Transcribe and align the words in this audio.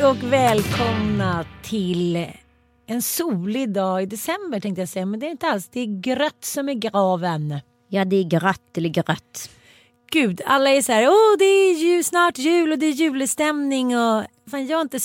Hej 0.00 0.08
och 0.08 0.32
välkomna 0.32 1.44
till 1.62 2.26
en 2.86 3.02
solig 3.02 3.72
dag 3.72 4.02
i 4.02 4.06
december 4.06 4.60
tänkte 4.60 4.82
jag 4.82 4.88
säga. 4.88 5.06
Men 5.06 5.20
det 5.20 5.26
är 5.26 5.30
inte 5.30 5.46
alls. 5.46 5.68
Det 5.68 5.80
är 5.80 6.00
grött 6.00 6.44
som 6.44 6.68
i 6.68 6.74
graven. 6.74 7.60
Ja, 7.88 8.04
det 8.04 8.16
är 8.16 8.24
grött 8.24 8.76
eller 8.76 8.88
grött. 8.88 9.50
Gud, 10.12 10.40
alla 10.46 10.70
är 10.70 10.82
så 10.82 10.92
här. 10.92 11.08
Åh, 11.08 11.38
det 11.38 11.44
är 11.44 11.74
ju 11.74 12.02
snart 12.02 12.38
jul 12.38 12.72
och 12.72 12.78
det 12.78 12.86
är 12.86 12.92
julestämning. 12.92 13.96
Och... 13.98 14.24
Fan, 14.50 14.66
jag 14.66 14.76
har 14.76 14.82
inte 14.82 14.98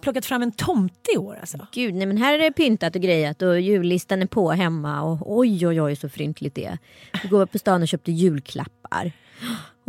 plockat 0.00 0.26
fram 0.26 0.42
en 0.42 0.52
tomte 0.52 1.12
i 1.14 1.18
år 1.18 1.38
alltså. 1.40 1.66
Gud, 1.72 1.94
nej 1.94 2.06
men 2.06 2.16
här 2.16 2.34
är 2.34 2.38
det 2.38 2.52
pyntat 2.52 2.96
och 2.96 3.02
grejat 3.02 3.42
och 3.42 3.60
jullistan 3.60 4.22
är 4.22 4.26
på 4.26 4.50
hemma 4.50 5.02
och 5.02 5.38
oj 5.38 5.66
oj 5.66 5.82
oj 5.82 5.96
så 5.96 6.08
fryntligt 6.08 6.54
det 6.54 6.64
är. 6.64 6.78
Vi 7.22 7.28
går 7.28 7.46
på 7.46 7.58
stan 7.58 7.82
och 7.82 7.88
köpte 7.88 8.12
julklappar. 8.12 9.12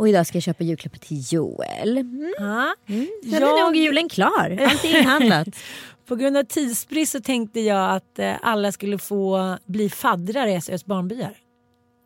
Och 0.00 0.08
idag 0.08 0.26
ska 0.26 0.36
jag 0.36 0.42
köpa 0.42 0.64
julklappar 0.64 0.98
till 0.98 1.22
Joel. 1.30 1.98
Mm. 1.98 2.34
Ja. 2.38 2.74
Sen 3.22 3.42
är 3.42 3.64
nog 3.64 3.76
julen 3.76 4.08
klar. 4.08 4.58
Allt 4.66 4.84
är 4.84 4.98
inhandlat. 4.98 5.48
På 6.06 6.16
grund 6.16 6.36
av 6.36 6.44
tidsbrist 6.44 7.12
så 7.12 7.20
tänkte 7.20 7.60
jag 7.60 7.90
att 7.90 8.18
eh, 8.18 8.32
alla 8.42 8.72
skulle 8.72 8.98
få 8.98 9.56
bli 9.66 9.88
faddrar 9.88 10.46
i 10.46 10.60
SÖS 10.60 10.84
barnbyar. 10.84 11.36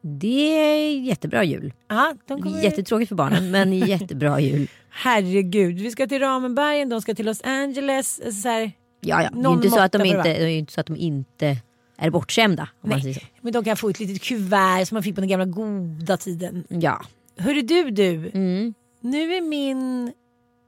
Det 0.02 0.50
är 0.50 1.00
jättebra 1.00 1.44
jul. 1.44 1.72
Ja, 1.88 2.14
de 2.26 2.42
kommer... 2.42 2.62
Jättetråkigt 2.62 3.08
för 3.08 3.16
barnen 3.16 3.50
men 3.50 3.72
jättebra 3.78 4.40
jul. 4.40 4.68
Herregud, 4.90 5.80
vi 5.80 5.90
ska 5.90 6.06
till 6.06 6.20
Ramenbergen, 6.20 6.88
de 6.88 7.02
ska 7.02 7.14
till 7.14 7.26
Los 7.26 7.40
Angeles. 7.44 8.20
Alltså 8.24 8.40
Så 8.40 8.48
här, 8.48 8.72
Ja, 9.00 9.22
ja. 9.22 9.30
Det 9.30 9.48
är 9.48 9.52
inte 9.52 9.70
så 9.70 9.80
att 9.80 9.92
de 9.92 10.04
inte, 10.04 10.22
det 10.22 10.42
är 10.42 10.46
inte 10.46 10.72
så 10.72 10.80
att 10.80 10.86
de 10.86 10.96
inte 10.96 11.56
är 11.96 12.10
bortskämda. 12.10 12.68
Om 12.80 12.90
man 12.90 13.00
säger 13.00 13.14
nej, 13.14 13.30
så. 13.34 13.38
men 13.40 13.52
de 13.52 13.64
kan 13.64 13.76
få 13.76 13.88
ett 13.88 14.00
litet 14.00 14.22
kuvert 14.22 14.84
som 14.84 14.94
man 14.94 15.02
fick 15.02 15.14
på 15.14 15.20
den 15.20 15.30
gamla 15.30 15.46
goda 15.46 16.16
tiden. 16.16 16.64
Ja. 16.68 17.04
Hörru 17.36 17.62
du 17.62 17.90
du, 17.90 18.30
Mm. 18.34 18.74
nu 19.00 19.34
är 19.34 19.40
min, 19.40 20.12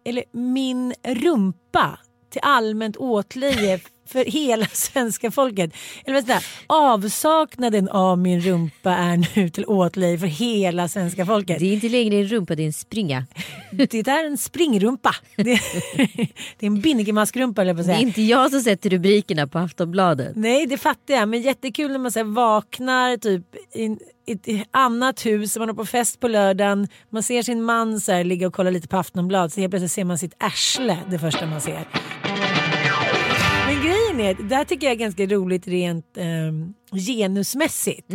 eller 0.04 0.24
min 0.32 0.94
rumpa 1.02 1.98
till 2.30 2.40
allmänt 2.44 2.96
åtlöje 2.96 3.80
för 4.06 4.24
hela 4.24 4.66
svenska 4.72 5.30
folket. 5.30 5.70
Eller 6.04 6.22
vad 6.22 6.42
avsaknaden 6.66 7.88
av 7.88 8.18
min 8.18 8.40
rumpa 8.40 8.90
är 8.90 9.36
nu 9.36 9.48
till 9.48 9.64
åtlöje 9.66 10.18
för 10.18 10.26
hela 10.26 10.88
svenska 10.88 11.26
folket. 11.26 11.58
Det 11.58 11.66
är 11.66 11.72
inte 11.74 11.88
längre 11.88 12.16
en 12.16 12.28
rumpa, 12.28 12.54
det 12.54 12.62
är 12.62 12.66
en 12.66 12.72
springa. 12.72 13.26
Det 13.70 13.94
är 14.08 14.26
en 14.26 14.38
springrumpa. 14.38 15.14
Det, 15.36 15.42
det 16.58 16.66
är 16.66 16.66
en 16.66 16.80
binnikemask-rumpa 16.80 17.60
höll 17.60 17.68
jag 17.68 17.76
på 17.76 17.80
att 17.80 17.86
Det 17.86 17.92
är 17.92 17.96
säga. 17.96 18.08
inte 18.08 18.22
jag 18.22 18.50
som 18.50 18.60
sätter 18.60 18.90
rubrikerna 18.90 19.46
på 19.46 19.58
Aftonbladet. 19.58 20.32
Nej 20.36 20.66
det 20.66 20.78
fattar 20.78 21.14
jag 21.14 21.28
men 21.28 21.42
jättekul 21.42 21.92
när 21.92 21.98
man 21.98 22.12
så 22.12 22.24
vaknar 22.24 23.16
typ 23.16 23.42
i 23.74 23.96
ett 24.26 24.68
annat 24.70 25.26
hus, 25.26 25.56
man 25.58 25.68
är 25.68 25.72
på 25.74 25.86
fest 25.86 26.20
på 26.20 26.28
lördagen, 26.28 26.88
man 27.10 27.22
ser 27.22 27.42
sin 27.42 27.62
man 27.62 28.00
så 28.00 28.12
här, 28.12 28.24
ligga 28.24 28.46
och 28.46 28.52
kolla 28.54 28.70
lite 28.70 28.88
på 28.88 28.96
Aftonbladet 28.96 29.52
så 29.52 29.60
helt 29.60 29.70
plötsligt 29.70 29.92
ser 29.92 30.04
man 30.04 30.18
sitt 30.18 30.34
arsle 30.38 30.98
det 31.10 31.18
första 31.18 31.46
man 31.46 31.60
ser. 31.60 31.86
Men 34.16 34.24
grejen 34.24 34.26
är, 34.26 34.34
det 34.48 34.54
här 34.56 34.64
tycker 34.64 34.86
jag 34.86 34.92
är 34.94 34.98
ganska 34.98 35.26
roligt 35.26 35.68
rent 35.68 36.16
eh, 36.16 36.24
genusmässigt. 37.00 38.12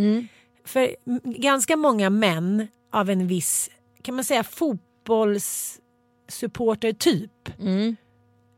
För 0.66 0.96
m- 1.08 1.20
ganska 1.24 1.78
många 1.78 2.10
män 2.10 2.68
av 2.94 3.10
en 3.10 3.28
viss, 3.28 3.70
kan 4.02 4.16
man 4.16 4.24
säga 4.24 4.44
fotbollssupporter-typ 4.44 7.32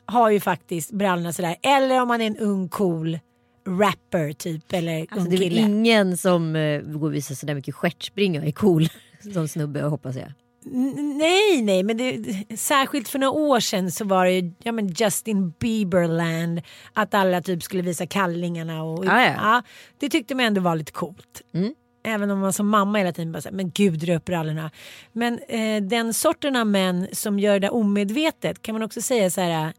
har 0.05 0.29
ju 0.29 0.39
faktiskt 0.39 0.91
brallorna 0.91 1.33
sådär. 1.33 1.55
Eller 1.61 2.01
om 2.01 2.07
man 2.07 2.21
är 2.21 2.27
en 2.27 2.37
ung 2.37 2.69
cool 2.69 3.19
rapper 3.67 4.33
typ 4.33 4.73
eller 4.73 4.99
Alltså, 5.01 5.19
ung 5.19 5.29
det 5.29 5.35
är 5.37 5.41
ingen 5.69 6.17
som 6.17 6.55
uh, 6.55 6.81
går 6.81 7.07
och 7.07 7.13
visar 7.13 7.35
sådär 7.35 7.55
mycket 7.55 7.75
stjärtspringa 7.75 8.43
är 8.45 8.51
cool 8.51 8.87
som 9.33 9.47
snubbe 9.47 9.81
hoppas 9.81 10.15
jag. 10.15 10.33
Nej, 10.65 11.61
nej, 11.61 11.83
men 11.83 11.97
det, 11.97 12.23
särskilt 12.57 13.07
för 13.09 13.19
några 13.19 13.31
år 13.31 13.59
sedan 13.59 13.91
så 13.91 14.05
var 14.05 14.25
det 14.25 14.31
ju 14.31 14.53
ja, 14.63 14.71
men 14.71 14.87
Justin 14.87 15.53
Bieberland. 15.59 16.61
Att 16.93 17.13
alla 17.13 17.41
typ 17.41 17.63
skulle 17.63 17.81
visa 17.81 18.07
kallingarna. 18.07 18.83
Och, 18.83 19.05
Ja, 19.05 19.21
ja. 19.25 19.61
det 19.97 20.09
tyckte 20.09 20.35
man 20.35 20.45
ändå 20.45 20.61
var 20.61 20.75
lite 20.75 20.91
coolt. 20.91 21.41
Mm. 21.53 21.73
Även 22.05 22.31
om 22.31 22.39
man 22.39 22.53
som 22.53 22.69
mamma 22.69 22.97
hela 22.97 23.11
tiden 23.13 23.31
bara 23.31 23.41
säger 23.41 23.55
men 23.55 23.71
gud 23.71 23.99
dra 23.99 24.15
upp 24.15 24.25
brallorna. 24.25 24.71
Men 25.11 25.39
eh, 25.47 25.83
den 25.83 26.13
sorten 26.13 26.55
av 26.55 26.67
män 26.67 27.07
som 27.11 27.39
gör 27.39 27.59
det 27.59 27.69
omedvetet 27.69 28.61
kan 28.61 28.75
man 28.75 28.83
också 28.83 29.01
säga 29.01 29.29
så 29.29 29.41
här. 29.41 29.73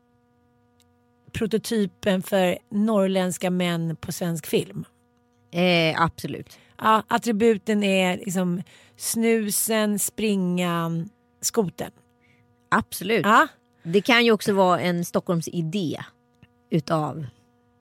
Prototypen 1.32 2.22
för 2.22 2.58
norrländska 2.70 3.50
män 3.50 3.96
på 3.96 4.12
svensk 4.12 4.46
film. 4.46 4.84
Eh, 5.52 6.02
absolut. 6.02 6.58
Ja, 6.78 7.02
attributen 7.08 7.82
är 7.82 8.16
liksom 8.16 8.62
snusen, 8.96 9.98
springan, 9.98 11.08
skoten. 11.40 11.90
Absolut. 12.68 13.26
Ja, 13.26 13.48
Det 13.82 14.00
kan 14.00 14.24
ju 14.24 14.32
också 14.32 14.52
vara 14.52 14.80
en 14.80 15.04
Stockholms 15.04 15.48
idé 15.48 16.00
utav 16.70 17.26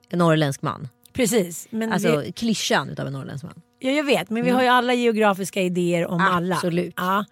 en 0.08 0.18
norrländsk 0.18 0.62
man. 0.62 0.88
precis. 1.12 1.66
Men 1.70 1.92
Alltså 1.92 2.16
det, 2.20 2.32
klyschan 2.32 2.88
utav 2.90 3.06
en 3.06 3.12
norrländsk 3.12 3.44
man. 3.44 3.62
ja, 3.78 3.90
jag 3.90 4.04
vet, 4.04 4.30
men 4.30 4.44
vi 4.44 4.50
har 4.50 4.62
ju 4.62 4.68
alla 4.68 4.94
geografiska 4.94 5.62
idéer 5.62 6.06
om 6.06 6.20
alla. 6.20 6.54
Absolut. 6.54 6.94
Ja. 6.96 7.24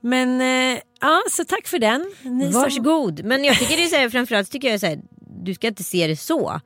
Men 0.00 0.40
eh, 0.40 0.80
ja, 1.00 1.22
så 1.30 1.44
tack 1.44 1.66
för 1.66 1.78
den. 1.78 2.12
Ni 2.22 2.52
som- 2.52 2.62
Varsågod. 2.62 3.24
Men 3.24 3.44
jag 3.44 3.58
tycker 3.58 3.76
det 3.76 3.84
är 3.84 3.88
så 3.88 3.96
här, 3.96 4.10
framförallt 4.10 4.50
tycker 4.50 4.70
jag 4.70 4.80
så 4.80 4.86
här, 4.86 5.00
du 5.44 5.54
ska 5.54 5.66
inte 5.66 5.84
se 5.84 6.06
det 6.06 6.16
så. 6.16 6.60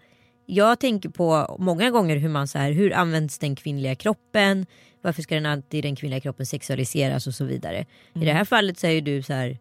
Jag 0.47 0.81
tänker 0.81 1.09
på 1.09 1.57
många 1.59 1.91
gånger 1.91 2.17
hur 2.17 2.29
man 2.29 2.49
så 2.49 2.59
här, 2.59 2.73
hur 2.73 2.93
används 2.95 3.39
den 3.39 3.57
kvinnliga 3.57 3.95
kroppen? 3.95 4.67
Varför 5.03 5.23
ska 5.23 5.35
den 5.35 5.47
alltid 5.47 5.85
den 5.85 5.97
kvinnliga 5.97 6.21
kroppen 6.21 6.47
sexualiseras 6.47 7.27
och 7.27 7.35
så 7.35 7.45
vidare. 7.45 7.87
I 8.15 8.19
det 8.19 8.33
här 8.33 8.45
fallet 8.45 8.79
så 8.79 8.87
är 8.87 8.91
ju 8.91 9.01
du 9.01 9.23
så 9.23 9.33
här, 9.33 9.59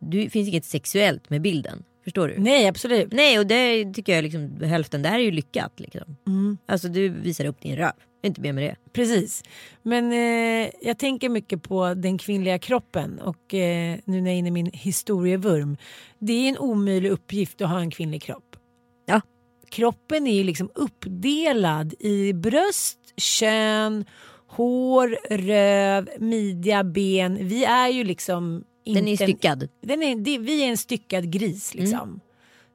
det 0.00 0.30
finns 0.30 0.48
inget 0.48 0.64
sexuellt 0.64 1.30
med 1.30 1.42
bilden. 1.42 1.84
Förstår 2.04 2.28
du? 2.28 2.34
Nej, 2.38 2.68
absolut. 2.68 3.12
Nej 3.12 3.38
och 3.38 3.46
det 3.46 3.94
tycker 3.94 4.14
jag 4.14 4.22
liksom 4.22 4.60
hälften 4.62 5.02
där 5.02 5.12
är 5.12 5.18
ju 5.18 5.30
lyckat. 5.30 5.80
Liksom. 5.80 6.16
Mm. 6.26 6.58
Alltså 6.66 6.88
du 6.88 7.08
visar 7.08 7.44
upp 7.44 7.60
din 7.60 7.76
röv. 7.76 7.92
Inte 8.22 8.40
mer 8.40 8.52
med 8.52 8.64
det. 8.64 8.76
Precis. 8.92 9.42
Men 9.82 10.12
eh, 10.12 10.70
jag 10.82 10.98
tänker 10.98 11.28
mycket 11.28 11.62
på 11.62 11.94
den 11.94 12.18
kvinnliga 12.18 12.58
kroppen 12.58 13.18
och 13.20 13.54
eh, 13.54 13.98
nu 14.04 14.20
när 14.20 14.30
jag 14.30 14.34
är 14.34 14.38
inne 14.38 14.48
i 14.48 14.50
min 14.50 14.70
historievurm. 14.72 15.76
Det 16.18 16.32
är 16.32 16.48
en 16.48 16.58
omöjlig 16.58 17.10
uppgift 17.10 17.60
att 17.60 17.68
ha 17.68 17.80
en 17.80 17.90
kvinnlig 17.90 18.22
kropp. 18.22 18.56
Ja. 19.06 19.20
Kroppen 19.70 20.26
är 20.26 20.34
ju 20.34 20.44
liksom 20.44 20.70
uppdelad 20.74 21.94
i 21.98 22.32
bröst, 22.32 22.98
kön, 23.16 24.04
hår, 24.56 25.16
röv, 25.30 26.08
midja, 26.18 26.84
ben. 26.84 27.48
Vi 27.48 27.64
är 27.64 27.88
ju 27.88 28.04
liksom 28.04 28.64
Den 28.84 28.96
är 28.96 29.10
inte- 29.12 29.24
styckad. 29.24 29.68
Den 29.82 30.02
är, 30.02 30.16
det, 30.16 30.38
vi 30.38 30.62
är 30.64 30.68
en 30.68 30.76
styckad 30.76 31.30
gris 31.32 31.74
liksom. 31.74 32.20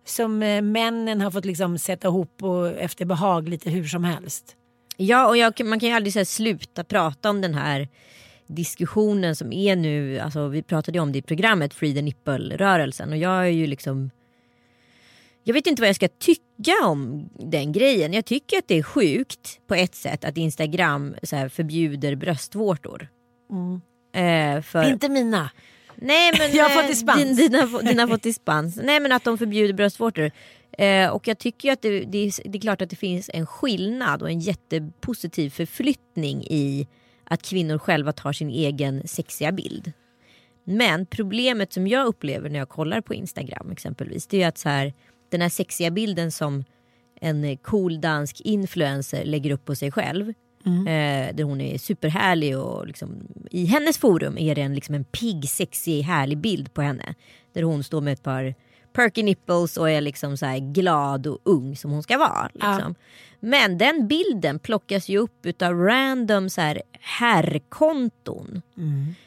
Som 0.05 0.43
eh, 0.43 0.61
männen 0.61 1.21
har 1.21 1.31
fått 1.31 1.45
liksom 1.45 1.77
sätta 1.77 2.07
ihop 2.07 2.43
och 2.43 2.67
efter 2.67 3.05
behag 3.05 3.49
lite 3.49 3.69
hur 3.69 3.83
som 3.85 4.03
helst. 4.03 4.55
Ja 4.97 5.27
och 5.27 5.37
jag, 5.37 5.65
man 5.65 5.79
kan 5.79 5.89
ju 5.89 5.95
aldrig 5.95 6.15
här, 6.15 6.23
sluta 6.23 6.83
prata 6.83 7.29
om 7.29 7.41
den 7.41 7.53
här 7.53 7.87
diskussionen 8.47 9.35
som 9.35 9.53
är 9.53 9.75
nu. 9.75 10.19
Alltså, 10.19 10.47
vi 10.47 10.63
pratade 10.63 10.97
ju 10.97 11.01
om 11.01 11.11
det 11.11 11.19
i 11.19 11.21
programmet 11.21 11.73
Free 11.73 11.93
the 11.93 12.01
Nipple-rörelsen 12.01 13.09
och 13.11 13.17
jag 13.17 13.31
är 13.41 13.51
ju 13.51 13.67
liksom 13.67 14.11
jag 15.43 15.53
vet 15.53 15.67
inte 15.67 15.81
vad 15.81 15.89
jag 15.89 15.95
ska 15.95 16.07
tycka 16.07 16.73
om 16.83 17.29
den 17.39 17.71
grejen. 17.71 18.13
Jag 18.13 18.25
tycker 18.25 18.57
att 18.57 18.67
det 18.67 18.77
är 18.77 18.83
sjukt 18.83 19.59
på 19.67 19.75
ett 19.75 19.95
sätt 19.95 20.25
att 20.25 20.37
Instagram 20.37 21.15
så 21.23 21.49
förbjuder 21.49 22.15
bröstvårtor. 22.15 23.07
Eh, 24.13 24.61
för... 24.61 24.89
Inte 24.89 25.09
mina. 25.09 25.49
Nej, 25.95 26.31
men, 26.39 26.55
Jag 26.55 26.63
har 26.63 26.69
fått 26.69 26.83
eh, 26.83 26.87
dispens. 26.87 27.37
Din, 27.37 27.51
dina, 27.51 27.65
dina 27.65 28.03
har 28.03 28.07
fått 28.07 28.23
dispens. 28.23 28.79
Nej 28.83 28.99
men 28.99 29.11
att 29.11 29.23
de 29.23 29.37
förbjuder 29.37 29.73
bröstvårtor. 29.73 30.31
Eh, 30.77 31.09
och 31.09 31.27
jag 31.27 31.37
tycker 31.37 31.71
att 31.71 31.81
det, 31.81 31.99
det, 31.99 32.17
är, 32.17 32.49
det 32.49 32.57
är 32.57 32.61
klart 32.61 32.81
att 32.81 32.89
det 32.89 32.95
finns 32.95 33.29
en 33.33 33.45
skillnad 33.45 34.21
och 34.21 34.29
en 34.29 34.39
jättepositiv 34.39 35.49
förflyttning 35.49 36.43
i 36.43 36.87
att 37.23 37.41
kvinnor 37.41 37.77
själva 37.77 38.11
tar 38.11 38.33
sin 38.33 38.49
egen 38.49 39.07
sexiga 39.07 39.51
bild. 39.51 39.91
Men 40.63 41.05
problemet 41.05 41.73
som 41.73 41.87
jag 41.87 42.07
upplever 42.07 42.49
när 42.49 42.59
jag 42.59 42.69
kollar 42.69 43.01
på 43.01 43.13
Instagram 43.13 43.71
exempelvis 43.71 44.27
det 44.27 44.43
är 44.43 44.47
att 44.47 44.57
så 44.57 44.69
här, 44.69 44.93
den 45.31 45.41
här 45.41 45.49
sexiga 45.49 45.91
bilden 45.91 46.31
som 46.31 46.63
en 47.21 47.57
cool 47.57 48.01
dansk 48.01 48.41
influencer 48.41 49.25
lägger 49.25 49.51
upp 49.51 49.65
på 49.65 49.75
sig 49.75 49.91
själv. 49.91 50.33
Eh, 50.87 51.35
där 51.35 51.43
hon 51.43 51.61
är 51.61 51.77
superhärlig 51.77 52.57
och 52.57 52.87
liksom, 52.87 53.27
i 53.51 53.65
hennes 53.65 53.97
forum 53.97 54.37
är 54.37 54.55
det 54.55 54.61
en, 54.61 54.75
liksom 54.75 54.95
en 54.95 55.03
pigg, 55.03 55.49
sexig, 55.49 56.01
härlig 56.01 56.37
bild 56.37 56.73
på 56.73 56.81
henne. 56.81 57.15
Där 57.53 57.63
hon 57.63 57.83
står 57.83 58.01
med 58.01 58.13
ett 58.13 58.23
par 58.23 58.55
perky 58.93 59.23
nipples 59.23 59.77
och 59.77 59.89
är 59.89 60.01
liksom 60.01 60.37
så 60.37 60.57
glad 60.61 61.27
och 61.27 61.39
ung 61.43 61.75
som 61.75 61.91
hon 61.91 62.03
ska 62.03 62.17
vara. 62.17 62.49
Liksom. 62.53 62.95
Men 63.39 63.77
den 63.77 64.07
bilden 64.07 64.59
plockas 64.59 65.09
ju 65.09 65.17
upp 65.17 65.45
utav 65.45 65.73
random 65.73 66.49
så 66.49 66.61
här 66.61 66.81
herrkonton 66.99 68.61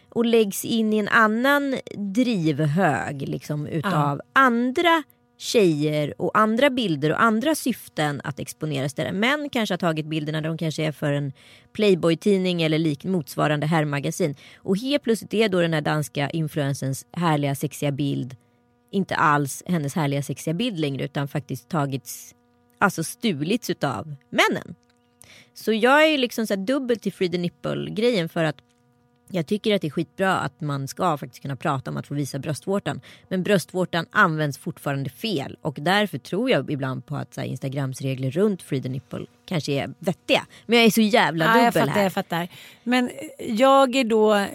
och 0.08 0.24
läggs 0.24 0.64
in 0.64 0.92
i 0.92 0.98
en 0.98 1.08
annan 1.08 1.76
drivhög 1.96 3.28
liksom, 3.28 3.66
utav 3.66 4.20
andra 4.32 5.02
tjejer 5.44 6.14
och 6.18 6.38
andra 6.38 6.70
bilder 6.70 7.10
och 7.10 7.22
andra 7.22 7.54
syften 7.54 8.20
att 8.24 8.38
exponeras 8.38 8.94
där 8.94 9.12
män 9.12 9.48
kanske 9.52 9.72
har 9.72 9.78
tagit 9.78 10.06
bilderna 10.06 10.40
där 10.40 10.48
de 10.48 10.58
kanske 10.58 10.84
är 10.84 10.92
för 10.92 11.12
en 11.12 11.32
Playboy-tidning 11.72 12.62
eller 12.62 12.78
lik 12.78 13.04
motsvarande 13.04 13.66
herrmagasin. 13.66 14.34
Och 14.56 14.78
helt 14.78 15.02
plötsligt 15.02 15.34
är 15.34 15.48
då 15.48 15.60
den 15.60 15.74
här 15.74 15.80
danska 15.80 16.30
influensens 16.30 17.06
härliga 17.12 17.54
sexiga 17.54 17.92
bild 17.92 18.36
inte 18.94 19.16
alls 19.16 19.62
hennes 19.66 19.94
härliga 19.94 20.22
sexiga 20.22 20.54
bild 20.54 20.78
längre 20.78 21.04
utan 21.04 21.28
faktiskt 21.28 21.68
tagits, 21.68 22.34
alltså 22.78 23.04
stulits 23.04 23.70
utav 23.70 24.14
männen. 24.30 24.74
Så 25.54 25.72
jag 25.72 26.04
är 26.04 26.08
ju 26.08 26.16
liksom 26.16 26.46
så 26.46 26.54
här 26.54 26.64
dubbelt 26.64 27.02
till 27.02 27.12
Free 27.12 27.30
the 27.30 27.38
Nipple 27.38 27.90
grejen 27.90 28.28
för 28.28 28.44
att 28.44 28.56
jag 29.34 29.46
tycker 29.46 29.74
att 29.74 29.80
det 29.80 29.88
är 29.88 29.90
skitbra 29.90 30.36
att 30.36 30.60
man 30.60 30.88
ska 30.88 31.16
faktiskt 31.16 31.42
kunna 31.42 31.56
prata 31.56 31.90
om 31.90 31.96
att 31.96 32.06
få 32.06 32.14
visa 32.14 32.38
bröstvårtan. 32.38 33.00
Men 33.28 33.42
bröstvårtan 33.42 34.06
används 34.10 34.58
fortfarande 34.58 35.10
fel 35.10 35.56
och 35.62 35.76
därför 35.80 36.18
tror 36.18 36.50
jag 36.50 36.70
ibland 36.70 37.06
på 37.06 37.16
att 37.16 37.34
så 37.34 37.40
här, 37.40 37.48
Instagrams 37.48 38.00
regler 38.00 38.30
runt 38.30 38.62
Free 38.62 38.82
the 38.82 38.88
Nipple 38.88 39.26
kanske 39.44 39.72
är 39.72 39.94
vettiga. 39.98 40.46
Men 40.66 40.78
jag 40.78 40.86
är 40.86 40.90
så 40.90 41.00
jävla 41.00 41.44
Ja, 41.44 41.50
dubbel 41.50 41.64
jag 41.64 41.74
fattar, 41.74 41.86
här. 41.88 42.02
jag 42.02 42.12
fattar. 42.12 42.48
Men 42.82 43.10
jag 43.38 43.96
är 43.96 44.04
då 44.04 44.34
eh, 44.34 44.46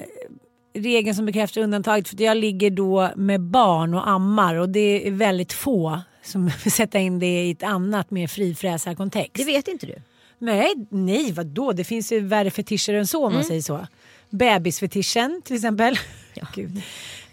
regeln 0.73 1.15
som 1.15 1.25
bekräftar 1.25 1.61
undantaget 1.61 2.07
för 2.07 2.15
att 2.15 2.19
jag 2.19 2.37
ligger 2.37 2.69
då 2.69 3.11
med 3.15 3.41
barn 3.41 3.93
och 3.93 4.09
ammar 4.09 4.55
och 4.55 4.69
det 4.69 5.07
är 5.07 5.11
väldigt 5.11 5.53
få 5.53 6.01
som 6.23 6.49
sätta 6.71 6.99
in 6.99 7.19
det 7.19 7.43
i 7.43 7.51
ett 7.51 7.63
annat 7.63 8.11
mer 8.11 8.27
frifräsarkontext. 8.27 9.35
Det 9.35 9.45
vet 9.45 9.67
inte 9.67 9.85
du. 9.85 9.95
Nej, 10.39 10.73
nej 10.89 11.31
vadå? 11.31 11.71
Det 11.73 11.83
finns 11.83 12.11
ju 12.11 12.19
värre 12.19 12.51
fetischer 12.51 12.93
än 12.93 13.07
så 13.07 13.19
om 13.19 13.25
Mm. 13.25 13.35
man 13.35 13.43
säger 13.43 13.61
så. 13.61 13.87
Bebisfetischen 14.29 15.41
till 15.45 15.55
exempel. 15.55 15.95
Gud. 16.55 16.77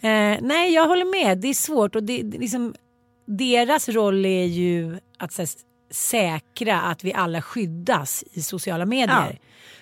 Eh, 0.01 0.37
nej, 0.43 0.73
jag 0.75 0.89
håller 0.89 1.25
med. 1.25 1.39
Det 1.39 1.49
är 1.49 1.55
svårt 1.55 1.95
och 1.97 2.03
det, 2.03 2.23
det, 2.23 2.39
liksom, 2.39 2.75
deras 3.27 3.89
roll 3.89 4.27
är 4.27 4.45
ju 4.45 4.99
att 5.19 5.33
så 5.33 5.43
här, 5.43 5.49
säkra 5.91 6.81
att 6.81 7.05
vi 7.05 7.13
alla 7.13 7.43
skyddas 7.43 8.25
i 8.33 8.43
sociala 8.43 8.87
medier. 8.87 9.39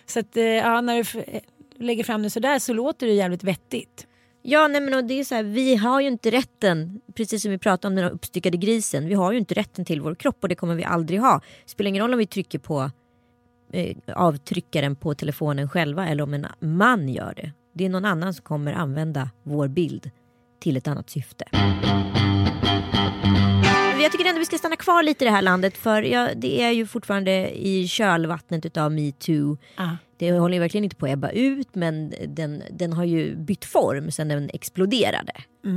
Så 0.07 0.21
att, 0.21 0.37
eh, 0.37 0.45
ja, 0.45 0.81
när 0.81 0.95
du 1.13 1.21
eh, 1.21 1.41
lägger 1.79 2.05
fram 2.05 2.23
det 2.23 2.31
sådär 2.31 2.59
så 2.59 2.73
låter 2.73 3.07
det 3.07 3.13
jävligt 3.13 3.45
vettigt. 3.45 4.07
Ja 4.47 4.69
nej 4.69 4.81
men 4.81 4.95
och 4.95 5.05
det 5.05 5.21
är 5.21 5.25
så 5.25 5.35
här, 5.35 5.43
vi 5.43 5.77
har 5.77 6.01
ju 6.01 6.09
inte 6.09 6.31
rätten, 6.31 7.01
precis 7.15 7.43
som 7.43 7.51
vi 7.51 7.59
pratade 7.59 7.89
om 7.93 7.95
den 8.03 8.11
uppstyckade 8.13 8.57
grisen, 8.57 9.09
vi 9.09 9.15
har 9.15 9.33
ju 9.33 9.39
inte 9.39 9.55
rätten 9.55 9.85
till 9.85 10.01
vår 10.01 10.15
kropp 10.15 10.39
och 10.43 10.49
det 10.49 10.55
kommer 10.55 10.75
vi 10.75 10.85
aldrig 10.85 11.21
ha. 11.21 11.41
Spelar 11.67 11.89
ingen 11.89 12.03
roll 12.03 12.13
om 12.13 12.19
vi 12.19 12.27
trycker 12.27 12.59
på 12.59 12.91
eh, 13.75 13.97
avtryckaren 14.17 14.97
på 14.97 15.15
telefonen 15.15 15.69
själva 15.69 16.09
eller 16.09 16.23
om 16.23 16.35
en 16.35 16.47
man 16.61 17.09
gör 17.09 17.33
det. 17.37 17.53
Det 17.75 17.85
är 17.85 17.89
någon 17.89 18.05
annan 18.05 18.35
som 18.35 18.43
kommer 18.43 18.73
använda 18.73 19.31
vår 19.43 19.69
bild 19.69 20.11
till 20.61 20.77
ett 20.77 20.89
annat 20.89 21.11
syfte. 21.11 21.45
Jag 24.03 24.13
tycker 24.13 24.25
ändå 24.29 24.39
vi 24.39 24.45
ska 24.45 24.59
stanna 24.59 24.77
kvar 24.77 25.03
lite 25.03 25.25
i 25.25 25.27
det 25.27 25.31
här 25.35 25.43
landet 25.43 25.77
för 25.77 26.03
ja, 26.03 26.29
det 26.37 26.63
är 26.63 26.71
ju 26.71 26.87
fortfarande 26.87 27.51
i 27.67 27.89
kölvattnet 27.89 28.67
utav 28.67 28.93
metoo. 28.93 29.57
Ah. 29.77 29.89
Det 30.17 30.33
håller 30.33 30.55
ju 30.55 30.61
verkligen 30.61 30.85
inte 30.85 30.97
på 30.97 31.07
att 31.07 31.13
ebba 31.13 31.31
ut 31.31 31.75
men 31.75 32.15
den, 32.29 32.63
den 32.71 32.93
har 32.93 33.05
ju 33.05 33.37
bytt 33.37 33.65
form 33.65 34.11
sen 34.11 34.29
den 34.29 34.51
exploderade. 34.53 35.33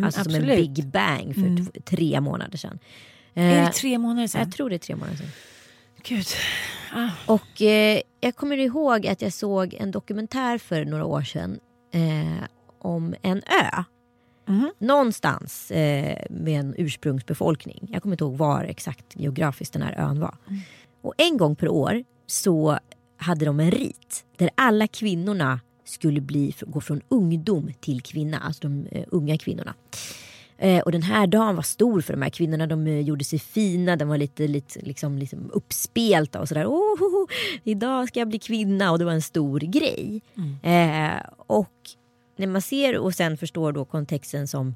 alltså 0.05 0.23
som 0.23 0.35
en 0.35 0.41
Mm, 0.43 0.49
absolut. 0.51 0.75
big 0.75 0.87
bang 0.87 1.33
för 1.35 1.71
t- 1.71 1.81
tre 1.81 2.21
månader 2.21 2.57
sedan. 2.57 2.79
Är 3.33 3.57
Eh, 3.59 3.65
det 3.65 3.71
tre 3.73 3.97
månader 3.97 4.27
sedan? 4.27 4.41
jag 4.41 4.51
tror 4.51 4.69
det 4.69 4.75
är 4.75 4.79
tre 4.79 4.95
månader 4.95 5.17
sedan. 5.17 5.27
Gud. 6.07 6.25
Och 7.25 7.61
eh, 7.61 8.01
jag 8.19 8.35
kommer 8.35 8.57
ihåg 8.57 9.07
att 9.07 9.21
jag 9.21 9.33
såg 9.33 9.73
en 9.73 9.91
dokumentär 9.91 10.57
för 10.57 10.85
några 10.85 11.05
år 11.05 11.21
sedan 11.21 11.59
eh, 11.91 12.43
om 12.79 13.15
en 13.21 13.37
ö. 13.37 13.83
Någonstans 14.79 15.71
eh, 15.71 16.25
med 16.29 16.59
en 16.59 16.75
ursprungsbefolkning. 16.77 17.89
Jag 17.91 18.01
kommer 18.01 18.13
inte 18.13 18.23
ihåg 18.23 18.37
var 18.37 18.63
exakt 18.63 19.05
geografiskt 19.15 19.73
den 19.73 19.81
här 19.81 19.95
ön 19.97 20.19
var. 20.19 20.37
Och 21.01 21.13
en 21.17 21.37
gång 21.37 21.55
per 21.55 21.69
år 21.69 22.03
så 22.27 22.79
hade 23.17 23.45
de 23.45 23.59
en 23.59 23.71
rit 23.71 24.25
där 24.37 24.49
alla 24.55 24.87
kvinnorna 24.87 25.59
skulle 25.85 26.21
bli, 26.21 26.53
gå 26.61 26.81
från 26.81 27.01
ungdom 27.07 27.71
till 27.79 28.01
kvinna, 28.01 28.39
alltså 28.39 28.61
de 28.61 28.87
eh, 28.91 29.05
unga 29.07 29.37
kvinnorna. 29.37 29.73
Eh, 30.57 30.81
och 30.81 30.91
den 30.91 31.01
här 31.01 31.27
dagen 31.27 31.55
var 31.55 31.63
stor 31.63 32.01
för 32.01 32.13
de 32.13 32.21
här 32.21 32.29
kvinnorna. 32.29 32.67
De 32.67 32.87
eh, 32.87 32.99
gjorde 32.99 33.23
sig 33.23 33.39
fina, 33.39 33.95
de 33.95 34.07
var 34.07 34.17
lite, 34.17 34.47
lite 34.47 34.79
liksom, 34.79 35.17
liksom 35.17 35.51
uppspelta 35.53 36.39
och 36.39 36.47
sådär. 36.47 36.65
Oh, 36.65 37.03
oh, 37.03 37.23
oh, 37.23 37.29
idag 37.63 38.07
ska 38.07 38.19
jag 38.19 38.27
bli 38.27 38.39
kvinna 38.39 38.91
och 38.91 38.99
det 38.99 39.05
var 39.05 39.11
en 39.11 39.21
stor 39.21 39.59
grej. 39.59 40.21
Eh, 40.63 41.21
och 41.37 41.73
när 42.37 42.47
man 42.47 42.61
ser 42.61 42.97
och 42.97 43.13
sen 43.13 43.37
förstår 43.37 43.71
då 43.71 43.85
kontexten 43.85 44.47
som 44.47 44.75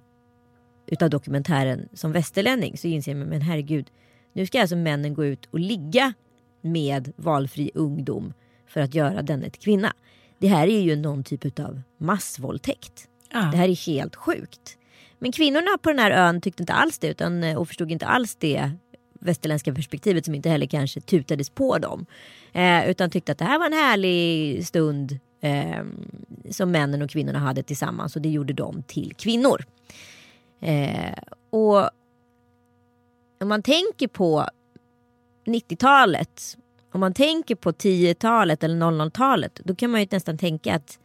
utav 0.87 1.09
dokumentären 1.09 1.89
som 1.93 2.11
västerlänning 2.11 2.77
så 2.77 2.87
inser 2.87 3.15
man 3.15 3.27
men 3.27 3.41
herregud 3.41 3.87
nu 4.33 4.45
ska 4.45 4.61
alltså 4.61 4.75
männen 4.75 5.13
gå 5.13 5.25
ut 5.25 5.45
och 5.51 5.59
ligga 5.59 6.13
med 6.61 7.13
valfri 7.15 7.71
ungdom 7.73 8.33
för 8.67 8.81
att 8.81 8.95
göra 8.95 9.21
denne 9.21 9.49
till 9.49 9.61
kvinna. 9.61 9.93
Det 10.39 10.47
här 10.47 10.67
är 10.67 10.81
ju 10.81 10.95
någon 10.95 11.23
typ 11.23 11.59
av 11.59 11.81
massvåldtäkt. 11.97 13.07
Ja. 13.31 13.39
Det 13.39 13.57
här 13.57 13.69
är 13.69 13.85
helt 13.85 14.15
sjukt. 14.15 14.77
Men 15.23 15.31
kvinnorna 15.31 15.77
på 15.81 15.89
den 15.89 15.99
här 15.99 16.11
ön 16.11 16.41
tyckte 16.41 16.63
inte 16.63 16.73
alls 16.73 16.99
det 16.99 17.07
utan, 17.07 17.43
eh, 17.43 17.57
och 17.57 17.67
förstod 17.67 17.91
inte 17.91 18.05
alls 18.05 18.35
det 18.35 18.71
västerländska 19.19 19.73
perspektivet 19.73 20.25
som 20.25 20.35
inte 20.35 20.49
heller 20.49 20.65
kanske 20.65 21.01
tutades 21.01 21.49
på 21.49 21.77
dem. 21.77 22.05
Eh, 22.53 22.89
utan 22.89 23.09
tyckte 23.09 23.31
att 23.31 23.37
det 23.37 23.45
här 23.45 23.59
var 23.59 23.65
en 23.65 23.73
härlig 23.73 24.67
stund 24.67 25.19
eh, 25.41 25.83
som 26.49 26.71
männen 26.71 27.01
och 27.01 27.09
kvinnorna 27.09 27.39
hade 27.39 27.63
tillsammans 27.63 28.15
och 28.15 28.21
det 28.21 28.29
gjorde 28.29 28.53
dem 28.53 28.83
till 28.87 29.13
kvinnor. 29.17 29.65
Eh, 30.59 31.17
och 31.49 31.89
om 33.39 33.47
man 33.47 33.63
tänker 33.63 34.07
på 34.07 34.45
90-talet, 35.45 36.57
om 36.93 36.99
man 36.99 37.13
tänker 37.13 37.55
på 37.55 37.71
10-talet 37.71 38.63
eller 38.63 38.75
00-talet, 38.75 39.61
då 39.63 39.75
kan 39.75 39.91
man 39.91 40.01
ju 40.01 40.07
nästan 40.11 40.37
tänka 40.37 40.75
att 40.75 40.99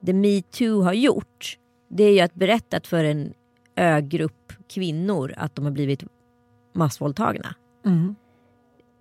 det 0.00 0.12
metoo 0.12 0.82
har 0.82 0.92
gjort, 0.92 1.58
det 1.88 2.04
är 2.04 2.12
ju 2.12 2.20
att 2.20 2.34
berätta 2.34 2.80
för 2.80 3.04
en 3.04 3.34
ögrupp 3.76 4.52
kvinnor 4.68 5.34
att 5.36 5.56
de 5.56 5.64
har 5.64 5.72
blivit 5.72 6.04
massvåldtagna. 6.72 7.54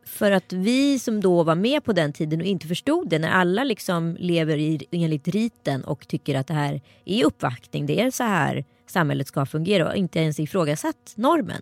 För 0.06 0.32
att 0.32 0.54
vi 0.54 1.00
som 1.00 1.22
då 1.22 1.44
var 1.44 1.56
med 1.56 1.84
på 1.84 1.94
den 1.94 2.14
tiden 2.14 2.42
och 2.42 2.46
inte 2.46 2.68
förstod 2.68 3.10
det, 3.10 3.20
när 3.20 3.30
alla 3.30 3.64
liksom 3.64 4.18
lever 4.20 4.58
i, 4.58 4.86
enligt 4.92 5.28
riten 5.28 5.84
och 5.84 6.08
tycker 6.08 6.36
att 6.36 6.48
det 6.48 6.54
här 6.54 6.82
är 7.06 7.26
uppvaktning, 7.26 7.86
det 7.86 8.02
är 8.02 8.12
så 8.12 8.24
här 8.24 8.66
samhället 8.88 9.28
ska 9.28 9.46
fungera 9.46 9.90
och 9.90 9.96
inte 9.96 10.20
ens 10.20 10.40
ifrågasatt 10.40 11.14
normen. 11.16 11.62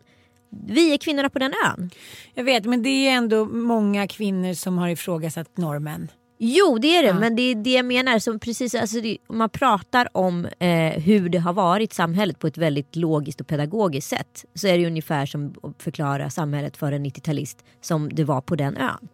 Vi 0.50 0.94
är 0.94 0.98
kvinnorna 0.98 1.30
på 1.30 1.40
den 1.40 1.54
ön. 1.66 1.90
Jag 2.34 2.44
vet, 2.44 2.66
men 2.66 2.84
det 2.84 2.90
är 2.90 3.12
ändå 3.12 3.46
många 3.46 4.08
kvinnor 4.08 4.54
som 4.54 4.78
har 4.78 4.90
ifrågasatt 4.90 5.58
normen. 5.58 6.08
Jo 6.38 6.78
det 6.78 6.98
är 6.98 7.04
det 7.04 7.14
men 7.14 7.36
det 7.36 7.42
är 7.42 7.56
det 7.56 7.74
jag 7.74 7.86
menar. 7.86 8.20
Som 8.20 8.40
precis, 8.40 8.76
alltså 8.76 9.02
det, 9.02 9.18
man 9.28 9.50
pratar 9.50 10.18
om 10.18 10.46
eh, 10.46 11.02
hur 11.02 11.30
det 11.30 11.38
har 11.38 11.54
varit 11.54 11.94
samhället 11.94 12.40
på 12.40 12.48
ett 12.48 12.58
väldigt 12.58 12.96
logiskt 12.96 13.42
och 13.42 13.48
pedagogiskt 13.48 14.10
sätt. 14.10 14.46
Så 14.54 14.68
är 14.68 14.78
det 14.78 14.88
ungefär 14.88 15.26
som 15.26 15.56
att 15.64 15.84
förklara 15.84 16.30
samhället 16.30 16.78
för 16.78 16.92
en 16.92 17.06
90-talist 17.06 17.66
som 17.82 18.10
det 18.14 18.24
var 18.24 18.42
på 18.42 18.56
den 18.56 18.78
ön. 18.78 19.08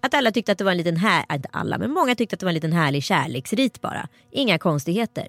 Att 0.00 0.14
alla 0.14 0.32
tyckte 0.32 0.52
att 0.52 0.58
det 0.58 0.64
var 0.64 0.70
en 0.70 0.78
liten 0.78 0.96
här, 0.96 1.24
inte 1.32 1.48
alla 1.52 1.78
men 1.78 1.90
många 1.90 2.14
tyckte 2.14 2.34
att 2.34 2.40
det 2.40 2.46
var 2.46 2.50
en 2.50 2.54
liten 2.54 2.72
härlig 2.72 3.04
kärleksrit 3.04 3.80
bara. 3.80 4.08
Inga 4.30 4.58
konstigheter. 4.58 5.28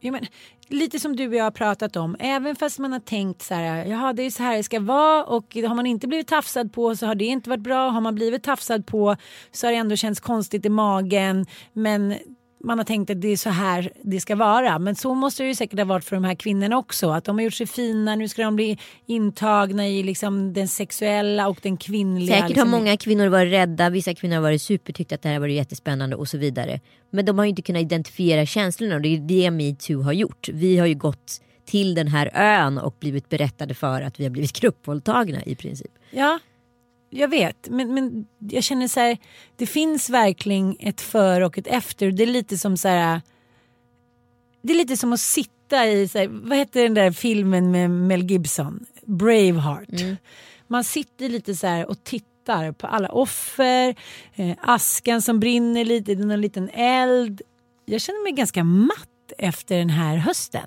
Ja, 0.00 0.12
men, 0.12 0.26
lite 0.68 1.00
som 1.00 1.16
du 1.16 1.28
och 1.28 1.34
jag 1.34 1.44
har 1.44 1.50
pratat 1.50 1.96
om, 1.96 2.16
även 2.18 2.56
fast 2.56 2.78
man 2.78 2.92
har 2.92 3.00
tänkt 3.00 3.42
så 3.42 3.54
här, 3.54 3.84
jaha 3.84 4.12
det 4.12 4.22
är 4.22 4.30
så 4.30 4.42
här 4.42 4.56
det 4.56 4.62
ska 4.62 4.80
vara 4.80 5.24
och 5.24 5.54
har 5.54 5.74
man 5.74 5.86
inte 5.86 6.06
blivit 6.08 6.28
tafsad 6.28 6.72
på 6.72 6.96
så 6.96 7.06
har 7.06 7.14
det 7.14 7.24
inte 7.24 7.50
varit 7.50 7.62
bra. 7.62 7.88
Har 7.90 8.00
man 8.00 8.14
blivit 8.14 8.42
tafsad 8.42 8.86
på 8.86 9.16
så 9.52 9.66
har 9.66 9.72
det 9.72 9.78
ändå 9.78 9.96
känts 9.96 10.20
konstigt 10.20 10.66
i 10.66 10.68
magen. 10.68 11.46
Men 11.72 12.14
man 12.60 12.78
har 12.78 12.84
tänkt 12.84 13.10
att 13.10 13.20
det 13.20 13.28
är 13.28 13.36
så 13.36 13.50
här 13.50 13.92
det 14.02 14.20
ska 14.20 14.36
vara. 14.36 14.78
Men 14.78 14.96
så 14.96 15.14
måste 15.14 15.42
det 15.42 15.46
ju 15.46 15.54
säkert 15.54 15.78
ha 15.78 15.84
varit 15.84 16.04
för 16.04 16.16
de 16.16 16.24
här 16.24 16.34
kvinnorna 16.34 16.78
också. 16.78 17.10
Att 17.10 17.24
de 17.24 17.36
har 17.36 17.42
gjort 17.42 17.54
sig 17.54 17.66
fina, 17.66 18.16
nu 18.16 18.28
ska 18.28 18.42
de 18.42 18.56
bli 18.56 18.78
intagna 19.06 19.88
i 19.88 20.02
liksom 20.02 20.52
den 20.52 20.68
sexuella 20.68 21.48
och 21.48 21.58
den 21.62 21.76
kvinnliga. 21.76 22.34
Säkert 22.34 22.42
har 22.42 22.48
liksom. 22.48 22.70
många 22.70 22.96
kvinnor 22.96 23.26
varit 23.26 23.52
rädda, 23.52 23.90
vissa 23.90 24.14
kvinnor 24.14 24.34
har 24.34 24.42
varit 24.42 24.62
supertyckt 24.62 25.12
att 25.12 25.22
det 25.22 25.28
här 25.28 25.34
har 25.34 25.40
varit 25.40 25.54
jättespännande 25.54 26.16
och 26.16 26.28
så 26.28 26.38
vidare. 26.38 26.80
Men 27.10 27.24
de 27.24 27.38
har 27.38 27.44
ju 27.44 27.50
inte 27.50 27.62
kunnat 27.62 27.82
identifiera 27.82 28.46
känslorna 28.46 28.94
och 28.94 29.00
det 29.00 29.08
är 29.08 29.18
det 29.18 29.50
metoo 29.50 30.02
har 30.02 30.12
gjort. 30.12 30.48
Vi 30.48 30.78
har 30.78 30.86
ju 30.86 30.94
gått 30.94 31.40
till 31.64 31.94
den 31.94 32.08
här 32.08 32.30
ön 32.34 32.78
och 32.78 32.96
blivit 33.00 33.28
berättade 33.28 33.74
för 33.74 34.02
att 34.02 34.20
vi 34.20 34.24
har 34.24 34.30
blivit 34.30 34.52
gruppvåldtagna 34.60 35.42
i 35.42 35.54
princip. 35.54 35.90
Ja, 36.10 36.38
jag 37.10 37.28
vet. 37.28 37.68
Men, 37.70 37.94
men 37.94 38.26
jag 38.38 38.64
känner 38.64 38.88
så 38.88 39.00
här, 39.00 39.18
det 39.56 39.66
finns 39.66 40.10
verkligen 40.10 40.76
ett 40.80 41.00
för 41.00 41.40
och 41.40 41.58
ett 41.58 41.66
efter. 41.66 42.10
Det 42.10 42.22
är 42.22 42.26
lite 42.26 42.58
som 42.58 42.76
så 42.76 42.88
här, 42.88 43.20
det 44.62 44.72
är 44.72 44.76
lite 44.76 44.96
som 44.96 45.12
att 45.12 45.20
sitta 45.20 45.86
i, 45.86 46.08
så 46.08 46.18
här, 46.18 46.28
vad 46.28 46.58
heter 46.58 46.82
den 46.82 46.94
där 46.94 47.10
filmen 47.10 47.70
med 47.70 47.90
Mel 47.90 48.30
Gibson? 48.30 48.86
Braveheart. 49.06 49.88
Man 50.66 50.84
sitter 50.84 51.28
lite 51.28 51.54
så 51.54 51.66
här 51.66 51.86
och 51.86 52.04
tittar 52.04 52.72
på 52.72 52.86
alla 52.86 53.08
offer, 53.08 53.94
eh, 54.34 54.56
askan 54.60 55.22
som 55.22 55.40
brinner 55.40 55.84
lite, 55.84 56.14
det 56.14 56.22
är 56.22 56.26
någon 56.26 56.40
liten 56.40 56.68
eld. 56.68 57.42
Jag 57.84 58.00
känner 58.00 58.22
mig 58.22 58.32
ganska 58.32 58.64
matt 58.64 59.32
efter 59.38 59.78
den 59.78 59.90
här 59.90 60.16
hösten. 60.16 60.66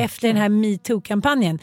efter 0.00 0.28
den 0.28 0.36
här 0.36 0.48
metoo-kampanjen. 0.48 1.58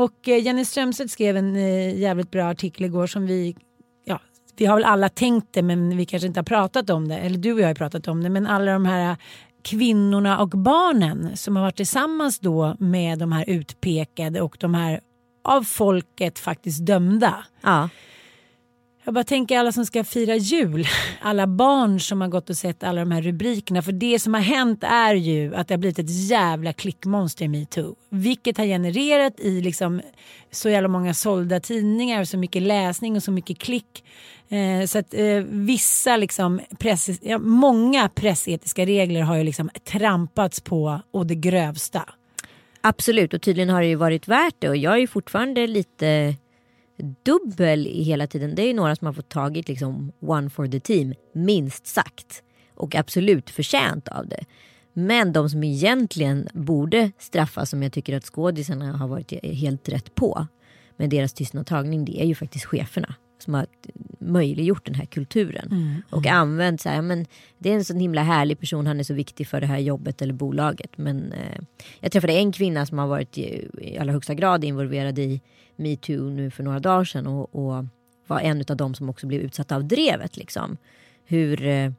Och 0.00 0.28
eh, 0.28 0.42
Jenny 0.42 0.64
Strömstedt 0.64 1.10
skrev 1.10 1.36
en 1.36 1.56
eh, 1.56 1.98
jävligt 1.98 2.30
bra 2.30 2.44
artikel 2.44 2.84
igår 2.84 3.06
som 3.06 3.26
vi, 3.26 3.56
ja, 4.04 4.20
vi 4.56 4.66
har 4.66 4.76
väl 4.76 4.84
alla 4.84 5.08
tänkt 5.08 5.48
det 5.50 5.62
men 5.62 5.96
vi 5.96 6.06
kanske 6.06 6.26
inte 6.26 6.40
har 6.40 6.44
pratat 6.44 6.90
om 6.90 7.08
det. 7.08 7.16
Eller 7.16 7.38
du 7.38 7.52
och 7.52 7.60
jag 7.60 7.66
har 7.66 7.74
pratat 7.74 8.08
om 8.08 8.22
det. 8.22 8.30
Men 8.30 8.46
alla 8.46 8.72
de 8.72 8.84
här 8.84 9.16
kvinnorna 9.62 10.38
och 10.38 10.48
barnen 10.48 11.36
som 11.36 11.56
har 11.56 11.62
varit 11.62 11.76
tillsammans 11.76 12.38
då 12.38 12.76
med 12.78 13.18
de 13.18 13.32
här 13.32 13.44
utpekade 13.50 14.40
och 14.40 14.56
de 14.60 14.74
här 14.74 15.00
av 15.44 15.62
folket 15.62 16.38
faktiskt 16.38 16.86
dömda. 16.86 17.44
Ja. 17.60 17.88
Jag 19.10 19.14
bara 19.14 19.24
tänker 19.24 19.58
alla 19.58 19.72
som 19.72 19.86
ska 19.86 20.04
fira 20.04 20.36
jul, 20.36 20.86
alla 21.20 21.46
barn 21.46 22.00
som 22.00 22.20
har 22.20 22.28
gått 22.28 22.50
och 22.50 22.56
sett 22.56 22.82
alla 22.82 23.00
de 23.00 23.10
här 23.10 23.22
rubrikerna. 23.22 23.82
För 23.82 23.92
det 23.92 24.18
som 24.18 24.34
har 24.34 24.40
hänt 24.40 24.84
är 24.84 25.14
ju 25.14 25.54
att 25.54 25.68
det 25.68 25.74
har 25.74 25.78
blivit 25.78 25.98
ett 25.98 26.28
jävla 26.28 26.72
klickmonster 26.72 27.44
i 27.44 27.48
metoo. 27.48 27.96
Vilket 28.08 28.58
har 28.58 28.64
genererat 28.64 29.40
i 29.40 29.60
liksom 29.60 30.00
så 30.50 30.68
jävla 30.68 30.88
många 30.88 31.14
sålda 31.14 31.60
tidningar, 31.60 32.24
så 32.24 32.38
mycket 32.38 32.62
läsning 32.62 33.16
och 33.16 33.22
så 33.22 33.30
mycket 33.30 33.58
klick. 33.58 34.04
Eh, 34.48 34.86
så 34.86 34.98
att 34.98 35.14
eh, 35.14 35.44
vissa 35.48 36.16
liksom 36.16 36.60
press, 36.78 37.10
ja, 37.22 37.38
många 37.38 38.08
pressetiska 38.08 38.86
regler 38.86 39.22
har 39.22 39.36
ju 39.36 39.44
liksom 39.44 39.70
trampats 39.84 40.60
på 40.60 41.00
och 41.10 41.26
det 41.26 41.34
grövsta. 41.34 42.04
Absolut 42.80 43.34
och 43.34 43.42
tydligen 43.42 43.70
har 43.70 43.80
det 43.80 43.88
ju 43.88 43.94
varit 43.94 44.28
värt 44.28 44.54
det 44.58 44.68
och 44.68 44.76
jag 44.76 44.92
är 44.92 44.98
ju 44.98 45.06
fortfarande 45.06 45.66
lite 45.66 46.34
dubbel 47.22 47.84
hela 47.84 48.26
tiden. 48.26 48.54
Det 48.54 48.62
är 48.62 48.66
ju 48.66 48.74
några 48.74 48.96
som 48.96 49.06
har 49.06 49.12
fått 49.12 49.28
tagit 49.28 49.68
liksom 49.68 50.12
one 50.20 50.50
for 50.50 50.66
the 50.66 50.80
team, 50.80 51.14
minst 51.32 51.86
sagt. 51.86 52.42
Och 52.74 52.94
absolut 52.94 53.50
förtjänt 53.50 54.08
av 54.08 54.28
det. 54.28 54.44
Men 54.92 55.32
de 55.32 55.50
som 55.50 55.64
egentligen 55.64 56.48
borde 56.52 57.12
straffas 57.18 57.70
som 57.70 57.82
jag 57.82 57.92
tycker 57.92 58.16
att 58.16 58.24
skådisarna 58.24 58.96
har 58.96 59.08
varit 59.08 59.44
helt 59.44 59.88
rätt 59.88 60.14
på 60.14 60.46
med 60.96 61.10
deras 61.10 61.32
tystnadtagning 61.32 62.04
det 62.04 62.22
är 62.22 62.26
ju 62.26 62.34
faktiskt 62.34 62.64
cheferna 62.64 63.14
som 63.38 63.54
har 63.54 63.66
möjliggjort 64.20 64.84
den 64.84 64.94
här 64.94 65.06
kulturen. 65.06 66.02
Och 66.10 66.26
använt 66.26 66.80
så 66.80 66.88
här, 66.88 67.02
men 67.02 67.26
det 67.58 67.70
är 67.70 67.74
en 67.74 67.84
sån 67.84 68.00
himla 68.00 68.22
härlig 68.22 68.60
person, 68.60 68.86
han 68.86 69.00
är 69.00 69.04
så 69.04 69.14
viktig 69.14 69.48
för 69.48 69.60
det 69.60 69.66
här 69.66 69.78
jobbet 69.78 70.22
eller 70.22 70.32
bolaget. 70.32 70.98
Men 70.98 71.32
eh, 71.32 71.60
jag 72.00 72.12
träffade 72.12 72.32
en 72.32 72.52
kvinna 72.52 72.86
som 72.86 72.98
har 72.98 73.06
varit 73.06 73.38
i, 73.38 73.68
i 73.78 73.98
allra 73.98 74.12
högsta 74.12 74.34
grad 74.34 74.64
involverad 74.64 75.18
i 75.18 75.40
metoo 75.76 76.30
nu 76.30 76.50
för 76.50 76.62
några 76.62 76.80
dagar 76.80 77.04
sedan 77.04 77.26
och, 77.26 77.54
och 77.54 77.84
var 78.26 78.40
en 78.40 78.64
av 78.68 78.76
dem 78.76 78.94
som 78.94 79.08
också 79.08 79.26
blev 79.26 79.40
utsatta 79.40 79.76
av 79.76 79.84
drevet. 79.84 80.36
Liksom. 80.36 80.76
Hur, 81.24 81.66
eh, 81.66 81.92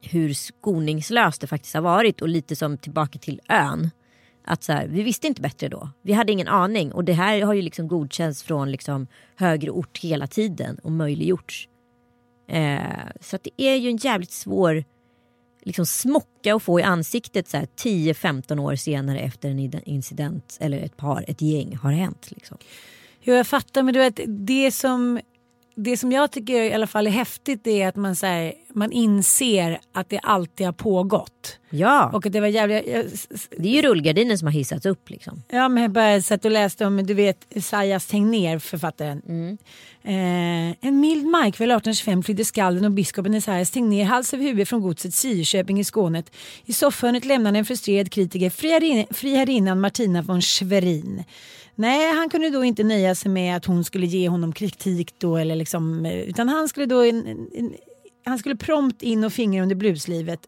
hur 0.00 0.34
skoningslöst 0.34 1.40
det 1.40 1.46
faktiskt 1.46 1.74
har 1.74 1.82
varit 1.82 2.22
och 2.22 2.28
lite 2.28 2.56
som 2.56 2.78
tillbaka 2.78 3.18
till 3.18 3.40
ön. 3.48 3.90
Att 4.46 4.62
så 4.62 4.72
här, 4.72 4.86
vi 4.86 5.02
visste 5.02 5.26
inte 5.26 5.40
bättre 5.40 5.68
då. 5.68 5.90
Vi 6.02 6.12
hade 6.12 6.32
ingen 6.32 6.48
aning 6.48 6.92
och 6.92 7.04
det 7.04 7.12
här 7.12 7.42
har 7.42 7.54
ju 7.54 7.62
liksom 7.62 7.88
godkänts 7.88 8.42
från 8.42 8.70
liksom 8.70 9.06
högre 9.36 9.70
ort 9.70 9.98
hela 9.98 10.26
tiden 10.26 10.78
och 10.82 10.92
möjliggjorts. 10.92 11.68
Eh, 12.48 12.80
så 13.20 13.36
att 13.36 13.44
det 13.44 13.62
är 13.62 13.76
ju 13.76 13.88
en 13.88 13.96
jävligt 13.96 14.32
svår 14.32 14.84
liksom 15.62 15.86
smocka 15.86 16.54
att 16.54 16.62
få 16.62 16.80
i 16.80 16.82
ansiktet 16.82 17.46
10-15 17.46 18.58
år 18.58 18.76
senare 18.76 19.18
efter 19.18 19.50
en 19.50 19.88
incident 19.88 20.56
eller 20.60 20.78
ett 20.78 20.96
par, 20.96 21.24
ett 21.28 21.42
gäng 21.42 21.76
har 21.76 21.92
hänt. 21.92 22.30
Liksom. 22.30 22.58
Jo 23.22 23.34
jag 23.34 23.46
fattar 23.46 23.82
men 23.82 23.94
du 23.94 24.00
vet 24.00 24.20
det 24.26 24.70
som, 24.70 25.20
det 25.76 25.96
som 25.96 26.12
jag 26.12 26.30
tycker 26.30 26.62
i 26.62 26.72
alla 26.74 26.86
fall 26.86 27.06
är 27.06 27.10
häftigt 27.10 27.66
är 27.66 27.88
att 27.88 27.96
man, 27.96 28.16
så 28.16 28.26
här, 28.26 28.52
man 28.74 28.92
inser 28.92 29.80
att 29.92 30.08
det 30.10 30.18
alltid 30.18 30.66
har 30.66 30.72
pågått. 30.72 31.58
Ja, 31.70 32.10
Och 32.14 32.26
att 32.26 32.32
det 32.32 32.40
var 32.40 32.46
jävligt, 32.48 32.86
jag, 32.86 33.04
det 33.58 33.68
är 33.68 33.72
ju 33.72 33.82
rullgardinen 33.82 34.38
som 34.38 34.46
har 34.46 34.52
hissats 34.52 34.86
upp. 34.86 35.10
Liksom. 35.10 35.42
Ja, 35.48 35.68
men 35.68 35.82
jag 35.82 35.92
bara 35.92 36.20
satt 36.22 36.44
och 36.44 36.50
läste 36.50 36.86
om, 36.86 37.06
du 37.06 37.14
vet, 37.14 37.46
Esaias 37.50 38.06
Tegnér, 38.06 38.58
författaren. 38.58 39.22
Eh, 40.02 40.88
en 40.88 41.00
mild 41.00 41.26
majkväll 41.26 41.70
1825 41.70 42.22
flydde 42.22 42.44
skalden 42.44 42.84
och 42.84 42.90
biskopen 42.90 43.34
Esaias 43.34 43.70
Tegnér 43.70 44.04
hals 44.04 44.34
över 44.34 44.44
huvud 44.44 44.68
från 44.68 44.80
godset 44.82 45.14
Sierköping 45.14 45.80
i 45.80 45.84
Skåne. 45.84 46.22
I 46.64 46.72
soffhörnet 46.72 47.24
lämnade 47.24 47.58
en 47.58 47.64
frustrerad 47.64 48.12
kritiker 48.12 48.50
friherrin- 48.50 49.14
friherrinnan 49.14 49.80
Martina 49.80 50.22
von 50.22 50.40
Schwerin. 50.42 51.24
Nej, 51.74 52.14
han 52.14 52.28
kunde 52.28 52.50
då 52.50 52.64
inte 52.64 52.84
nöja 52.84 53.14
sig 53.14 53.30
med 53.30 53.56
att 53.56 53.64
hon 53.64 53.84
skulle 53.84 54.06
ge 54.06 54.28
honom 54.28 54.52
kritik 54.52 55.14
då, 55.18 55.36
eller 55.36 55.56
liksom, 55.56 56.06
eh, 56.06 56.20
utan 56.20 56.48
han 56.48 56.68
skulle 56.68 56.86
då 56.86 57.02
en, 57.02 57.26
en, 57.54 57.74
han 58.24 58.38
skulle 58.38 58.56
prompt 58.56 59.02
in 59.02 59.24
och 59.24 59.32
fingra 59.32 59.62
under 59.62 59.76
bluslivet. 59.76 60.46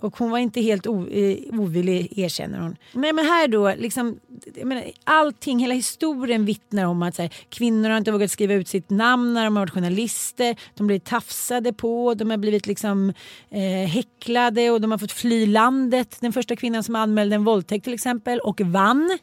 Och 0.00 0.16
hon 0.16 0.30
var 0.30 0.38
inte 0.38 0.60
helt 0.60 0.86
o, 0.86 1.08
eh, 1.08 1.60
ovillig 1.60 2.18
erkänner 2.18 2.60
hon. 2.60 2.76
Nej 2.92 3.12
men 3.12 3.24
här 3.24 3.48
då, 3.48 3.74
liksom, 3.74 4.20
menar, 4.64 4.84
allting, 5.04 5.58
hela 5.58 5.74
historien 5.74 6.44
vittnar 6.44 6.84
om 6.84 7.02
att 7.02 7.18
här, 7.18 7.34
kvinnor 7.48 7.90
har 7.90 7.98
inte 7.98 8.12
vågat 8.12 8.30
skriva 8.30 8.54
ut 8.54 8.68
sitt 8.68 8.90
namn 8.90 9.34
när 9.34 9.44
de 9.44 9.56
har 9.56 9.62
varit 9.62 9.72
journalister. 9.72 10.56
De 10.74 10.86
blir 10.86 10.98
tafsade 10.98 11.72
på, 11.72 12.14
de 12.14 12.30
har 12.30 12.36
blivit 12.36 12.66
liksom 12.66 13.12
eh, 13.50 13.88
häcklade 13.88 14.70
och 14.70 14.80
de 14.80 14.90
har 14.90 14.98
fått 14.98 15.12
fly 15.12 15.46
landet. 15.46 16.16
Den 16.20 16.32
första 16.32 16.56
kvinnan 16.56 16.82
som 16.82 16.96
anmälde 16.96 17.34
en 17.34 17.44
våldtäkt 17.44 17.84
till 17.84 17.94
exempel 17.94 18.40
och 18.40 18.60
vann. 18.60 19.18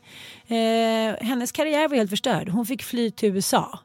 Eh, 0.47 1.25
hennes 1.25 1.51
karriär 1.51 1.87
var 1.87 1.95
helt 1.95 2.09
förstörd. 2.09 2.49
Hon 2.49 2.65
fick 2.65 2.83
fly 2.83 3.11
till 3.11 3.29
USA. 3.35 3.79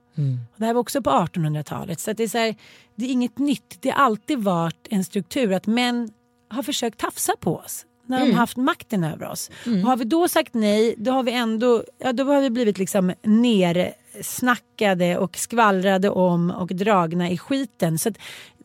Och 0.53 0.61
det 0.61 0.67
här 0.67 0.75
var 0.75 0.81
också 0.81 1.03
på 1.03 1.11
1800-talet. 1.11 2.01
Så 2.01 2.13
det, 2.13 2.23
är 2.23 2.29
så 2.29 2.39
här, 2.39 2.55
det 2.95 3.05
är 3.05 3.11
inget 3.11 3.39
nytt. 3.39 3.79
Det 3.81 3.91
har 3.91 4.05
alltid 4.05 4.39
varit 4.39 4.87
en 4.91 5.05
struktur 5.05 5.53
att 5.53 5.67
män 5.67 6.11
har 6.55 6.63
försökt 6.63 6.99
tafsa 6.99 7.33
på 7.41 7.57
oss 7.57 7.87
när 8.07 8.21
de 8.21 8.31
har 8.33 8.39
haft 8.39 8.57
makten 8.57 9.05
över 9.05 9.27
oss. 9.31 9.51
Och 9.83 9.89
har 9.89 9.97
vi 9.97 10.05
då 10.05 10.29
sagt 10.29 10.55
nej, 10.55 10.95
då 10.99 11.11
har 11.11 11.23
vi 11.23 11.33
ändå 11.33 11.85
ja, 11.99 12.13
då 12.13 12.25
har 12.25 12.41
vi 12.41 12.51
blivit 12.51 12.79
liksom 12.79 13.13
nersnackade 13.23 15.19
och 15.19 15.37
skvallrade 15.37 16.11
om 16.11 16.51
och 16.51 16.69
dragna 16.69 17.31
i 17.31 17.39
skiten. 17.39 17.99
Så 17.99 18.11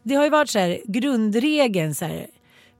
det 0.03 0.15
har 0.15 0.23
ju 0.23 0.29
varit 0.29 0.49
så 0.49 0.59
här, 0.59 0.79
grundregeln 0.85 1.95
så 1.95 2.05
här, 2.05 2.27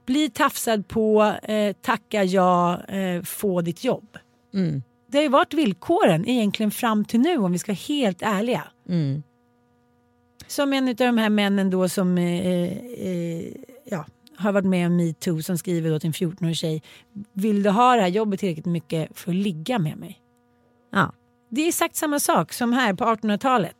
bli 0.06 0.30
tafsad 0.30 0.88
på, 0.88 1.34
eh, 1.42 1.72
tacka 1.72 2.24
ja, 2.24 2.80
eh, 2.84 3.22
få 3.22 3.60
ditt 3.60 3.84
jobb. 3.84 4.18
Det 5.06 5.18
har 5.18 5.22
ju 5.22 5.28
varit 5.28 5.54
villkoren 5.54 6.28
egentligen 6.28 6.70
fram 6.70 7.04
till 7.04 7.20
nu 7.20 7.36
om 7.36 7.52
vi 7.52 7.58
ska 7.58 7.72
vara 7.72 7.80
helt 7.88 8.22
ärliga. 8.22 8.64
Som 10.46 10.72
en 10.72 10.88
av 10.88 10.94
de 10.94 11.18
här 11.18 11.30
männen 11.30 11.70
då 11.70 11.88
som 11.88 12.18
eh, 12.18 12.46
eh, 13.06 13.46
ja, 13.84 14.06
har 14.40 14.52
varit 14.52 14.66
med 14.66 14.86
om 14.86 14.96
metoo 14.96 15.42
som 15.42 15.58
skriver 15.58 15.90
då 15.90 16.00
till 16.00 16.06
en 16.06 16.12
14-årig 16.12 16.56
tjej. 16.56 16.82
Vill 17.32 17.62
du 17.62 17.70
ha 17.70 17.94
det 17.94 18.00
här 18.00 18.08
jobbet 18.08 18.40
tillräckligt 18.40 18.66
mycket 18.66 19.18
för 19.18 19.30
att 19.30 19.36
ligga 19.36 19.78
med 19.78 19.96
mig? 19.96 20.20
Ja. 20.92 21.12
Det 21.48 21.60
är 21.60 21.68
exakt 21.68 21.96
samma 21.96 22.20
sak 22.20 22.52
som 22.52 22.72
här 22.72 22.94
på 22.94 23.04
1800-talet. 23.04 23.76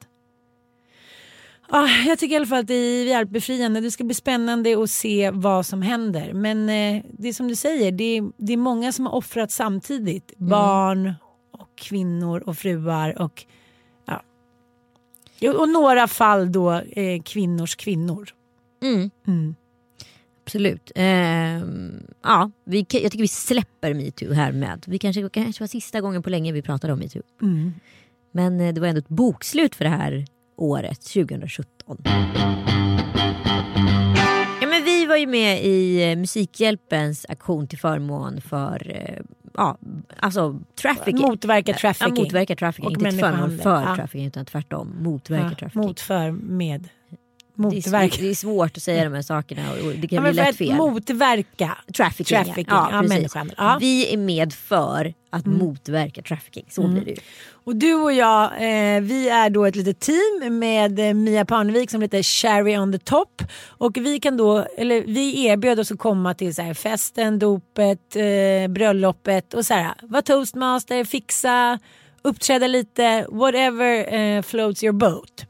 Ah, 1.73 1.89
jag 2.07 2.19
tycker 2.19 2.35
i 2.35 2.37
alla 2.37 2.47
fall 2.47 2.59
att 2.59 2.67
det 2.67 2.75
är 2.75 3.05
jävligt 3.05 3.33
befriande. 3.33 3.81
Det 3.81 3.91
ska 3.91 4.05
bli 4.05 4.15
spännande 4.15 4.83
att 4.83 4.91
se 4.91 5.31
vad 5.31 5.67
som 5.67 5.83
händer. 5.83 6.33
Men 6.33 6.69
eh, 6.69 7.03
det 7.19 7.29
är 7.29 7.33
som 7.33 7.49
du 7.49 7.57
säger, 7.57 7.93
det 7.93 8.05
är, 8.05 8.31
det 8.37 8.53
är 8.53 8.57
många 8.57 8.93
som 8.93 9.07
har 9.07 9.15
offrat 9.15 9.51
samtidigt. 9.51 10.33
Mm. 10.39 10.51
Barn 10.51 11.15
och 11.51 11.69
kvinnor 11.75 12.43
och 12.47 12.59
fruar 12.59 13.23
och 13.23 13.45
ja. 14.05 14.23
Och 15.53 15.69
några 15.69 16.09
fall 16.09 16.53
då 16.53 16.73
eh, 16.73 17.23
kvinnors 17.23 17.77
kvinnor. 17.77 18.29
Absolut. 20.51 20.93
Ehm, 20.95 22.03
ja, 22.23 22.51
vi, 22.65 22.79
jag 22.79 22.89
tycker 22.89 23.19
vi 23.19 23.29
släpper 23.29 23.95
metoo 23.95 24.33
här 24.33 24.53
med. 24.53 24.85
Vi 24.87 24.99
kanske, 24.99 25.29
kanske 25.29 25.63
var 25.63 25.69
sista 25.69 26.01
gången 26.01 26.23
på 26.23 26.31
länge 26.31 26.53
vi 26.53 26.63
pratade 26.63 26.93
om 26.93 26.99
metoo. 26.99 27.23
Men 28.33 28.61
eh, 28.61 28.75
det 28.75 28.81
var 28.81 28.89
ändå 28.89 28.99
ett 28.99 29.09
bokslut 29.09 29.75
för 29.75 29.85
det 29.85 29.91
här 29.91 30.25
året, 30.57 31.01
2017. 31.01 32.03
Ja, 34.61 34.67
men 34.69 34.85
vi 34.85 35.07
var 35.07 35.17
ju 35.17 35.27
med 35.27 35.65
i 35.65 36.11
eh, 36.11 36.17
Musikhjälpens 36.17 37.27
aktion 37.29 37.67
till 37.67 37.79
förmån 37.79 38.41
för 38.41 38.91
eh, 38.95 39.23
ja, 39.55 39.79
alltså 40.17 40.61
trafficking. 40.83 41.21
Motverka 41.23 41.73
trafficking. 41.75 42.15
Ja, 42.17 42.23
motverka 42.23 42.57
trafficking. 42.57 42.87
Och 42.87 42.93
inte 42.93 43.11
till 43.11 43.21
förmån 43.21 43.59
för 43.59 43.83
Ja. 43.83 43.97
trafficking 43.97 44.27
utan 44.27 44.45
tvärtom. 44.45 44.97
Motverka 45.01 45.45
Ja, 45.51 45.55
trafficking. 45.55 45.83
mot 45.83 46.01
för 46.01 46.31
med. 46.31 46.89
Det, 47.55 47.63
är, 47.63 47.75
Motverka. 47.75 48.17
det 48.21 48.31
är 48.31 48.35
svårt 48.35 48.77
att 48.77 48.83
säga 48.83 49.05
de 49.05 49.13
här 49.15 49.23
sakerna 49.23 49.63
och 49.73 49.93
det 49.93 50.09
kan 50.09 50.17
Ja, 50.17 50.23
bli 50.23 50.33
lätt 50.33 50.57
fel. 50.57 50.75
motverka 50.75 51.77
Trafficking, 51.97 52.37
Trafficking, 52.45 52.65
ja, 52.69 52.89
ja, 53.09 53.29
ja. 53.57 53.69
Mm. 53.69 53.79
Vi 53.81 54.13
är 54.13 54.17
med 54.17 54.53
för 54.53 55.15
att 55.31 55.47
motverka 55.47 56.23
trafficking. 56.23 56.65
Så 56.69 56.89
blir 56.89 57.05
det 57.05 57.11
ju. 57.11 57.17
Och 57.65 57.77
du 57.77 57.95
och 57.95 58.13
jag, 58.13 58.45
eh, 58.45 59.01
vi 59.01 59.29
är 59.29 59.51
då 59.51 59.65
ett 59.65 59.77
litet 59.77 60.01
team 60.01 60.59
med 60.59 60.99
eh, 60.99 61.15
Mia 61.15 61.45
Parnevik 61.45 61.91
som 61.91 62.03
heter 62.03 62.23
Cherry 62.23 62.77
on 62.77 62.93
the 62.93 62.99
top. 62.99 63.43
Och 63.69 63.97
vi 63.97 64.21
kan 64.21 64.37
då, 64.37 64.67
eller 64.77 65.03
vi 65.03 65.47
erbjöd 65.47 65.81
oss 65.81 65.93
att 65.93 65.99
komma 65.99 66.35
till 66.35 66.55
så 66.55 66.63
här, 66.63 66.75
festen, 66.75 67.39
dopet, 67.39 68.17
eh, 68.17 68.69
bröllopet 68.69 69.55
och 69.55 69.67
så 69.67 69.75
här, 69.75 69.95
vara 70.03 70.23
toastmaster, 70.23 71.05
fixa, 71.05 71.79
uppträda 72.23 72.67
lite, 72.67 73.27
whatever 73.31 74.15
eh, 74.15 74.43
floats 74.43 74.83
your 74.83 74.93
boat. 74.93 75.45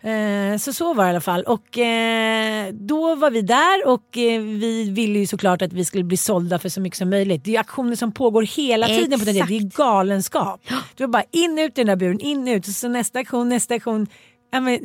Eh, 0.00 0.58
så 0.58 0.72
så 0.72 0.94
var 0.94 1.04
det 1.04 1.08
i 1.08 1.10
alla 1.10 1.20
fall. 1.20 1.42
Och 1.42 1.78
eh, 1.78 2.72
då 2.72 3.14
var 3.14 3.30
vi 3.30 3.42
där 3.42 3.86
och 3.86 4.04
vi 4.12 4.90
ville 4.90 5.18
ju 5.18 5.26
såklart 5.26 5.62
att 5.62 5.72
vi 5.72 5.84
skulle 5.84 6.04
bli 6.04 6.16
sålda 6.16 6.58
för 6.58 6.68
så 6.68 6.80
mycket 6.80 6.98
som 6.98 7.10
möjligt. 7.10 7.44
Det 7.44 7.50
är 7.50 7.52
ju 7.52 7.58
aktioner 7.58 7.96
som 7.96 8.12
pågår 8.12 8.42
hela 8.42 8.86
tiden 8.86 9.18
på 9.18 9.24
den 9.24 9.34
tiden. 9.34 9.48
Det 9.48 9.56
är 9.56 9.76
galenskap. 9.76 10.60
Det 10.96 11.02
var 11.02 11.08
bara 11.08 11.24
in 11.30 11.58
ut 11.58 11.78
i 11.78 11.80
den 11.80 11.86
där 11.86 11.96
buren, 11.96 12.20
in 12.20 12.48
ut 12.48 12.68
och 12.68 12.74
så 12.74 12.88
nästa 12.88 13.18
aktion, 13.18 13.48
nästa 13.48 13.74
aktion. 13.74 14.06
Ja, 14.50 14.60
men, 14.60 14.78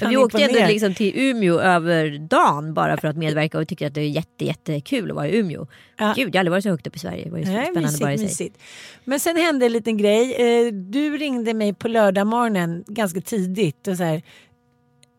Vi 0.08 0.16
åkte 0.16 0.42
ändå 0.42 0.66
liksom 0.66 0.94
till 0.94 1.12
Umeå 1.16 1.60
över 1.60 2.18
dagen 2.28 2.74
bara 2.74 2.96
för 2.96 3.08
att 3.08 3.16
medverka 3.16 3.58
och 3.58 3.68
tyckte 3.68 3.86
att 3.86 3.94
det 3.94 4.00
är 4.00 4.08
jätte, 4.08 4.44
jättekul 4.44 5.10
att 5.10 5.16
vara 5.16 5.28
i 5.28 5.36
Umeå. 5.38 5.66
Ja. 5.98 6.12
Gud, 6.16 6.28
jag 6.28 6.34
har 6.34 6.40
aldrig 6.40 6.50
varit 6.50 6.62
så 6.64 6.70
högt 6.70 6.86
upp 6.86 6.96
i 6.96 6.98
Sverige. 6.98 7.24
Det 7.24 7.30
var 7.30 7.38
ju 7.38 7.44
Nej, 7.44 7.64
spännande 7.64 7.80
mysigt, 7.80 8.00
bara 8.02 8.12
i 8.12 8.18
sig. 8.18 8.24
mysigt. 8.26 8.58
Men 9.04 9.20
sen 9.20 9.36
hände 9.36 9.66
en 9.66 9.72
liten 9.72 9.96
grej. 9.96 10.34
Eh, 10.66 10.72
Du 10.72 11.16
ringde 11.16 11.54
mig 11.54 11.74
på 11.74 11.88
lördag 11.88 12.26
morgonen 12.26 12.84
ganska 12.86 13.20
tidigt 13.20 13.88
och 13.88 13.96
så 13.96 14.02
här, 14.04 14.22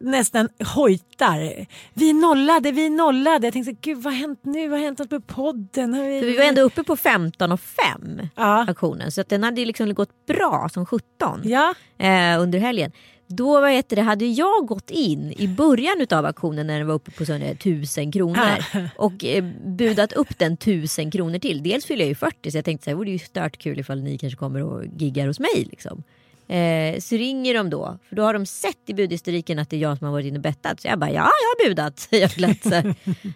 nästan 0.01 0.49
hojtar. 0.75 1.65
Vi 1.93 2.13
nollade, 2.13 2.71
vi 2.71 2.89
nollade. 2.89 3.47
Jag 3.47 3.53
tänkte, 3.53 3.71
gud 3.81 3.97
vad 3.97 4.13
har 4.13 4.19
hänt 4.19 4.39
nu? 4.43 4.67
Vad 4.67 4.79
har 4.79 4.85
hänt 4.85 5.11
med 5.11 5.27
podden? 5.27 5.93
För 5.93 6.25
vi 6.25 6.37
var 6.37 6.43
ändå 6.43 6.61
uppe 6.61 6.83
på 6.83 6.95
15 6.97 7.51
och 7.51 7.59
5 7.61 8.21
Ja. 8.35 8.65
aktionen 8.69 9.11
så 9.11 9.21
att 9.21 9.29
den 9.29 9.43
hade 9.43 9.65
liksom 9.65 9.93
gått 9.93 10.25
bra 10.27 10.69
som 10.73 10.85
17 10.85 11.41
Ja, 11.43 11.73
eh, 11.97 12.41
under 12.41 12.59
helgen. 12.59 12.91
Då 13.31 13.61
vad 13.61 13.71
heter 13.71 13.95
det, 13.95 14.01
hade 14.01 14.25
jag 14.25 14.65
gått 14.67 14.89
in 14.89 15.33
i 15.37 15.47
början 15.47 16.07
av 16.11 16.25
aktionen 16.25 16.67
när 16.67 16.77
den 16.77 16.87
var 16.87 16.95
uppe 16.95 17.11
på 17.11 17.25
sån 17.25 17.39
där 17.39 17.51
1000 17.51 18.11
kronor 18.11 18.65
och 18.95 19.25
eh, 19.25 19.43
budat 19.65 20.13
upp 20.13 20.39
den 20.39 20.53
1000 20.53 21.11
kronor 21.11 21.39
till. 21.39 21.63
Dels 21.63 21.85
fyller 21.85 22.01
jag 22.01 22.09
ju 22.09 22.15
40 22.15 22.51
så 22.51 22.57
jag 22.57 22.65
tänkte 22.65 22.83
så 22.83 22.89
här, 22.89 22.95
det 22.95 22.97
vore 22.97 23.11
ju 23.11 23.19
stört 23.19 23.57
kul 23.57 23.79
ifall 23.79 24.01
ni 24.01 24.17
kanske 24.17 24.37
kommer 24.37 24.63
och 24.63 24.83
giggar 24.97 25.27
hos 25.27 25.39
mig. 25.39 25.67
Liksom. 25.71 26.03
Eh, 26.47 26.99
så 26.99 27.15
ringer 27.15 27.53
de 27.53 27.69
då, 27.69 27.97
för 28.09 28.15
då 28.15 28.23
har 28.23 28.33
de 28.33 28.45
sett 28.45 28.77
i 28.85 28.93
budhistoriken 28.93 29.59
att 29.59 29.69
det 29.69 29.75
är 29.75 29.79
jag 29.79 29.97
som 29.97 30.05
har 30.05 30.11
varit 30.11 30.25
inne 30.25 30.37
och 30.37 30.43
bettat. 30.43 30.81
Så 30.81 30.87
jag 30.87 30.99
bara, 30.99 31.11
ja 31.11 31.15
jag 31.15 31.65
har 31.65 31.69
budat, 31.69 31.99
säger 31.99 32.21
jag 32.23 32.31
glatt. 32.31 32.63
Så. 32.63 32.93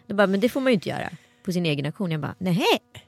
De 0.07 0.13
bara, 0.13 0.27
men 0.27 0.39
det 0.39 0.49
får 0.49 0.61
man 0.61 0.71
ju 0.71 0.73
inte 0.73 0.89
göra 0.89 1.09
på 1.45 1.51
sin 1.51 1.65
egen 1.65 1.85
aktion. 1.85 2.11
Jag 2.11 2.21
bara, 2.21 2.35
nej. 2.37 2.65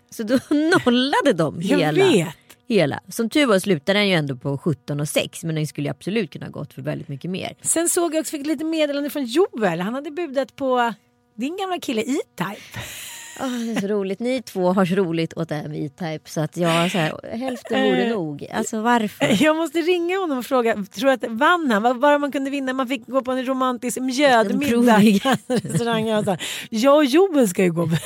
Så 0.10 0.24
då 0.24 0.40
nollade 0.50 1.34
de 1.34 1.62
jag 1.62 1.78
hela. 1.78 2.10
vet. 2.12 2.36
Hela. 2.68 3.00
Som 3.10 3.30
tur 3.30 3.46
var 3.46 3.60
slutade 3.60 4.00
den 4.00 4.08
ju 4.08 4.14
ändå 4.14 4.36
på 4.36 4.58
17 4.58 5.00
och 5.00 5.10
6 5.10 5.44
men 5.44 5.56
den 5.56 5.68
skulle 5.68 5.92
absolut 5.92 6.32
kunna 6.32 6.50
gått 6.50 6.74
för 6.74 6.82
väldigt 6.82 7.08
mycket 7.08 7.32
mer. 7.32 7.56
Sen 7.62 7.90
såg 7.90 8.16
jag 8.16 8.20
också 8.20 8.32
fick 8.32 8.48
lite 8.48 8.66
meddelande 8.66 9.10
från 9.10 9.26
Joel. 9.26 9.80
Han 9.82 9.94
hade 9.94 10.12
budat 10.12 10.56
på 10.56 10.94
din 11.36 11.58
gamla 11.58 11.80
kille 11.80 12.02
E-Type. 12.02 12.80
Åh, 13.40 13.60
det 13.60 13.72
är 13.72 13.82
så 13.82 13.88
roligt. 13.88 14.20
Ni 14.20 14.42
två 14.42 14.74
har 14.74 14.86
så 14.86 14.96
roligt 14.96 15.34
åt 15.34 15.50
det 15.50 15.56
här 15.56 15.68
med 15.68 15.80
E-Type 15.80 16.30
så 16.30 16.42
att 16.42 16.58
jag 16.58 16.92
så 16.92 16.98
här, 16.98 17.38
hälften 17.38 17.84
vore 17.84 18.04
Eh, 18.04 18.10
nog. 18.10 18.48
Alltså 18.54 18.82
varför? 18.82 19.44
Jag 19.44 19.56
måste 19.56 19.82
ringa 19.82 20.18
honom 20.18 20.38
och 20.38 20.46
fråga, 20.46 20.86
tror 20.92 21.10
att 21.10 21.24
vann 21.30 21.72
han? 21.72 21.84
Vad 21.84 21.98
var 21.98 22.18
man 22.18 22.32
kunde 22.32 22.50
vinna? 22.50 22.74
Man 22.74 22.88
fick 22.88 23.08
gå 23.08 23.22
på 23.22 23.32
en 23.32 23.46
romantisk 23.46 24.00
mjödmiddag. 24.00 24.98
och 26.20 26.26
så. 26.26 26.38
Jag 26.70 26.96
och 26.96 27.06
Joel 27.06 27.48
ska 27.48 27.64
ju 27.64 27.72
gå. 27.72 27.90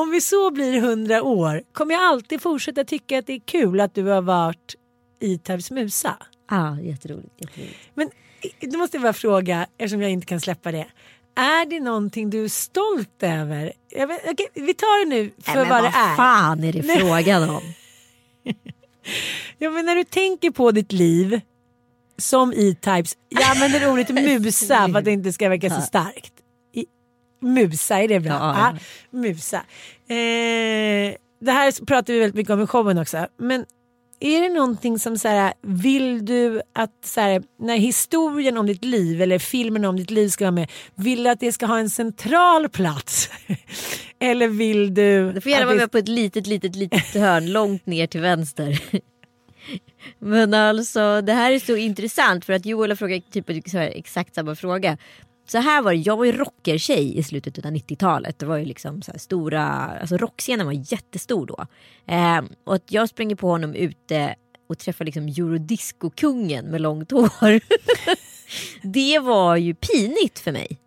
Om 0.00 0.10
vi 0.10 0.20
så 0.20 0.50
blir 0.50 0.80
hundra 0.80 1.22
år 1.22 1.62
kommer 1.72 1.94
jag 1.94 2.02
alltid 2.02 2.42
fortsätta 2.42 2.84
tycka 2.84 3.18
att 3.18 3.26
det 3.26 3.32
är 3.32 3.40
kul 3.40 3.80
att 3.80 3.94
du 3.94 4.04
har 4.04 4.22
varit 4.22 4.74
E-Types 5.20 5.70
musa. 5.70 6.16
Ja, 6.50 6.80
jätteroligt. 6.80 7.34
jätteroligt. 7.36 7.76
Men 7.94 8.10
då 8.60 8.78
måste 8.78 8.96
jag 8.96 9.02
bara 9.02 9.12
fråga, 9.12 9.66
eftersom 9.78 10.02
jag 10.02 10.10
inte 10.10 10.26
kan 10.26 10.40
släppa 10.40 10.72
det. 10.72 10.86
Är 11.36 11.70
det 11.70 11.80
någonting 11.80 12.30
du 12.30 12.44
är 12.44 12.48
stolt 12.48 13.22
över? 13.22 13.72
Vet, 13.96 14.20
okej, 14.30 14.48
vi 14.54 14.74
tar 14.74 15.04
det 15.04 15.10
nu 15.10 15.30
för 15.42 15.54
Nej, 15.54 15.64
men 15.64 15.68
vad 15.68 15.78
det 15.78 15.92
vad 15.94 16.10
är. 16.10 16.16
fan 16.16 16.64
är 16.64 16.72
det 16.72 16.82
frågan 16.82 17.50
om? 17.50 17.62
Ja, 19.58 19.70
men 19.70 19.86
när 19.86 19.96
du 19.96 20.04
tänker 20.04 20.50
på 20.50 20.70
ditt 20.70 20.92
liv 20.92 21.40
som 22.18 22.52
E-Types, 22.52 23.16
jag 23.28 23.50
använder 23.50 23.90
ordet 23.92 24.08
musa 24.14 24.88
för 24.88 24.98
att 24.98 25.04
det 25.04 25.10
inte 25.10 25.32
ska 25.32 25.48
verka 25.48 25.70
så 25.70 25.80
starkt. 25.80 26.32
Musa, 27.40 27.98
är 28.02 28.08
det 28.08 28.20
bra? 28.20 28.32
Ja, 28.32 28.54
ja. 28.56 28.78
musa. 29.18 29.56
Eh, 30.08 31.14
det 31.40 31.52
här 31.52 31.84
pratar 31.84 32.12
vi 32.12 32.18
väldigt 32.18 32.34
mycket 32.34 32.52
om 32.52 32.62
i 32.62 32.66
showen 32.66 32.98
också. 32.98 33.26
Men 33.38 33.64
är 34.20 34.40
det 34.40 34.48
någonting 34.48 34.98
som 34.98 35.18
så 35.18 35.28
här, 35.28 35.52
vill 35.62 36.24
du 36.24 36.62
att 36.74 37.04
så 37.04 37.20
här, 37.20 37.42
när 37.58 37.76
historien 37.76 38.56
om 38.56 38.66
ditt 38.66 38.84
liv 38.84 39.22
eller 39.22 39.38
filmen 39.38 39.84
om 39.84 39.96
ditt 39.96 40.10
liv 40.10 40.28
ska 40.28 40.44
vara 40.44 40.50
med, 40.50 40.70
vill 40.94 41.22
du 41.22 41.30
att 41.30 41.40
det 41.40 41.52
ska 41.52 41.66
ha 41.66 41.78
en 41.78 41.90
central 41.90 42.68
plats? 42.68 43.30
eller 44.18 44.48
vill 44.48 44.94
du... 44.94 45.32
Det 45.32 45.40
får 45.40 45.52
gärna 45.52 45.66
vara 45.66 45.76
med 45.76 45.92
på 45.92 45.98
ett 45.98 46.08
litet, 46.08 46.46
litet, 46.46 46.76
litet 46.76 47.14
hörn 47.14 47.52
långt 47.52 47.86
ner 47.86 48.06
till 48.06 48.20
vänster. 48.20 48.82
Men 50.18 50.54
alltså 50.54 51.20
det 51.20 51.32
här 51.32 51.52
är 51.52 51.58
så 51.58 51.76
intressant 51.76 52.44
för 52.44 52.52
att 52.52 52.66
Joel 52.66 52.90
har 52.90 52.96
frågat 52.96 53.32
typ 53.32 53.46
så 53.70 53.78
här, 53.78 53.92
exakt 53.94 54.34
samma 54.34 54.54
fråga. 54.54 54.98
Så 55.50 55.58
här 55.58 55.82
var 55.82 55.92
det, 55.92 55.96
jag 55.96 56.16
var 56.16 56.24
ju 56.24 56.32
rockertjej 56.32 57.18
i 57.18 57.22
slutet 57.22 57.58
av 57.58 57.64
90-talet. 57.64 58.38
Det 58.38 58.46
var 58.46 58.56
ju 58.56 58.64
liksom 58.64 59.02
så 59.02 59.12
stora, 59.16 59.64
alltså 60.00 60.16
rockscenen 60.16 60.66
var 60.66 60.92
jättestor 60.92 61.46
då. 61.46 61.66
Eh, 62.14 62.42
och 62.64 62.74
att 62.74 62.92
jag 62.92 63.08
springer 63.08 63.36
på 63.36 63.48
honom 63.48 63.74
ute 63.74 64.34
och 64.68 64.78
träffar 64.78 65.04
liksom 65.04 65.28
eurodisco-kungen 65.28 66.64
med 66.64 66.80
långt 66.80 67.10
hår. 67.10 67.60
det 68.82 69.18
var 69.18 69.56
ju 69.56 69.74
pinigt 69.74 70.38
för 70.38 70.52
mig. 70.52 70.78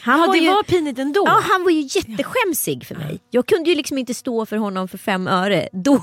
Han 0.00 0.20
Ja, 0.20 0.26
var 0.26 0.34
det 0.34 0.40
ju, 0.40 0.48
var 0.50 0.62
pinigt 0.62 0.98
ändå. 0.98 1.22
Ja, 1.26 1.40
han 1.42 1.64
var 1.64 1.70
ju 1.70 1.80
jätteskämsig 1.80 2.86
för 2.86 2.94
mig. 2.94 3.20
Jag 3.30 3.46
kunde 3.46 3.70
ju 3.70 3.76
liksom 3.76 3.98
inte 3.98 4.14
stå 4.14 4.46
för 4.46 4.56
honom 4.56 4.88
för 4.88 4.98
fem 4.98 5.28
öre 5.28 5.68
då. 5.72 6.02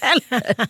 Eller? 0.00 0.68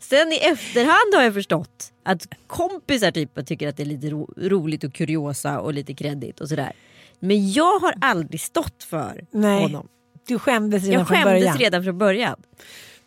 Sen 0.00 0.32
i 0.32 0.36
efterhand 0.36 1.14
har 1.14 1.22
jag 1.22 1.34
förstått 1.34 1.92
att 2.02 2.28
kompisar 2.46 3.10
typ 3.10 3.46
tycker 3.46 3.68
att 3.68 3.76
det 3.76 3.82
är 3.82 3.86
lite 3.86 4.10
ro 4.10 4.34
roligt 4.36 4.84
och 4.84 4.94
kuriosa 4.94 5.60
och 5.60 5.74
lite 5.74 5.94
kreddigt 5.94 6.40
och 6.40 6.48
sådär. 6.48 6.72
Men 7.20 7.52
jag 7.52 7.78
har 7.78 7.94
aldrig 8.00 8.40
stått 8.40 8.84
för 8.84 9.24
Nej. 9.30 9.62
honom. 9.62 9.88
Du 10.26 10.38
skämdes 10.38 10.82
redan 10.84 10.98
Jag 10.98 11.08
från 11.08 11.16
skämdes 11.16 11.40
början. 11.40 11.58
redan 11.58 11.84
från 11.84 11.98
början. 11.98 12.36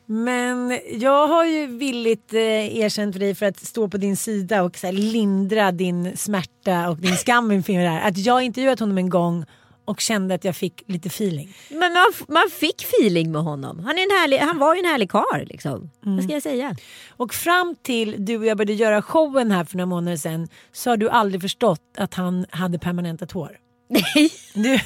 Men 0.05 0.79
jag 0.91 1.27
har 1.27 1.45
ju 1.45 1.67
villigt 1.67 2.33
eh, 2.33 2.77
erkänt 2.77 3.15
för 3.15 3.19
dig 3.19 3.35
för 3.35 3.45
att 3.45 3.59
stå 3.59 3.87
på 3.87 3.97
din 3.97 4.17
sida 4.17 4.63
och 4.63 4.77
så 4.77 4.91
lindra 4.91 5.71
din 5.71 6.17
smärta 6.17 6.89
och 6.89 6.97
din 6.97 7.17
skam 7.17 7.51
inför 7.51 7.73
det 7.73 7.89
här. 7.89 8.07
Att 8.07 8.17
jag 8.17 8.41
intervjuat 8.43 8.79
honom 8.79 8.97
en 8.97 9.09
gång 9.09 9.45
och 9.87 9.99
kände 9.99 10.35
att 10.35 10.43
jag 10.43 10.55
fick 10.55 10.83
lite 10.87 11.07
feeling. 11.07 11.53
Men 11.69 11.93
man, 11.93 12.05
man 12.27 12.49
fick 12.51 12.83
feeling 12.83 13.31
med 13.31 13.41
honom. 13.41 13.79
Han, 13.79 13.97
är 13.97 14.03
en 14.03 14.19
härlig, 14.21 14.37
han 14.37 14.57
var 14.57 14.75
ju 14.75 14.79
en 14.79 14.85
härlig 14.85 15.11
karl 15.11 15.45
liksom. 15.45 15.89
Vad 16.01 16.23
ska 16.23 16.33
jag 16.33 16.43
säga? 16.43 16.75
Och 17.09 17.33
fram 17.33 17.75
till 17.81 18.25
du 18.25 18.37
och 18.37 18.45
jag 18.45 18.57
började 18.57 18.73
göra 18.73 19.01
showen 19.01 19.51
här 19.51 19.65
för 19.65 19.77
några 19.77 19.85
månader 19.85 20.17
sedan 20.17 20.47
så 20.71 20.89
har 20.89 20.97
du 20.97 21.09
aldrig 21.09 21.41
förstått 21.41 21.81
att 21.97 22.13
han 22.13 22.45
hade 22.49 22.79
permanentat 22.79 23.31
hår. 23.31 23.57
Nej. 23.89 24.31
Du, 24.53 24.79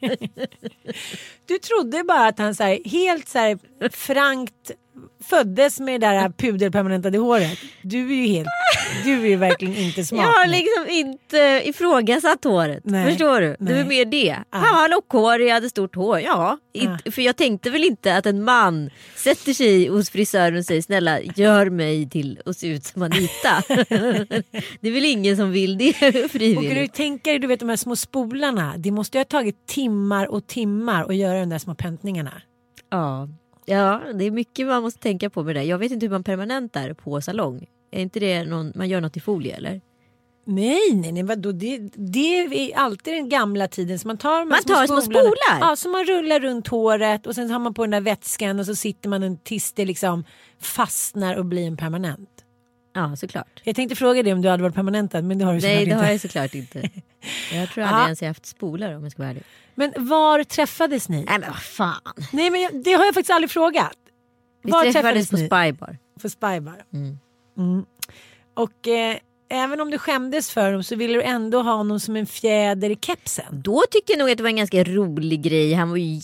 du 1.46 1.58
trodde 1.58 2.04
bara 2.04 2.26
att 2.26 2.38
han 2.38 2.54
så 2.54 2.62
här, 2.62 2.78
helt 2.84 3.28
så 3.28 3.38
här, 3.38 3.58
frankt 3.90 4.70
föddes 5.24 5.80
med 5.80 6.00
det 6.00 6.06
där 6.06 6.28
pudelpermanentade 6.28 7.18
håret. 7.18 7.58
Du 7.82 7.98
är 8.12 8.14
ju 8.16 8.26
helt, 8.26 8.48
du 9.04 9.12
är 9.22 9.26
ju 9.28 9.36
verkligen 9.36 9.76
inte 9.76 10.04
smart. 10.04 10.20
Jag 10.22 10.28
har 10.32 10.46
liksom 10.46 10.86
inte 11.08 11.62
ifrågasatt 11.64 12.44
håret. 12.44 12.80
Nej, 12.84 13.06
Förstår 13.10 13.40
du? 13.40 13.46
Det 13.46 13.56
nej. 13.58 13.82
var 13.82 13.88
mer 13.88 14.04
det. 14.04 14.36
Han 14.50 14.74
var 14.74 14.88
lockhårig, 14.88 15.48
jag 15.48 15.54
hade 15.54 15.68
stort 15.70 15.94
hår. 15.96 16.20
Ja, 16.20 16.58
inte- 16.72 17.10
för 17.10 17.22
jag 17.22 17.36
tänkte 17.36 17.70
väl 17.70 17.84
inte 17.84 18.16
att 18.16 18.26
en 18.26 18.44
man 18.44 18.90
sätter 19.16 19.52
sig 19.52 19.88
hos 19.88 20.10
frisören 20.10 20.56
och 20.56 20.64
säger 20.64 20.82
snälla 20.82 21.20
gör 21.20 21.70
mig 21.70 22.10
till 22.10 22.40
att 22.46 22.56
se 22.56 22.66
ut 22.68 22.84
som 22.84 23.02
Anita. 23.02 23.62
det 24.80 24.88
är 24.88 24.92
väl 24.92 25.04
ingen 25.04 25.36
som 25.36 25.50
vill 25.52 25.78
det 25.78 25.88
Och 25.94 25.98
kan 26.00 26.12
du 26.12 26.28
frivilligt. 26.28 26.94
tänka 26.94 27.30
dig, 27.30 27.38
du 27.38 27.46
vet 27.46 27.60
de 27.60 27.68
här 27.68 27.76
små 27.76 27.96
spolarna. 27.96 28.74
Det 28.76 28.90
måste 28.90 29.18
ju 29.18 29.20
ha 29.20 29.24
tagit 29.24 29.66
timmar 29.66 30.26
och 30.26 30.46
timmar 30.46 31.04
att 31.04 31.16
göra 31.16 31.40
de 31.40 31.48
där 31.48 31.58
små 31.58 31.74
pantningarna. 31.74 32.32
Ja. 32.90 33.28
Ja, 33.66 34.00
det 34.14 34.24
är 34.24 34.30
mycket 34.30 34.66
man 34.66 34.82
måste 34.82 35.00
tänka 35.00 35.30
på 35.30 35.42
med 35.42 35.56
det. 35.56 35.62
Jag 35.64 35.78
vet 35.78 35.92
inte 35.92 36.06
hur 36.06 36.10
man 36.10 36.24
permanentar 36.24 36.92
på 36.92 37.20
salong. 37.20 37.66
Är 37.90 38.00
inte 38.02 38.20
det 38.20 38.44
någon, 38.44 38.72
man 38.74 38.88
gör 38.88 39.00
något 39.00 39.16
i 39.16 39.20
folie 39.20 39.56
eller? 39.56 39.80
Nej, 40.44 40.80
nej, 40.94 41.12
nej 41.12 41.22
vadå? 41.22 41.52
Det, 41.52 41.78
det 41.94 42.38
är 42.38 42.76
alltid 42.76 43.14
den 43.14 43.28
gamla 43.28 43.68
tiden. 43.68 43.98
Så 43.98 44.08
man 44.08 44.18
tar, 44.18 44.38
de 44.38 44.48
Man 44.48 44.62
tar 44.62 44.86
små 44.86 45.00
spolarna. 45.00 45.20
spolar? 45.30 45.68
Ja, 45.70 45.76
så 45.76 45.88
man 45.88 46.04
rullar 46.04 46.40
runt 46.40 46.68
håret 46.68 47.26
och 47.26 47.34
sen 47.34 47.50
har 47.50 47.58
man 47.58 47.74
på 47.74 47.82
den 47.82 47.90
där 47.90 48.00
vätskan 48.00 48.60
och 48.60 48.66
så 48.66 48.74
sitter 48.74 49.08
man 49.08 49.38
tills 49.38 49.72
det 49.72 49.84
liksom 49.84 50.24
fastnar 50.60 51.36
och 51.36 51.44
blir 51.44 51.66
en 51.66 51.76
permanent. 51.76 52.28
Ja, 52.94 53.16
såklart. 53.16 53.60
Jag 53.64 53.76
tänkte 53.76 53.96
fråga 53.96 54.22
dig 54.22 54.32
om 54.32 54.42
du 54.42 54.48
hade 54.48 54.62
varit 54.62 54.74
permanentad 54.74 55.22
men 55.22 55.38
det 55.38 55.44
har 55.44 55.54
du 55.54 55.60
Nej, 55.60 55.78
såklart 55.80 55.88
det 55.88 55.94
har 55.94 56.02
inte. 56.02 56.12
jag 56.12 56.20
såklart 56.20 56.54
inte. 56.54 56.90
Jag 57.52 57.70
tror 57.70 57.86
Ja. 57.86 57.90
aldrig 57.90 58.06
ens 58.06 58.22
jag 58.22 58.28
haft 58.28 58.46
spolar 58.46 58.94
om 58.96 59.02
jag 59.02 59.12
ska 59.12 59.22
vara 59.22 59.30
ärlig. 59.30 59.42
Men 59.74 59.92
var 59.96 60.44
träffades 60.44 61.08
ni? 61.08 61.16
Nej 61.24 61.38
men 61.38 61.50
vad 61.50 61.62
fan. 61.62 62.00
Nej 62.32 62.50
men 62.50 62.82
det 62.82 62.92
har 62.92 63.04
jag 63.04 63.14
faktiskt 63.14 63.30
aldrig 63.30 63.50
frågat. 63.50 63.96
Vi 64.62 64.70
var 64.70 64.82
träffades 64.82 65.28
träffades 65.28 65.30
på? 65.30 65.36
Spybar. 65.56 65.98
På 66.22 66.28
Spybar. 66.28 66.84
Mm. 67.56 67.84
Och 68.54 68.88
eh, 68.88 69.16
även 69.50 69.80
om 69.80 69.90
du 69.90 69.98
skämdes 69.98 70.50
för 70.50 70.66
honom 70.66 70.82
så 70.84 70.96
ville 70.96 71.14
du 71.14 71.22
ändå 71.22 71.62
ha 71.62 71.72
honom 71.74 72.00
som 72.00 72.16
en 72.16 72.26
fjäder 72.26 72.90
i 72.90 72.96
kepsen. 73.00 73.62
Då 73.62 73.82
tyckte 73.90 74.12
jag 74.12 74.18
nog 74.18 74.30
att 74.30 74.36
det 74.36 74.42
var 74.42 74.50
en 74.50 74.56
ganska 74.56 74.84
rolig 74.84 75.42
grej. 75.42 75.72
Han 75.74 75.90
var 75.90 75.96
ju 75.96 76.20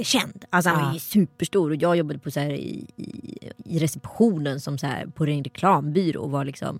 jättekänd. 0.00 0.44
Alltså 0.50 0.70
han 0.70 0.80
Ja. 0.80 0.86
var 0.86 0.94
ju 0.94 1.00
superstor 1.00 1.70
och 1.70 1.76
jag 1.76 1.96
jobbade 1.96 2.18
på 2.18 2.30
så 2.30 2.40
här 2.40 2.50
i, 2.50 2.86
i, 2.96 3.38
i 3.64 3.78
receptionen 3.78 4.60
som 4.60 4.78
så 4.78 4.86
här 4.86 5.06
på 5.06 5.26
en 5.26 5.44
reklambyrå 5.44 6.20
och 6.22 6.30
var 6.30 6.44
liksom 6.44 6.78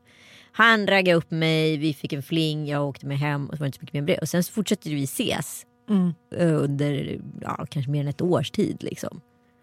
han 0.52 0.86
raggade 0.86 1.16
upp 1.18 1.30
mig, 1.30 1.76
vi 1.76 1.94
fick 1.94 2.12
en 2.12 2.22
fling, 2.22 2.66
jag 2.68 2.88
åkte 2.88 3.06
med 3.06 3.18
hem 3.18 3.46
och 3.46 3.56
så 3.56 3.60
var 3.60 3.64
det 3.64 3.66
inte 3.68 3.78
så 3.78 3.82
mycket 3.82 3.94
mer 3.94 4.00
med 4.02 4.08
det. 4.16 4.18
Och 4.18 4.28
sen 4.28 4.42
så 4.44 4.52
fortsatte 4.52 4.88
vi 4.90 5.02
ses 5.04 5.66
Mm. 5.90 6.14
eh, 6.36 6.62
under 6.62 7.20
ja, 7.40 7.66
kanske 7.70 7.90
mer 7.90 8.00
än 8.00 8.08
ett 8.08 8.22
års 8.22 8.50
tid. 8.50 8.76
Liksom. 8.82 9.20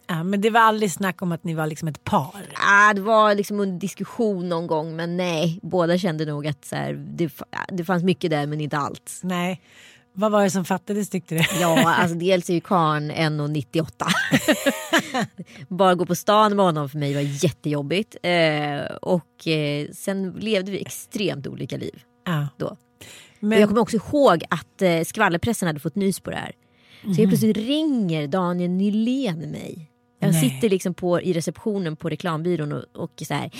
Ja, 0.07 0.23
men 0.23 0.41
det 0.41 0.49
var 0.49 0.59
aldrig 0.61 0.91
snack 0.91 1.21
om 1.21 1.31
att 1.31 1.43
ni 1.43 1.53
var 1.53 1.67
liksom 1.67 1.87
ett 1.87 2.03
par. 2.03 2.35
Ah, 2.69 2.93
det 2.93 3.01
var 3.01 3.35
liksom 3.35 3.59
under 3.59 3.79
diskussion 3.79 4.49
någon 4.49 4.67
gång 4.67 4.95
men 4.95 5.17
nej, 5.17 5.59
båda 5.61 5.97
kände 5.97 6.25
nog 6.25 6.47
att 6.47 6.65
så 6.65 6.75
här, 6.75 6.93
det, 6.93 7.31
det 7.69 7.83
fanns 7.85 8.03
mycket 8.03 8.29
där 8.31 8.47
men 8.47 8.61
inte 8.61 8.77
allt. 8.77 9.11
Nej. 9.23 9.61
Vad 10.15 10.31
var 10.31 10.43
det 10.43 10.49
som 10.49 10.65
fattades 10.65 11.09
tyckte 11.09 11.35
du? 11.35 11.41
Ja, 11.61 11.93
alltså 11.95 12.17
dels 12.17 12.49
är 12.49 12.53
ju 12.53 12.61
karln 12.61 13.11
1,98. 13.11 13.87
Bara 15.67 15.95
gå 15.95 16.05
på 16.05 16.15
stan 16.15 16.55
med 16.55 16.65
honom 16.65 16.89
för 16.89 16.97
mig 16.97 17.13
var 17.13 17.21
jättejobbigt. 17.21 18.15
Eh, 18.23 18.81
och 19.01 19.47
eh, 19.47 19.87
sen 19.93 20.31
levde 20.31 20.71
vi 20.71 20.81
extremt 20.81 21.47
olika 21.47 21.77
liv 21.77 22.03
Ja. 22.25 22.47
då. 22.57 22.65
Och 22.67 22.77
Men, 23.39 23.59
jag 23.59 23.69
kommer 23.69 23.81
också 23.81 23.97
ihåg 23.97 24.43
att 24.49 24.81
eh, 24.81 25.01
skvallerpressen 25.03 25.67
hade 25.67 25.79
fått 25.79 25.95
nys 25.95 26.19
på 26.19 26.29
det 26.29 26.35
här. 26.37 26.51
Så 27.01 27.07
helt 27.13 27.29
plötsligt 27.29 27.57
ringer 27.57 28.27
Daniel 28.27 28.69
Nylén 28.71 29.51
mig. 29.51 29.89
Jag 30.19 30.31
Nej. 30.31 30.49
sitter 30.49 30.69
liksom 30.69 30.93
på, 30.93 31.21
i 31.21 31.33
receptionen 31.33 31.95
på 31.95 32.09
reklambyrån 32.09 32.71
och, 32.71 32.83
och 33.03 33.11
så 33.27 33.33
här. 33.33 33.51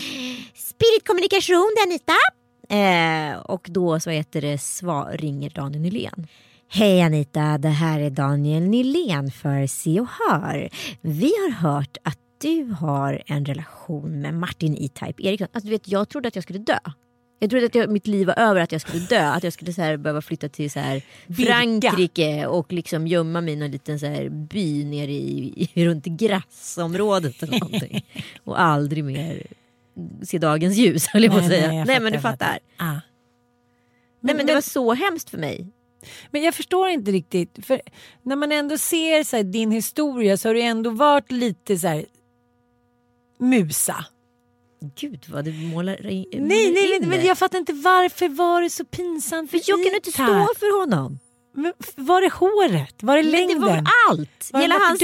Spirit 0.55 1.07
kommunikation, 1.07 1.73
det 1.75 1.81
är 1.81 1.87
Anita. 1.87 2.13
Eh, 2.69 3.39
och 3.39 3.67
då 3.71 3.99
så 3.99 4.09
heter 4.09 4.41
det 4.41 4.57
svar, 4.57 5.15
ringer 5.19 5.49
Daniel 5.49 5.81
Nylén. 5.81 6.27
Hej 6.69 7.01
Anita, 7.01 7.57
det 7.57 7.69
här 7.69 7.99
är 7.99 8.09
Daniel 8.09 8.63
Nylén 8.63 9.31
för 9.31 9.67
Se 9.67 9.99
och 9.99 10.07
Hör. 10.07 10.69
Vi 11.01 11.25
har 11.25 11.51
hört 11.51 11.97
att 12.03 12.17
du 12.41 12.75
har 12.79 13.23
en 13.25 13.45
relation 13.45 14.21
med 14.21 14.33
Martin 14.33 14.77
E-Type 14.79 15.23
Eriksson. 15.23 15.47
Alltså, 15.51 15.67
du 15.67 15.71
vet, 15.71 15.87
jag 15.87 16.09
trodde 16.09 16.27
att 16.27 16.35
jag 16.35 16.43
skulle 16.43 16.59
dö. 16.59 16.77
Jag 17.39 17.49
trodde 17.49 17.65
att 17.65 17.75
jag, 17.75 17.89
mitt 17.89 18.07
liv 18.07 18.27
var 18.27 18.39
över, 18.39 18.61
att 18.61 18.71
jag 18.71 18.81
skulle 18.81 18.99
dö. 18.99 19.27
Att 19.29 19.43
jag 19.43 19.53
skulle 19.53 19.73
så 19.73 19.81
här, 19.81 19.97
behöva 19.97 20.21
flytta 20.21 20.49
till 20.49 20.71
så 20.71 20.79
här. 20.79 21.01
Frankrike 21.45 22.45
och 22.45 22.73
liksom 22.73 23.07
gömma 23.07 23.41
mig 23.41 23.53
i 23.53 23.57
någon 23.57 23.71
liten 23.71 23.99
så 23.99 24.05
här, 24.05 24.29
by 24.29 24.85
nere 24.85 25.11
i, 25.11 25.69
i, 25.73 25.85
runt 25.85 26.05
grassområdet 26.05 27.43
eller 27.43 27.59
någonting. 27.59 28.05
och 28.43 28.61
aldrig 28.61 29.03
mer 29.03 29.47
se 30.23 30.37
dagens 30.37 30.77
ljus 30.77 31.07
höll 31.13 31.23
jag 31.23 31.33
på 31.33 31.39
att 31.39 31.47
säga. 31.47 31.67
Nej, 31.67 31.95
jag 31.95 32.03
men 32.03 32.13
du 32.13 32.19
fattar. 32.19 32.59
Ja. 32.77 33.01
Nej 34.19 34.35
men 34.35 34.45
det 34.45 34.53
var 34.53 34.61
så 34.61 34.93
hemskt 34.93 35.29
för 35.29 35.37
mig. 35.37 35.67
Men 36.31 36.43
jag 36.43 36.55
förstår 36.55 36.89
inte 36.89 37.11
riktigt. 37.11 37.65
För 37.65 37.81
när 38.21 38.35
man 38.35 38.51
ändå 38.51 38.77
ser 38.77 39.23
så 39.23 39.35
här, 39.35 39.43
din 39.43 39.71
historia 39.71 40.37
så 40.37 40.49
har 40.49 40.53
du 40.53 40.61
ändå 40.61 40.89
varit 40.89 41.31
lite 41.31 41.77
så 41.77 41.87
här 41.87 42.05
musa. 43.39 44.05
Gud 44.95 45.25
vad 45.29 45.45
du 45.45 45.53
målar 45.53 46.05
in 46.07 46.25
Nej, 46.31 46.71
nej, 46.71 46.97
nej, 46.99 47.09
men 47.09 47.25
jag 47.25 47.37
fattar 47.37 47.57
inte 47.57 47.73
varför 47.73 48.29
var 48.29 48.61
det 48.61 48.69
så 48.69 48.85
pinsamt 48.85 49.51
För 49.51 49.57
jag 49.57 49.83
kunde 49.83 49.95
inte 49.95 50.11
stå 50.11 50.47
för 50.59 50.79
honom. 50.79 51.19
Men 51.53 51.73
var 51.95 52.21
det 52.21 52.33
håret? 52.33 53.03
Var 53.03 53.17
det 53.17 53.23
Men 53.23 53.31
längden? 53.31 53.61
det 53.61 53.65
var 53.65 53.83
allt. 54.09 54.49
Var 54.53 54.61
Hela 54.61 54.75
hans? 54.75 54.99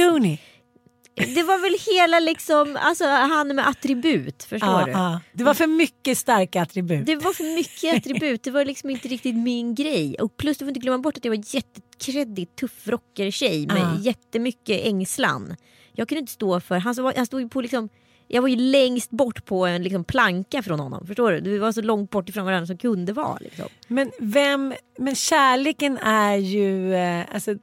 Det 1.36 1.43
var 1.43 1.58
väl 1.62 1.95
hela 1.95 2.19
liksom, 2.19 2.77
alltså 2.82 3.05
han 3.05 3.55
med 3.55 3.67
attribut. 3.67 4.43
Förstår 4.43 4.69
Ja, 4.69 4.86
du? 4.86 4.91
ja. 4.91 5.19
Det 5.34 5.43
var 5.43 5.53
för 5.53 5.67
mycket 5.67 6.17
starka 6.17 6.62
attribut. 6.62 7.05
Det 7.05 7.15
var 7.15 7.34
för 7.34 7.55
mycket 7.55 7.97
attribut, 7.97 8.43
det 8.43 8.51
var 8.51 8.65
liksom 8.65 8.89
inte 8.89 9.08
riktigt 9.08 9.36
min 9.36 9.75
grej. 9.75 10.15
Och 10.19 10.38
plus 10.38 10.58
du 10.58 10.65
får 10.65 10.69
inte 10.69 10.79
glömma 10.79 10.97
bort 10.97 11.17
att 11.17 11.25
jag 11.25 11.32
var 11.32 11.55
jättekreddig 11.55 12.55
tuff 12.55 12.88
rockertjej 12.88 13.67
med 13.67 13.77
Ja. 13.77 13.97
jättemycket 14.01 14.86
ängslan. 14.86 15.55
Jag 15.91 16.10
kunde 16.10 16.19
inte 16.19 16.32
stå 16.34 16.60
för, 16.60 16.77
han, 16.77 16.95
så- 16.95 17.13
han 17.15 17.25
stod 17.25 17.41
ju 17.41 17.49
på 17.49 17.62
liksom 17.62 17.89
jag 18.32 18.41
var 18.41 18.49
ju 18.49 18.55
längst 18.55 19.10
bort 19.12 19.45
på 19.45 19.65
en 19.65 19.84
liksom 19.84 20.03
planka 20.03 20.63
från 20.63 20.79
honom. 20.79 21.08
Förstår 21.08 21.32
du? 21.32 21.41
Vi 21.41 21.58
var 21.58 21.71
så 21.71 21.82
långt 21.82 22.10
bort 22.10 22.29
ifrån 22.29 22.45
varandra 22.45 22.67
som 22.67 22.77
kunde 22.77 23.13
vara. 23.13 23.38
Liksom. 23.41 23.65
Men 23.88 24.12
vem, 24.19 24.73
men 24.99 25.15
kärleken 25.15 25.97
är 25.97 26.36
ju, 26.36 26.93
eh, 26.95 27.25
alltså 27.34 27.55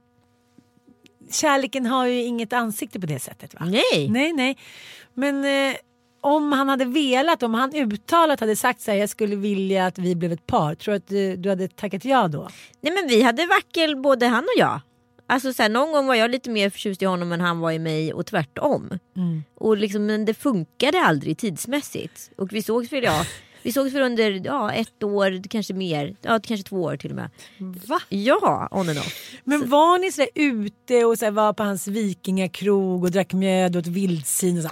kärleken 1.30 1.86
har 1.86 2.06
ju 2.06 2.22
inget 2.22 2.52
ansikte 2.52 3.00
på 3.00 3.06
det 3.06 3.18
sättet 3.18 3.54
va? 3.54 3.60
Nej. 3.64 4.08
Nej, 4.10 4.32
nej. 4.32 4.56
Men 5.14 5.44
eh, 5.44 5.76
om 6.20 6.52
han 6.52 6.68
hade 6.68 6.84
velat, 6.84 7.42
om 7.42 7.54
han 7.54 7.74
uttalat 7.74 8.40
hade 8.40 8.56
sagt 8.56 8.80
så 8.80 8.90
här, 8.90 8.98
jag 8.98 9.08
skulle 9.08 9.36
vilja 9.36 9.86
att 9.86 9.98
vi 9.98 10.14
blev 10.14 10.32
ett 10.32 10.46
par, 10.46 10.74
tror 10.74 10.92
du 10.92 10.96
att 10.96 11.08
du, 11.08 11.36
du 11.36 11.48
hade 11.48 11.68
tackat 11.68 12.04
ja 12.04 12.28
då? 12.28 12.48
Nej 12.80 12.92
men 12.92 13.08
vi 13.08 13.22
hade 13.22 13.46
vackel 13.46 13.96
både 13.96 14.26
han 14.26 14.44
och 14.44 14.60
jag. 14.60 14.80
Alltså 15.28 15.52
så 15.52 15.62
här, 15.62 15.68
någon 15.70 15.92
gång 15.92 16.06
var 16.06 16.14
jag 16.14 16.30
lite 16.30 16.50
mer 16.50 16.70
förtjust 16.70 17.02
i 17.02 17.04
honom 17.04 17.32
än 17.32 17.40
han 17.40 17.58
var 17.58 17.72
i 17.72 17.78
mig 17.78 18.12
och 18.12 18.26
tvärtom. 18.26 18.98
Och 19.54 19.76
liksom, 19.76 20.06
men 20.06 20.24
det 20.24 20.34
funkade 20.34 21.00
aldrig 21.00 21.38
tidsmässigt. 21.38 22.30
Och 22.36 22.52
vi 22.52 22.62
sågs 22.62 22.88
för, 22.88 23.02
ja, 23.02 23.24
vi 23.66 23.72
sågs 23.72 23.92
för 23.92 24.00
under 24.00 24.40
ja, 24.44 24.72
ett 24.72 25.02
år, 25.02 25.48
kanske 25.48 25.74
mer. 25.74 26.16
Ja, 26.22 26.40
kanske 26.42 26.68
två 26.68 26.82
år 26.82 26.96
till 26.96 27.10
och 27.10 27.16
med. 27.16 27.30
Va? 27.86 28.00
Ja, 28.08 28.68
on 28.70 28.88
and 28.88 28.98
off. 28.98 29.32
Men 29.44 29.70
var 29.70 29.98
ni 29.98 30.12
så 30.12 30.20
där 30.20 30.28
ute 30.34 31.04
och 31.04 31.18
så 31.18 31.24
här, 31.24 31.32
var 31.32 31.52
på 31.52 31.62
hans 31.62 31.88
vikingakrog 31.88 33.04
och 33.04 33.10
drack 33.10 33.32
mjöd 33.32 33.76
och 33.76 33.80
åt 33.80 33.86
vildsvin 33.86 34.56
och 34.56 34.62
så 34.62 34.70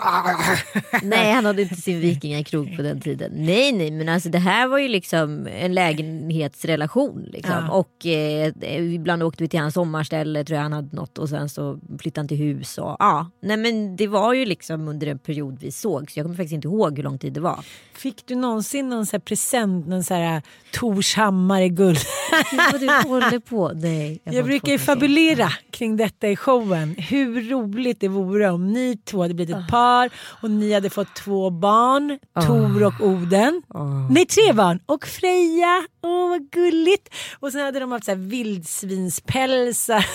Nej, 1.03 1.33
han 1.33 1.45
hade 1.45 1.63
inte 1.63 1.75
sin 1.75 2.01
vikingakrog 2.01 2.77
på 2.77 2.83
den 2.83 3.01
tiden. 3.01 3.33
Nej, 3.35 3.73
nej, 3.73 3.91
men 3.91 4.09
alltså 4.09 4.29
det 4.29 4.39
här 4.39 4.69
var 4.69 4.79
ju 4.79 4.89
liksom 4.89 5.47
en 5.47 5.75
lägenhetsrelation. 5.75 7.29
Liksom. 7.33 7.65
Ja. 7.69 7.73
Och 7.73 8.07
eh, 8.07 8.53
ibland 8.95 9.23
åkte 9.23 9.43
vi 9.43 9.49
till 9.49 9.61
hans 9.61 9.75
sommarställe, 9.75 10.45
tror 10.45 10.57
jag 10.57 10.63
han 10.63 10.73
hade 10.73 10.97
något. 10.97 11.19
Och 11.19 11.29
sen 11.29 11.49
så 11.49 11.81
flyttade 11.99 12.21
han 12.21 12.29
till 12.29 12.37
hus. 12.37 12.79
Och, 12.79 12.97
ja. 12.99 13.31
Nej, 13.41 13.57
men 13.57 13.97
det 13.97 14.07
var 14.07 14.35
ju 14.35 14.45
liksom 14.45 14.89
under 14.89 15.07
en 15.07 15.19
period 15.19 15.59
vi 15.61 15.73
såg. 15.73 16.11
Så 16.11 16.19
jag 16.19 16.25
kommer 16.25 16.37
faktiskt 16.37 16.55
inte 16.55 16.69
ihåg 16.69 16.97
hur 16.97 17.05
lång 17.05 17.19
tid 17.19 17.33
det 17.33 17.41
var. 17.41 17.65
Fick 17.95 18.27
du 18.27 18.35
någonsin 18.35 18.84
någon 18.89 19.07
så 19.07 19.21
present, 19.21 19.87
någon 19.87 20.05
så 20.05 20.15
här 20.15 20.43
Tors 20.73 21.15
hammare 21.15 21.69
guld? 21.69 21.99
Vad 22.73 22.81
du 22.81 23.09
håller 23.09 23.39
på. 23.39 23.73
Nej, 23.75 24.21
Jag 24.25 24.35
inte 24.35 24.45
brukar 24.45 24.73
ju 24.73 24.79
fabulera 24.79 25.53
kring 25.71 25.97
detta 25.97 26.29
i 26.29 26.37
showen. 26.37 26.95
Hur 26.99 27.51
roligt 27.51 28.01
det 28.01 28.09
vore 28.09 28.51
om 28.51 28.73
ni 28.73 28.97
två 29.05 29.23
hade 29.23 29.35
blivit 29.35 29.57
ett 29.57 29.69
par 29.69 30.11
och 30.43 30.51
ni 30.51 30.73
hade 30.73 30.91
fått 30.91 31.15
två 31.17 31.51
barn, 31.51 32.19
Tor 32.47 32.85
och 32.85 33.01
Oden. 33.01 33.63
Nej, 34.11 34.27
tre 34.27 34.53
barn. 34.53 34.81
Och 34.87 35.07
Freja. 35.07 35.87
Åh, 36.03 36.29
vad 36.29 36.51
gulligt. 36.51 37.15
Och 37.41 37.53
sen 37.53 37.61
hade 37.61 37.81
de 37.81 37.93
haft 37.93 38.05
så 38.05 38.11
här 38.11 38.19
vildsvinspälsar, 38.19 40.07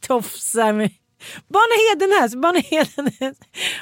tofsar 0.06 0.72
med 0.72 0.90
Barna 1.48 1.74
Hedenäs, 1.90 2.34
Barna 2.34 2.58
Hedenäs. 2.58 3.36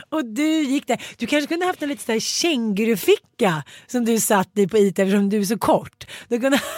Och 0.09 0.25
du 0.25 0.61
gick 0.63 0.87
där. 0.87 1.03
Du 1.17 1.27
kanske 1.27 1.49
kunde 1.49 1.67
haft 1.67 1.83
en 1.83 1.89
liten 1.89 2.05
så 2.07 2.13
här 2.13 2.21
känguruficka 2.21 3.63
som 3.87 4.05
du 4.05 4.21
satt 4.21 4.59
i 4.59 4.69
på 4.69 4.79
IT 4.79 4.99
eftersom 4.99 5.29
du 5.29 5.39
är 5.41 5.45
så 5.45 5.59
kort. 5.59 6.07
Du 6.29 6.41
kunde 6.41 6.61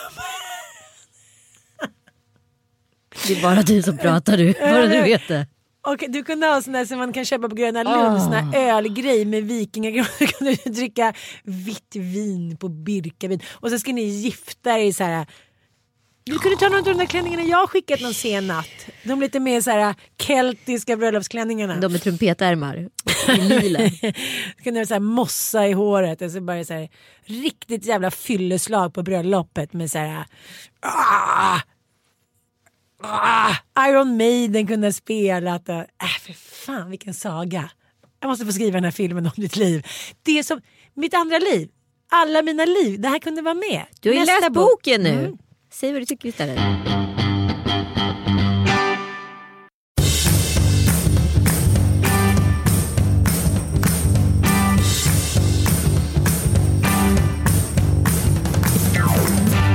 Det 3.27 3.33
är 3.39 3.43
bara 3.43 3.63
du 3.63 3.83
som 3.83 3.99
pratar 3.99 4.37
du. 4.37 4.53
Bara 4.53 4.87
du 4.87 5.01
vet 5.03 5.29
det. 5.29 5.47
Och 5.87 6.05
du 6.09 6.23
kunde 6.25 6.47
ha 6.47 6.63
sån 6.63 6.73
där 6.73 6.85
som 6.85 6.99
man 6.99 7.13
kan 7.13 7.25
köpa 7.25 7.49
på 7.49 7.55
Gröna 7.55 7.83
Lund, 7.83 8.17
Ah. 8.17 8.21
sån 8.21 8.33
här 8.33 8.59
ölgrej 8.77 9.25
med 9.25 9.45
vikingar. 9.45 10.09
Du 10.19 10.27
kunde 10.27 10.55
dricka 10.55 11.13
vitt 11.45 11.97
vin 11.97 12.57
på 12.57 12.69
Birkavin. 12.69 13.41
Och 13.53 13.71
så 13.71 13.79
ska 13.79 13.93
ni 13.93 14.03
gifta 14.03 14.79
er 14.79 14.85
i 14.85 14.93
så 14.93 15.05
här... 15.05 15.27
Du 16.25 16.39
kunde 16.39 16.57
ta 16.57 16.69
någon 16.69 16.79
av 16.79 16.85
de 16.85 16.99
där 16.99 17.07
klänningarna 17.07 17.43
jag 17.43 17.71
skickat 17.71 18.01
någon 18.01 18.15
sen 18.15 18.47
natt. 18.47 18.87
De 19.05 19.21
lite 19.21 19.41
mer 19.41 19.61
så 19.61 19.71
här 19.71 19.95
keltiska 20.19 20.97
bröllopsklänningarna. 20.97 21.77
De 21.77 21.93
med 21.93 22.03
trumpetärmar. 22.03 22.89
Du 24.57 24.63
kunde 24.65 24.81
ha 24.81 24.87
så 24.87 24.95
här 24.95 25.01
mossa 25.01 25.69
i 25.69 25.73
håret. 25.73 26.23
Och 26.23 26.31
så 26.31 26.41
bara 26.41 26.65
så 26.65 26.75
här, 26.75 26.89
riktigt 27.25 27.87
jävla 27.87 28.11
fylleslag 28.11 28.95
på 28.95 29.03
bröllopet 29.03 29.73
med 29.73 29.91
så 29.91 29.99
här... 29.99 30.25
Ah, 30.81 31.61
ah, 33.03 33.55
Iron 33.89 34.17
Maiden 34.17 34.67
kunde 34.67 34.87
ha 34.87 34.93
spelat. 34.93 35.69
Och, 35.69 35.75
äh, 35.75 36.19
för 36.21 36.33
fan 36.33 36.91
vilken 36.91 37.15
saga. 37.15 37.71
Jag 38.21 38.29
måste 38.29 38.47
få 38.47 38.53
skriva 38.53 38.73
den 38.73 38.85
här 38.85 38.91
filmen 38.91 39.27
om 39.27 39.33
ditt 39.37 39.57
liv. 39.57 39.87
Det 40.23 40.39
är 40.39 40.43
som 40.43 40.61
mitt 40.95 41.15
andra 41.15 41.39
liv. 41.39 41.69
Alla 42.13 42.43
mina 42.43 42.65
liv. 42.65 43.01
Det 43.01 43.09
här 43.09 43.19
kunde 43.19 43.43
vara 43.43 43.55
med. 43.55 43.87
Du 44.01 44.09
har 44.09 44.15
ju 44.15 44.25
läst 44.25 44.53
bok. 44.53 44.71
boken 44.71 45.03
nu. 45.03 45.11
Mm. 45.11 45.39
Säg 45.73 45.93
vad 45.93 46.03
du 46.03 46.07
tycker 46.07 46.29
istället. 46.29 46.59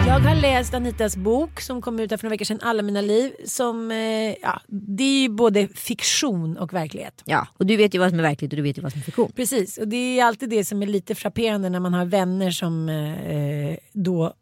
Jag 0.07 0.19
har 0.19 0.35
läst 0.35 0.73
Anitas 0.73 1.17
bok 1.17 1.61
som 1.61 1.81
kom 1.81 1.99
ut 1.99 2.11
här 2.11 2.17
för 2.17 2.25
några 2.25 2.33
veckor 2.33 2.45
sedan, 2.45 2.59
Alla 2.61 2.83
mina 2.83 3.01
liv. 3.01 3.31
Som, 3.45 3.91
eh, 3.91 3.97
ja, 4.41 4.61
det 4.67 5.03
är 5.03 5.21
ju 5.21 5.29
både 5.29 5.67
fiktion 5.67 6.57
och 6.57 6.73
verklighet. 6.73 7.21
Ja, 7.25 7.47
och 7.57 7.65
du 7.65 7.77
vet 7.77 7.95
ju 7.95 7.99
vad 7.99 8.09
som 8.09 8.19
är 8.19 8.23
verkligt 8.23 8.53
och 8.53 8.57
du 8.57 8.63
vet 8.63 8.77
ju 8.77 8.81
vad 8.81 8.91
som 8.91 8.99
är 8.99 9.03
fiktion. 9.03 9.31
Precis, 9.35 9.77
och 9.77 9.87
det 9.87 10.19
är 10.19 10.25
alltid 10.25 10.49
det 10.49 10.65
som 10.65 10.81
är 10.81 10.87
lite 10.87 11.15
frapperande 11.15 11.69
när 11.69 11.79
man 11.79 11.93
har 11.93 12.05
vänner 12.05 12.51
som 12.51 12.89
eh, 12.89 13.77
då 13.93 14.33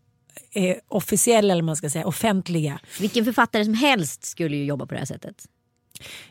är 0.53 0.79
officiella, 0.87 1.53
eller 1.53 1.63
man 1.63 1.75
ska 1.75 1.89
säga, 1.89 2.07
offentliga. 2.07 2.79
Vilken 2.99 3.25
författare 3.25 3.65
som 3.65 3.73
helst 3.73 4.23
skulle 4.25 4.57
ju 4.57 4.65
jobba 4.65 4.85
på 4.85 4.93
det 4.93 4.99
här 4.99 5.05
sättet. 5.05 5.45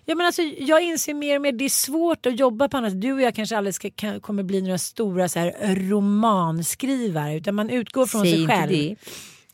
Ja, 0.04 0.14
men 0.14 0.26
alltså, 0.26 0.42
jag 0.42 0.82
inser 0.82 1.14
mer 1.14 1.36
och 1.36 1.42
mer 1.42 1.52
det 1.52 1.64
är 1.64 1.68
svårt 1.68 2.26
att 2.26 2.38
jobba 2.38 2.68
på 2.68 2.76
annat 2.76 3.00
Du 3.00 3.12
och 3.12 3.20
jag 3.20 3.34
kanske 3.34 3.56
aldrig 3.56 3.74
ska, 3.74 3.90
kan, 3.90 4.20
kommer 4.20 4.42
bli 4.42 4.62
några 4.62 4.78
stora 4.78 5.28
så 5.28 5.38
här, 5.38 5.74
romanskrivare 5.88 7.36
utan 7.36 7.54
man 7.54 7.70
utgår 7.70 8.06
från 8.06 8.22
Säg 8.22 8.32
sig 8.32 8.46
själv. 8.46 8.72
det. 8.72 8.96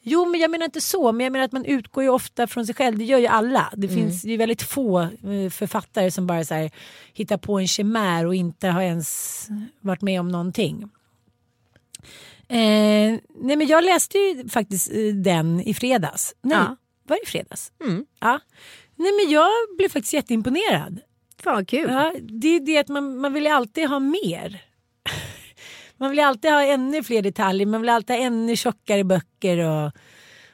Jo 0.03 0.27
men 0.29 0.41
jag 0.41 0.51
menar 0.51 0.65
inte 0.65 0.81
så, 0.81 1.13
men 1.13 1.25
jag 1.25 1.33
menar 1.33 1.45
att 1.45 1.53
man 1.53 1.65
utgår 1.65 2.05
ju 2.05 2.11
ofta 2.11 2.47
från 2.47 2.67
sig 2.67 2.75
själv. 2.75 2.99
Det 2.99 3.05
gör 3.05 3.19
ju 3.19 3.27
alla. 3.27 3.73
Det 3.77 3.89
finns 3.89 4.25
ju 4.25 4.37
väldigt 4.37 4.63
få 4.63 5.01
eh, 5.01 5.51
författare 5.51 6.11
som 6.11 6.27
bara 6.27 6.45
så 6.45 6.55
här, 6.55 6.71
hittar 7.13 7.37
på 7.37 7.59
en 7.59 7.69
chimär 7.69 8.27
och 8.27 8.35
inte 8.35 8.69
har 8.69 8.83
ens 8.83 9.49
varit 9.81 10.03
med 10.03 10.21
om 10.21 10.29
någonting. 10.29 10.91
Eh, 12.51 13.19
nej 13.41 13.57
men 13.57 13.67
jag 13.67 13.85
läste 13.85 14.19
ju 14.19 14.49
faktiskt 14.49 14.91
eh, 14.93 15.15
den 15.15 15.61
i 15.61 15.75
fredags. 15.75 16.35
Nej, 16.43 16.59
Ja. 16.59 16.77
var 17.09 17.17
det 17.17 17.23
i 17.23 17.27
fredags? 17.27 17.73
Mm. 17.85 18.07
Ja. 18.21 18.41
Nej 18.97 19.13
men 19.13 19.33
jag 19.33 19.49
blev 19.79 19.89
faktiskt 19.89 20.15
jätteimponerad. 20.15 21.01
Fan 21.43 21.55
vad 21.55 21.69
kul. 21.69 21.91
Ja, 21.91 22.15
det 22.21 22.49
är 22.57 22.61
det 22.61 22.79
att 22.79 22.89
man, 22.89 23.17
man 23.19 23.33
vill 23.33 23.45
ju 23.45 23.51
alltid 23.51 23.89
ha 23.89 23.99
mer. 23.99 24.65
Man 26.01 26.11
vill 26.11 26.19
ju 26.19 26.25
alltid 26.25 26.51
ha 26.51 26.63
ännu 26.63 27.03
fler 27.03 27.23
detaljer, 27.23 27.67
man 27.67 27.81
vill 27.81 27.91
alltid 27.91 28.17
ha 28.17 28.23
ännu 28.23 28.57
tjockare 28.57 29.05
böcker. 29.05 29.59
Och, 29.59 29.93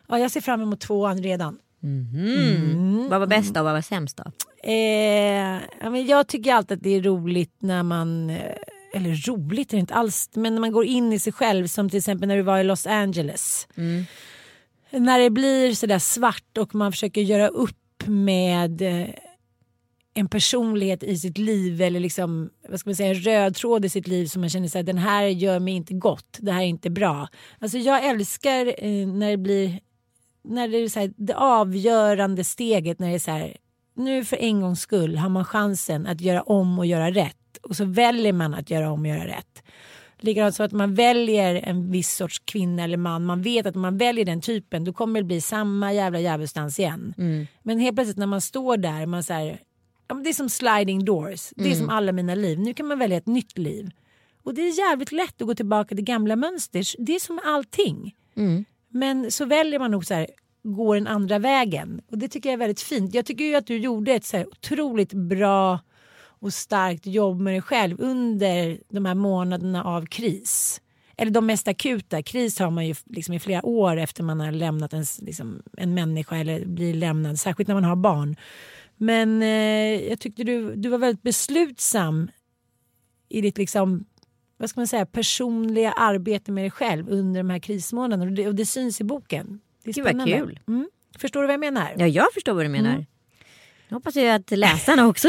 ja, 0.08 0.18
jag 0.18 0.30
ser 0.30 0.40
fram 0.40 0.62
emot 0.62 0.80
tvåan 0.80 1.22
redan. 1.22 1.58
Mm. 1.82 3.08
Vad 3.08 3.20
var 3.20 3.26
bäst 3.26 3.54
då 3.54 3.60
och 3.60 3.64
vad 3.64 3.72
var 3.74 3.80
sämst 3.80 4.16
då? 4.16 4.24
Eh, 4.70 5.60
ja, 5.80 5.90
men 5.90 6.06
jag 6.06 6.26
tycker 6.28 6.54
alltid 6.54 6.76
att 6.76 6.82
det 6.82 6.90
är 6.90 7.02
roligt 7.02 7.54
när 7.58 7.82
man, 7.82 8.30
eh, 8.30 8.56
eller 8.94 9.28
roligt 9.30 9.72
är 9.72 9.76
det 9.76 9.80
inte 9.80 9.94
alls, 9.94 10.30
men 10.34 10.54
när 10.54 10.60
man 10.60 10.72
går 10.72 10.84
in 10.84 11.12
i 11.12 11.18
sig 11.18 11.32
själv 11.32 11.66
som 11.66 11.90
till 11.90 11.98
exempel 11.98 12.28
när 12.28 12.36
du 12.36 12.42
var 12.42 12.58
i 12.58 12.64
Los 12.64 12.86
Angeles. 12.86 13.68
När 14.90 15.18
det 15.18 15.30
blir 15.30 15.74
sådär 15.74 15.98
svart 15.98 16.58
och 16.58 16.74
man 16.74 16.92
försöker 16.92 17.20
göra 17.20 17.48
upp 17.48 18.06
med 18.06 18.82
eh, 18.82 19.08
en 20.14 20.28
personlighet 20.28 21.02
i 21.02 21.16
sitt 21.16 21.38
liv 21.38 21.82
eller 21.82 22.00
liksom, 22.00 22.50
vad 22.68 22.80
ska 22.80 22.90
man 22.90 22.96
säga, 22.96 23.08
en 23.08 23.14
röd 23.14 23.54
tråd 23.54 23.84
i 23.84 23.88
sitt 23.88 24.06
liv 24.06 24.26
som 24.26 24.40
man 24.40 24.50
känner 24.50 24.68
sig 24.68 24.82
den 24.82 24.98
här 24.98 25.26
gör 25.26 25.58
mig 25.58 25.74
inte 25.74 25.94
gott, 25.94 26.38
det 26.40 26.52
här 26.52 26.62
är 26.62 26.66
inte 26.66 26.90
bra. 26.90 27.28
Alltså 27.58 27.78
jag 27.78 28.04
älskar 28.04 28.66
eh, 28.66 29.06
när 29.06 29.30
det 29.30 29.36
blir 29.36 29.80
när 30.44 30.68
det 30.68 30.78
är 30.78 30.88
så 30.88 31.00
här, 31.00 31.12
det 31.16 31.36
avgörande 31.36 32.44
steget 32.44 32.98
när 32.98 33.08
det 33.08 33.14
är 33.14 33.18
så 33.18 33.30
här 33.30 33.56
nu 33.96 34.24
för 34.24 34.36
en 34.36 34.60
gångs 34.60 34.80
skull 34.80 35.16
har 35.16 35.28
man 35.28 35.44
chansen 35.44 36.06
att 36.06 36.20
göra 36.20 36.42
om 36.42 36.78
och 36.78 36.86
göra 36.86 37.10
rätt 37.10 37.36
och 37.64 37.76
så 37.76 37.84
väljer 37.84 38.32
man 38.32 38.54
att 38.54 38.70
göra 38.70 38.90
om 38.90 39.00
och 39.00 39.06
göra 39.06 39.26
rätt. 39.26 39.62
Likadant 40.18 40.54
så 40.54 40.62
att 40.62 40.72
man 40.72 40.94
väljer 40.94 41.54
en 41.54 41.90
viss 41.90 42.16
sorts 42.16 42.38
kvinna 42.44 42.84
eller 42.84 42.96
man. 42.96 43.24
Man 43.24 43.42
vet 43.42 43.66
att 43.66 43.76
om 43.76 43.82
man 43.82 43.98
väljer 43.98 44.24
den 44.24 44.40
typen 44.40 44.84
då 44.84 44.92
kommer 44.92 45.20
det 45.20 45.26
bli 45.26 45.40
samma 45.40 45.92
jävla 45.92 46.20
djävulsdans 46.20 46.78
igen. 46.78 47.14
Men 47.62 47.78
helt 47.78 47.96
plötsligt 47.96 48.16
när 48.16 48.26
man 48.26 48.40
står 48.40 48.76
där, 48.76 49.06
man 49.06 49.22
så 49.22 49.32
här, 49.32 49.60
det 50.22 50.28
är 50.28 50.32
som 50.32 50.48
sliding 50.48 51.04
doors. 51.04 51.50
Det 51.56 51.70
är 51.70 51.74
som 51.74 51.88
alla 51.90 52.12
mina 52.12 52.34
liv. 52.34 52.58
Nu 52.58 52.74
kan 52.74 52.86
man 52.86 52.98
välja 52.98 53.16
ett 53.16 53.26
nytt 53.26 53.58
liv. 53.58 53.90
Och 54.42 54.54
det 54.54 54.62
är 54.62 54.78
jävligt 54.78 55.12
lätt 55.12 55.42
att 55.42 55.46
gå 55.46 55.54
tillbaka 55.54 55.94
till 55.94 56.04
gamla 56.04 56.36
mönster. 56.36 56.84
Det 57.06 57.14
är 57.14 57.20
som 57.20 57.40
allting. 57.44 58.14
Men 58.88 59.30
så 59.30 59.44
väljer 59.44 59.78
man 59.78 59.90
nog 59.90 60.04
så 60.06 60.14
här, 60.14 60.26
gå 60.62 60.94
den 60.94 61.06
andra 61.06 61.38
vägen. 61.38 62.00
Och 62.10 62.18
det 62.18 62.28
tycker 62.28 62.48
jag 62.48 62.54
är 62.54 62.58
väldigt 62.58 62.80
fint. 62.80 63.14
Jag 63.14 63.26
tycker 63.26 63.44
ju 63.44 63.54
att 63.54 63.66
du 63.66 63.76
gjorde 63.76 64.12
ett 64.12 64.24
så 64.24 64.36
här 64.36 64.48
otroligt 64.48 65.12
bra 65.12 65.80
och 66.44 66.52
starkt 66.52 67.06
jobb 67.06 67.40
med 67.40 67.54
dig 67.54 67.62
själv 67.62 68.00
under 68.00 68.78
de 68.88 69.04
här 69.04 69.14
månaderna 69.14 69.84
av 69.84 70.06
kris. 70.06 70.80
Eller 71.16 71.30
de 71.30 71.46
mest 71.46 71.68
akuta. 71.68 72.22
Kris 72.22 72.58
har 72.58 72.70
man 72.70 72.86
ju 72.86 72.94
liksom 73.04 73.34
i 73.34 73.40
flera 73.40 73.66
år 73.66 73.96
efter 73.96 74.22
man 74.22 74.40
har 74.40 74.52
lämnat 74.52 74.92
en, 74.92 75.04
liksom, 75.18 75.62
en 75.76 75.94
människa 75.94 76.36
eller 76.36 76.66
blir 76.66 76.94
lämnad. 76.94 77.38
Särskilt 77.38 77.68
när 77.68 77.74
man 77.74 77.84
har 77.84 77.96
barn. 77.96 78.36
Men 78.96 79.42
eh, 79.42 80.08
jag 80.08 80.20
tyckte 80.20 80.44
du, 80.44 80.74
du 80.74 80.88
var 80.88 80.98
väldigt 80.98 81.22
beslutsam 81.22 82.30
i 83.28 83.40
ditt 83.40 83.58
liksom, 83.58 84.04
vad 84.56 84.70
ska 84.70 84.80
man 84.80 84.86
säga, 84.86 85.06
personliga 85.06 85.92
arbete 85.92 86.52
med 86.52 86.64
dig 86.64 86.70
själv 86.70 87.08
under 87.08 87.40
de 87.40 87.50
här 87.50 87.58
krismånaderna. 87.58 88.30
Och 88.30 88.32
det, 88.32 88.48
och 88.48 88.54
det 88.54 88.66
syns 88.66 89.00
i 89.00 89.04
boken. 89.04 89.60
Det 89.84 89.90
är 89.90 89.94
Gud, 89.94 90.04
vad 90.04 90.26
kul. 90.26 90.60
Mm. 90.68 90.88
Förstår 91.18 91.40
du 91.40 91.46
vad 91.46 91.54
jag 91.54 91.60
menar? 91.60 91.94
Ja, 91.98 92.06
jag 92.06 92.32
förstår 92.34 92.54
vad 92.54 92.64
du 92.64 92.68
menar. 92.68 92.90
Mm. 92.90 93.04
Jag 93.94 93.98
hoppas 93.98 94.16
ju 94.16 94.28
att 94.28 94.50
läsarna 94.50 95.06
också... 95.08 95.28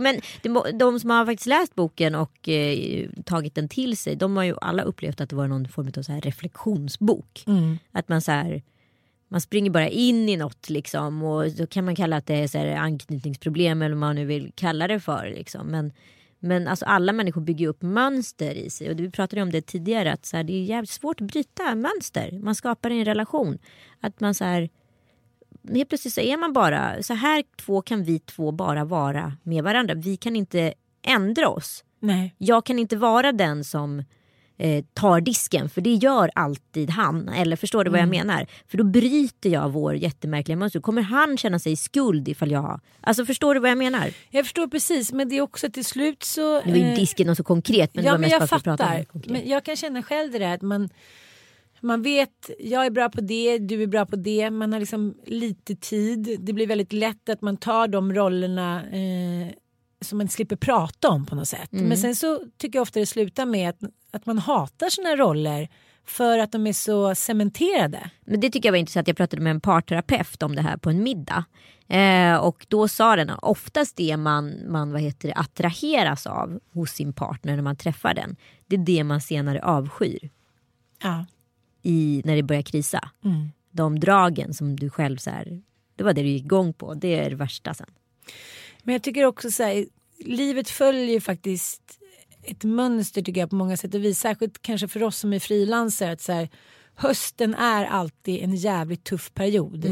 Men 0.00 0.20
de, 0.42 0.62
de 0.78 1.00
som 1.00 1.10
har 1.10 1.26
faktiskt 1.26 1.46
läst 1.46 1.74
boken 1.74 2.14
och 2.14 2.48
eh, 2.48 3.08
tagit 3.24 3.54
den 3.54 3.68
till 3.68 3.96
sig, 3.96 4.16
de 4.16 4.36
har 4.36 4.44
ju 4.44 4.54
alla 4.60 4.82
upplevt 4.82 5.20
att 5.20 5.30
det 5.30 5.36
var 5.36 5.46
någon 5.46 5.68
form 5.68 5.90
av 5.96 6.02
så 6.02 6.12
här 6.12 6.20
reflektionsbok. 6.20 7.44
Mm. 7.46 7.78
Att 7.92 8.08
man 8.08 8.20
så 8.20 8.32
här, 8.32 8.62
man 9.28 9.40
springer 9.40 9.70
bara 9.70 9.88
in 9.88 10.28
i 10.28 10.36
något 10.36 10.70
liksom 10.70 11.22
och 11.22 11.50
då 11.50 11.66
kan 11.66 11.84
man 11.84 11.96
kalla 11.96 12.16
att 12.16 12.26
det 12.26 12.34
är 12.34 12.48
så 12.48 12.58
här 12.58 12.76
anknytningsproblem 12.76 13.82
eller 13.82 13.94
vad 13.94 14.00
man 14.00 14.16
nu 14.16 14.24
vill 14.24 14.52
kalla 14.54 14.88
det 14.88 15.00
för. 15.00 15.32
Liksom. 15.36 15.66
Men, 15.66 15.92
men 16.38 16.68
alltså 16.68 16.84
alla 16.84 17.12
människor 17.12 17.40
bygger 17.40 17.68
upp 17.68 17.82
mönster 17.82 18.54
i 18.54 18.70
sig 18.70 18.90
och 18.90 19.00
vi 19.00 19.10
pratade 19.10 19.42
om 19.42 19.52
det 19.52 19.66
tidigare 19.66 20.12
att 20.12 20.26
så 20.26 20.36
här, 20.36 20.44
det 20.44 20.52
är 20.52 20.62
jävligt 20.62 20.90
svårt 20.90 21.20
att 21.20 21.26
bryta 21.26 21.74
mönster. 21.74 22.38
Man 22.42 22.54
skapar 22.54 22.90
en 22.90 23.04
relation. 23.04 23.58
Att 24.00 24.20
man 24.20 24.34
så 24.34 24.44
här, 24.44 24.68
helt 25.76 25.88
plötsligt 25.88 26.14
så 26.14 26.20
är 26.20 26.36
man 26.36 26.52
bara, 26.52 27.02
så 27.02 27.14
här 27.14 27.44
två 27.56 27.82
kan 27.82 28.04
vi 28.04 28.18
två 28.18 28.52
bara 28.52 28.84
vara 28.84 29.32
med 29.42 29.64
varandra. 29.64 29.94
Vi 29.94 30.16
kan 30.16 30.36
inte 30.36 30.74
ändra 31.02 31.48
oss. 31.48 31.84
Nej. 32.00 32.34
Jag 32.38 32.64
kan 32.64 32.78
inte 32.78 32.96
vara 32.96 33.32
den 33.32 33.64
som 33.64 34.04
eh, 34.58 34.84
tar 34.94 35.20
disken 35.20 35.68
för 35.68 35.80
det 35.80 35.94
gör 35.94 36.30
alltid 36.34 36.90
han. 36.90 37.28
Eller 37.28 37.56
förstår 37.56 37.84
du 37.84 37.90
vad 37.90 38.00
jag 38.00 38.08
menar? 38.08 38.46
För 38.66 38.78
då 38.78 38.84
bryter 38.84 39.50
jag 39.50 39.72
vår 39.72 39.94
jättemärkliga 39.94 40.56
mönster. 40.56 40.80
Kommer 40.80 41.02
han 41.02 41.36
känna 41.36 41.58
sig 41.58 41.76
skuld 41.76 42.28
ifall 42.28 42.50
jag... 42.50 42.80
Alltså 43.00 43.26
förstår 43.26 43.54
du 43.54 43.60
vad 43.60 43.70
jag 43.70 43.78
menar? 43.78 44.10
Jag 44.30 44.44
förstår 44.44 44.66
precis 44.66 45.12
men 45.12 45.28
det 45.28 45.36
är 45.36 45.40
också 45.40 45.70
till 45.70 45.84
slut 45.84 46.22
så... 46.22 46.62
Nu 46.62 46.72
är 46.72 46.76
ju 46.76 46.90
eh, 46.90 46.96
disken 46.96 47.26
något 47.26 47.36
så 47.36 47.44
konkret 47.44 47.94
men 47.94 48.04
det 48.04 48.08
ja 48.08 48.12
var 48.12 48.18
men 48.18 48.20
mest 48.20 48.32
jag 48.32 48.40
bara 48.40 48.46
för 48.46 48.56
att 48.56 48.64
prata 48.64 48.86
om 48.86 48.98
det 48.98 49.04
konkret. 49.04 49.32
Men 49.32 49.48
jag 49.48 49.64
kan 49.64 49.76
känna 49.76 50.02
själv 50.02 50.32
det 50.32 50.38
där 50.38 50.54
att 50.54 50.62
man, 50.62 50.88
man 51.80 52.02
vet, 52.02 52.50
jag 52.58 52.86
är 52.86 52.90
bra 52.90 53.08
på 53.08 53.20
det, 53.20 53.58
du 53.58 53.82
är 53.82 53.86
bra 53.86 54.06
på 54.06 54.16
det. 54.16 54.50
Man 54.50 54.72
har 54.72 54.80
liksom 54.80 55.14
lite 55.26 55.74
tid. 55.74 56.36
Det 56.40 56.52
blir 56.52 56.66
väldigt 56.66 56.92
lätt 56.92 57.28
att 57.28 57.42
man 57.42 57.56
tar 57.56 57.88
de 57.88 58.14
rollerna 58.14 58.86
eh, 58.86 59.48
som 60.00 60.18
man 60.18 60.28
slipper 60.28 60.56
prata 60.56 61.08
om 61.08 61.26
på 61.26 61.34
något 61.34 61.48
sätt. 61.48 61.72
Mm. 61.72 61.84
Men 61.84 61.98
sen 61.98 62.16
så 62.16 62.40
tycker 62.56 62.78
jag 62.78 62.82
ofta 62.82 63.00
det 63.00 63.06
slutar 63.06 63.46
med 63.46 63.68
att, 63.68 63.78
att 64.10 64.26
man 64.26 64.38
hatar 64.38 64.88
sina 64.88 65.16
roller 65.16 65.68
för 66.06 66.38
att 66.38 66.52
de 66.52 66.66
är 66.66 66.72
så 66.72 67.14
cementerade. 67.14 68.10
Men 68.24 68.40
det 68.40 68.50
tycker 68.50 68.68
jag 68.68 68.72
var 68.72 68.78
intressant. 68.78 69.08
Jag 69.08 69.16
pratade 69.16 69.42
med 69.42 69.50
en 69.50 69.60
parterapeut 69.60 70.42
om 70.42 70.54
det 70.54 70.62
här 70.62 70.76
på 70.76 70.90
en 70.90 71.02
middag. 71.02 71.44
Eh, 71.88 72.36
och 72.36 72.66
då 72.68 72.88
sa 72.88 73.16
den 73.16 73.30
oftast 73.42 73.96
det 73.96 74.16
man, 74.16 74.72
man 74.72 74.92
vad 74.92 75.00
heter 75.00 75.28
det, 75.28 75.34
attraheras 75.34 76.26
av 76.26 76.60
hos 76.72 76.90
sin 76.90 77.12
partner 77.12 77.56
när 77.56 77.62
man 77.62 77.76
träffar 77.76 78.14
den. 78.14 78.36
Det 78.66 78.76
är 78.76 78.80
det 78.80 79.04
man 79.04 79.20
senare 79.20 79.62
avskyr 79.62 80.30
Ja. 81.02 81.24
I, 81.88 82.22
när 82.24 82.36
det 82.36 82.42
börjar 82.42 82.62
krisa. 82.62 83.10
Mm. 83.24 83.48
De 83.70 84.00
dragen 84.00 84.54
som 84.54 84.76
du 84.76 84.90
själv 84.90 85.16
så 85.16 85.30
här, 85.30 85.62
det 85.96 86.04
var 86.04 86.12
det 86.12 86.22
du 86.22 86.28
gick 86.28 86.44
igång 86.44 86.72
på. 86.72 86.94
Det 86.94 87.14
är 87.14 87.30
det 87.30 87.36
värsta 87.36 87.74
sen. 87.74 87.90
Men 88.82 88.92
jag 88.92 89.02
tycker 89.02 89.24
också 89.24 89.50
så 89.50 89.62
här, 89.62 89.86
livet 90.18 90.70
följer 90.70 91.20
faktiskt 91.20 91.98
ett 92.42 92.64
mönster 92.64 93.22
tycker 93.22 93.40
jag 93.40 93.50
på 93.50 93.56
många 93.56 93.76
sätt 93.76 93.94
och 93.94 94.04
vis. 94.04 94.18
Särskilt 94.18 94.62
kanske 94.62 94.88
för 94.88 95.02
oss 95.02 95.18
som 95.18 95.32
är 95.32 95.38
frilansare. 95.38 96.12
Att 96.12 96.20
så 96.20 96.32
här, 96.32 96.48
hösten 96.94 97.54
är 97.54 97.84
alltid 97.84 98.42
en 98.42 98.54
jävligt 98.54 99.04
tuff 99.04 99.34
period. 99.34 99.86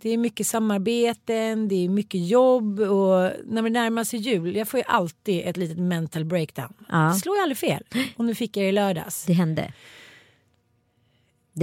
Det 0.00 0.10
är 0.10 0.16
mycket 0.16 0.46
samarbeten, 0.46 1.68
det 1.68 1.84
är 1.84 1.88
mycket 1.88 2.28
jobb 2.28 2.80
och 2.80 3.32
när 3.44 3.62
det 3.62 3.70
närmar 3.70 4.04
sig 4.04 4.18
jul, 4.18 4.56
jag 4.56 4.68
får 4.68 4.78
ju 4.78 4.84
alltid 4.86 5.42
ett 5.44 5.56
litet 5.56 5.78
mental 5.78 6.24
breakdown. 6.24 6.72
Ja. 6.88 6.98
Det 6.98 7.14
slår 7.14 7.36
ju 7.36 7.42
aldrig 7.42 7.58
fel. 7.58 7.84
Och 8.16 8.24
nu 8.24 8.34
fick 8.34 8.56
jag 8.56 8.64
det 8.64 8.68
i 8.68 8.72
lördags. 8.72 9.24
Det 9.24 9.32
hände. 9.32 9.72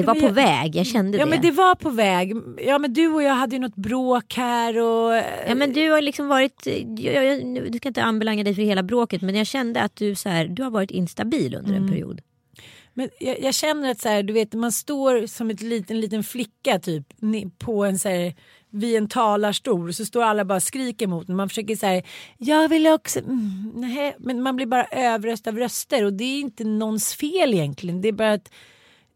Det 0.01 0.03
var 0.03 0.15
på 0.15 0.29
väg, 0.29 0.75
jag 0.75 0.86
kände 0.86 1.17
Ja 1.17 1.25
det. 1.25 1.29
men 1.29 1.41
det 1.41 1.51
var 1.51 1.75
på 1.75 1.89
väg. 1.89 2.34
Ja 2.65 2.77
men 2.79 2.93
du 2.93 3.08
och 3.08 3.23
jag 3.23 3.34
hade 3.34 3.55
ju 3.55 3.62
något 3.62 3.75
bråk 3.75 4.34
här 4.34 4.77
och... 4.77 5.13
Ja 5.47 5.55
men 5.55 5.73
du 5.73 5.91
har 5.91 6.01
liksom 6.01 6.27
varit, 6.27 6.67
jag, 6.97 7.25
jag, 7.25 7.71
du 7.71 7.77
ska 7.77 7.88
inte 7.88 8.03
anbelanga 8.03 8.43
dig 8.43 8.55
för 8.55 8.62
hela 8.62 8.84
bråket 8.84 9.21
men 9.21 9.36
jag 9.36 9.47
kände 9.47 9.81
att 9.81 9.95
du, 9.95 10.15
så 10.15 10.29
här, 10.29 10.45
du 10.47 10.63
har 10.63 10.71
varit 10.71 10.91
instabil 10.91 11.55
under 11.55 11.69
Mm. 11.71 11.84
en 11.84 11.89
period. 11.89 12.21
Men 12.93 13.10
jag, 13.19 13.39
jag 13.41 13.53
känner 13.53 13.91
att 13.91 13.99
så 13.99 14.10
här, 14.10 14.23
du 14.23 14.34
vet, 14.34 14.53
man 14.53 14.71
står 14.71 15.27
som 15.27 15.49
ett 15.49 15.62
liten, 15.62 15.99
liten 15.99 16.23
flicka 16.23 16.79
typ 16.79 17.03
på 17.58 17.86
en 17.86 17.99
så 17.99 18.10
här, 18.10 18.34
vid 18.69 18.95
en 18.97 19.08
talarstol 19.08 19.93
så 19.93 20.05
står 20.05 20.23
alla 20.23 20.45
bara 20.45 20.55
och 20.55 20.63
skriker 20.63 21.08
mot 21.08 21.29
en. 21.29 21.36
Man 21.36 21.49
försöker 21.49 21.86
här, 21.86 22.03
jag 22.38 22.69
vill 22.69 22.88
också, 22.88 23.19
mm, 23.19 23.71
nej. 23.75 24.15
men 24.19 24.41
man 24.41 24.55
blir 24.55 24.65
bara 24.65 24.86
överröst 24.86 25.47
av 25.47 25.58
röster 25.58 26.05
och 26.05 26.13
det 26.13 26.23
är 26.23 26.39
inte 26.39 26.63
någons 26.63 27.13
fel 27.15 27.53
egentligen. 27.53 28.01
Det 28.01 28.08
är 28.08 28.12
bara 28.13 28.34
att 28.34 28.51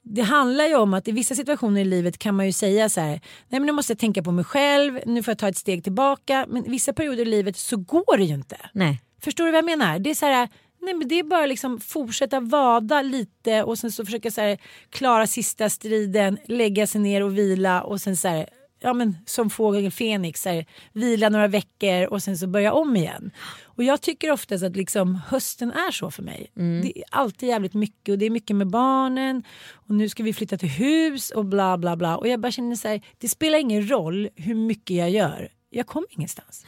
det 0.03 0.21
handlar 0.21 0.65
ju 0.65 0.75
om 0.75 0.93
att 0.93 1.07
i 1.07 1.11
vissa 1.11 1.35
situationer 1.35 1.81
i 1.81 1.85
livet 1.85 2.17
kan 2.17 2.35
man 2.35 2.45
ju 2.45 2.51
säga 2.51 2.89
så 2.89 3.01
här, 3.01 3.21
nej 3.49 3.59
men 3.59 3.65
nu 3.65 3.71
måste 3.71 3.91
jag 3.91 3.99
tänka 3.99 4.23
på 4.23 4.31
mig 4.31 4.45
själv, 4.45 4.99
nu 5.05 5.23
får 5.23 5.31
jag 5.31 5.37
ta 5.37 5.47
ett 5.47 5.57
steg 5.57 5.83
tillbaka. 5.83 6.45
Men 6.49 6.65
i 6.65 6.69
vissa 6.69 6.93
perioder 6.93 7.21
i 7.21 7.25
livet 7.25 7.57
så 7.57 7.77
går 7.77 8.17
det 8.17 8.23
ju 8.23 8.33
inte. 8.33 8.57
Nej. 8.73 9.01
Förstår 9.21 9.45
du 9.45 9.51
vad 9.51 9.57
jag 9.57 9.65
menar? 9.65 9.99
Det 9.99 10.09
är 10.09 10.15
så 10.15 10.25
här, 10.25 10.49
nej 10.81 10.93
men 10.93 11.07
det 11.07 11.19
är 11.19 11.23
bara 11.23 11.45
liksom 11.45 11.79
fortsätta 11.79 12.39
vada 12.39 13.01
lite 13.01 13.63
och 13.63 13.77
sen 13.77 13.91
så 13.91 14.05
försöka 14.05 14.31
så 14.31 14.41
här, 14.41 14.57
klara 14.89 15.27
sista 15.27 15.69
striden, 15.69 16.37
lägga 16.45 16.87
sig 16.87 17.01
ner 17.01 17.23
och 17.23 17.37
vila 17.37 17.81
och 17.81 18.01
sen 18.01 18.17
så 18.17 18.27
här, 18.27 18.49
ja 18.79 18.93
men 18.93 19.17
som 19.25 19.49
fågeln 19.49 19.91
Fenix, 19.91 20.45
här, 20.45 20.65
vila 20.93 21.29
några 21.29 21.47
veckor 21.47 22.05
och 22.05 22.23
sen 22.23 22.37
så 22.37 22.47
börja 22.47 22.73
om 22.73 22.95
igen. 22.95 23.31
Och 23.63 23.83
jag 23.83 24.01
tycker 24.01 24.31
oftast 24.31 24.63
att 24.63 24.75
liksom 24.75 25.15
hösten 25.27 25.71
är 25.71 25.91
så 25.91 26.11
för 26.11 26.23
mig. 26.23 26.51
Det 26.81 26.97
är 26.99 27.03
alltid 27.11 27.49
jävligt 27.49 27.73
mycket 27.73 28.13
och 28.13 28.17
det 28.17 28.25
är 28.25 28.29
mycket 28.29 28.55
med 28.55 28.67
barnen 28.67 29.43
och 29.71 29.95
nu 29.95 30.09
ska 30.09 30.23
vi 30.23 30.33
flytta 30.33 30.57
till 30.57 30.69
hus 30.69 31.31
och 31.31 31.45
bla 31.45 31.77
bla 31.77 31.95
bla 31.95 32.17
och 32.17 32.27
jag 32.27 32.39
bara 32.39 32.51
känner 32.51 32.75
så 32.75 32.87
här, 32.87 33.01
det 33.17 33.29
spelar 33.29 33.59
ingen 33.59 33.89
roll 33.89 34.29
hur 34.35 34.55
mycket 34.55 34.95
jag 34.95 35.09
gör. 35.09 35.49
Jag 35.69 35.87
kommer 35.87 36.07
ingenstans. 36.11 36.65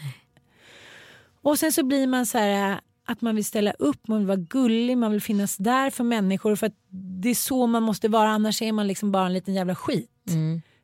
Och 1.42 1.60
sen 1.60 1.72
så 1.72 1.84
blir 1.84 2.08
man 2.08 2.26
så 2.26 2.38
här 2.38 2.80
att 3.06 3.22
man 3.22 3.36
vill 3.36 3.46
ställa 3.46 3.72
upp, 3.72 4.08
man 4.08 4.18
vill 4.18 4.28
vara 4.28 4.38
gullig, 4.38 4.98
man 4.98 5.12
vill 5.12 5.22
finnas 5.22 5.58
där 5.58 5.90
för 5.90 6.04
människor 6.04 6.56
för 6.56 6.68
att 6.68 6.76
det 7.22 7.30
är 7.30 7.36
så 7.36 7.68
man 7.68 7.84
måste 7.84 8.08
vara 8.08 8.30
annars 8.30 8.62
är 8.62 8.72
man 8.72 8.88
liksom 8.88 9.12
bara 9.12 9.26
en 9.26 9.34
liten 9.34 9.54
jävla 9.54 9.76
skit. 9.76 10.10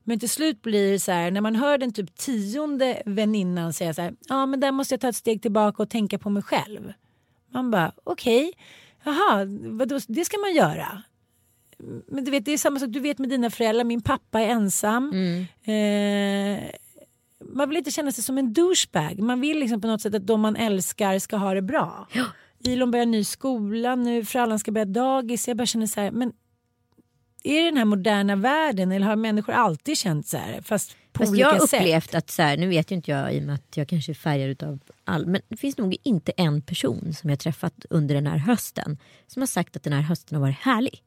Men 0.10 0.20
till 0.20 0.30
slut 0.30 0.62
blir 0.62 0.92
det 0.92 1.00
så 1.00 1.12
här 1.12 1.32
när 1.32 1.42
man 1.42 1.56
hör 1.56 1.78
den 1.78 1.94
typ 1.94 2.16
tionde 2.16 3.02
väninnan 3.06 3.74
säga 3.74 3.94
så 3.94 4.02
här, 4.02 4.16
ja 4.28 4.46
men 4.46 4.60
där 4.60 4.72
måste 4.72 4.94
jag 4.94 5.02
ta 5.02 5.10
ett 5.10 5.16
steg 5.16 5.42
tillbaka 5.42 5.84
och 5.84 5.90
tänka 5.90 6.20
på 6.20 6.30
mig 6.30 6.44
själv. 6.44 6.94
Man 7.52 7.72
bara 7.72 7.92
okej, 8.04 8.54
jaha, 9.04 9.46
vadå, 9.60 10.00
det 10.08 10.26
ska 10.26 10.38
man 10.38 10.56
göra. 10.56 11.04
Men 12.08 12.24
du 12.24 12.32
vet 12.32 12.46
det 12.46 12.52
är 12.52 12.58
samma 12.58 12.80
sak, 12.80 12.90
du 12.90 13.00
vet 13.00 13.20
med 13.20 13.30
dina 13.30 13.50
föräldrar, 13.50 13.84
min 13.84 14.02
pappa 14.02 14.40
är 14.40 14.48
ensam. 14.48 15.12
Eh, 15.64 16.64
man 17.54 17.70
vill 17.70 17.78
inte 17.78 17.92
känna 17.92 18.12
sig 18.12 18.24
som 18.24 18.38
en 18.38 18.54
douchebag. 18.54 19.20
Man 19.20 19.42
vill 19.42 19.60
liksom 19.60 19.82
på 19.82 19.88
något 19.88 20.02
sätt 20.02 20.16
att 20.16 20.28
de 20.28 20.42
man 20.42 20.56
älskar 20.56 21.20
ska 21.20 21.38
ha 21.38 21.54
det 21.54 21.62
bra. 21.62 22.08
Ilon 22.60 22.92
börjar 22.92 23.06
ny 23.06 23.24
skola 23.24 23.96
nu, 23.96 24.26
Frallan 24.26 24.60
ska 24.60 24.72
börja 24.72 24.86
dagis. 24.86 25.48
Jag 25.48 25.58
bara 25.58 25.66
känner 25.66 25.88
så 25.88 26.02
här, 26.02 26.12
men 26.12 26.34
är 27.50 27.60
det 27.64 27.68
den 27.70 27.78
här 27.78 27.86
moderna 27.86 28.36
världen 28.36 28.92
eller 28.92 29.06
har 29.06 29.16
människor 29.16 29.54
alltid 29.54 29.98
känt 29.98 30.28
så 30.28 30.38
här? 30.38 30.62
Fast 30.62 30.96
på 31.14 31.20
Fast 31.20 31.30
olika 31.32 31.42
jag 31.48 31.54
har 31.60 31.68
sätt. 31.68 31.80
upplevt 31.82 32.16
att, 32.16 32.30
så 32.30 32.42
här, 32.42 32.58
nu 32.58 32.68
vet 32.68 32.92
ju 32.92 32.96
inte 32.96 33.12
jag 33.12 33.34
i 33.34 33.40
och 33.40 33.44
med 33.44 33.56
att 33.56 33.78
jag 33.78 33.88
kanske 33.88 34.12
är 34.12 34.14
färgad 34.14 34.50
utav 34.50 34.80
all, 35.06 35.26
men 35.26 35.42
det 35.50 35.58
finns 35.58 35.78
nog 35.78 35.96
inte 36.04 36.32
en 36.38 36.62
person 36.62 37.14
som 37.14 37.30
jag 37.30 37.40
träffat 37.40 37.86
under 37.90 38.16
den 38.16 38.28
här 38.28 38.38
hösten 38.38 38.98
som 39.28 39.42
har 39.42 39.48
sagt 39.48 39.76
att 39.76 39.84
den 39.84 39.94
här 39.94 40.02
hösten 40.02 40.36
har 40.36 40.42
varit 40.42 40.58
härlig. 40.60 41.04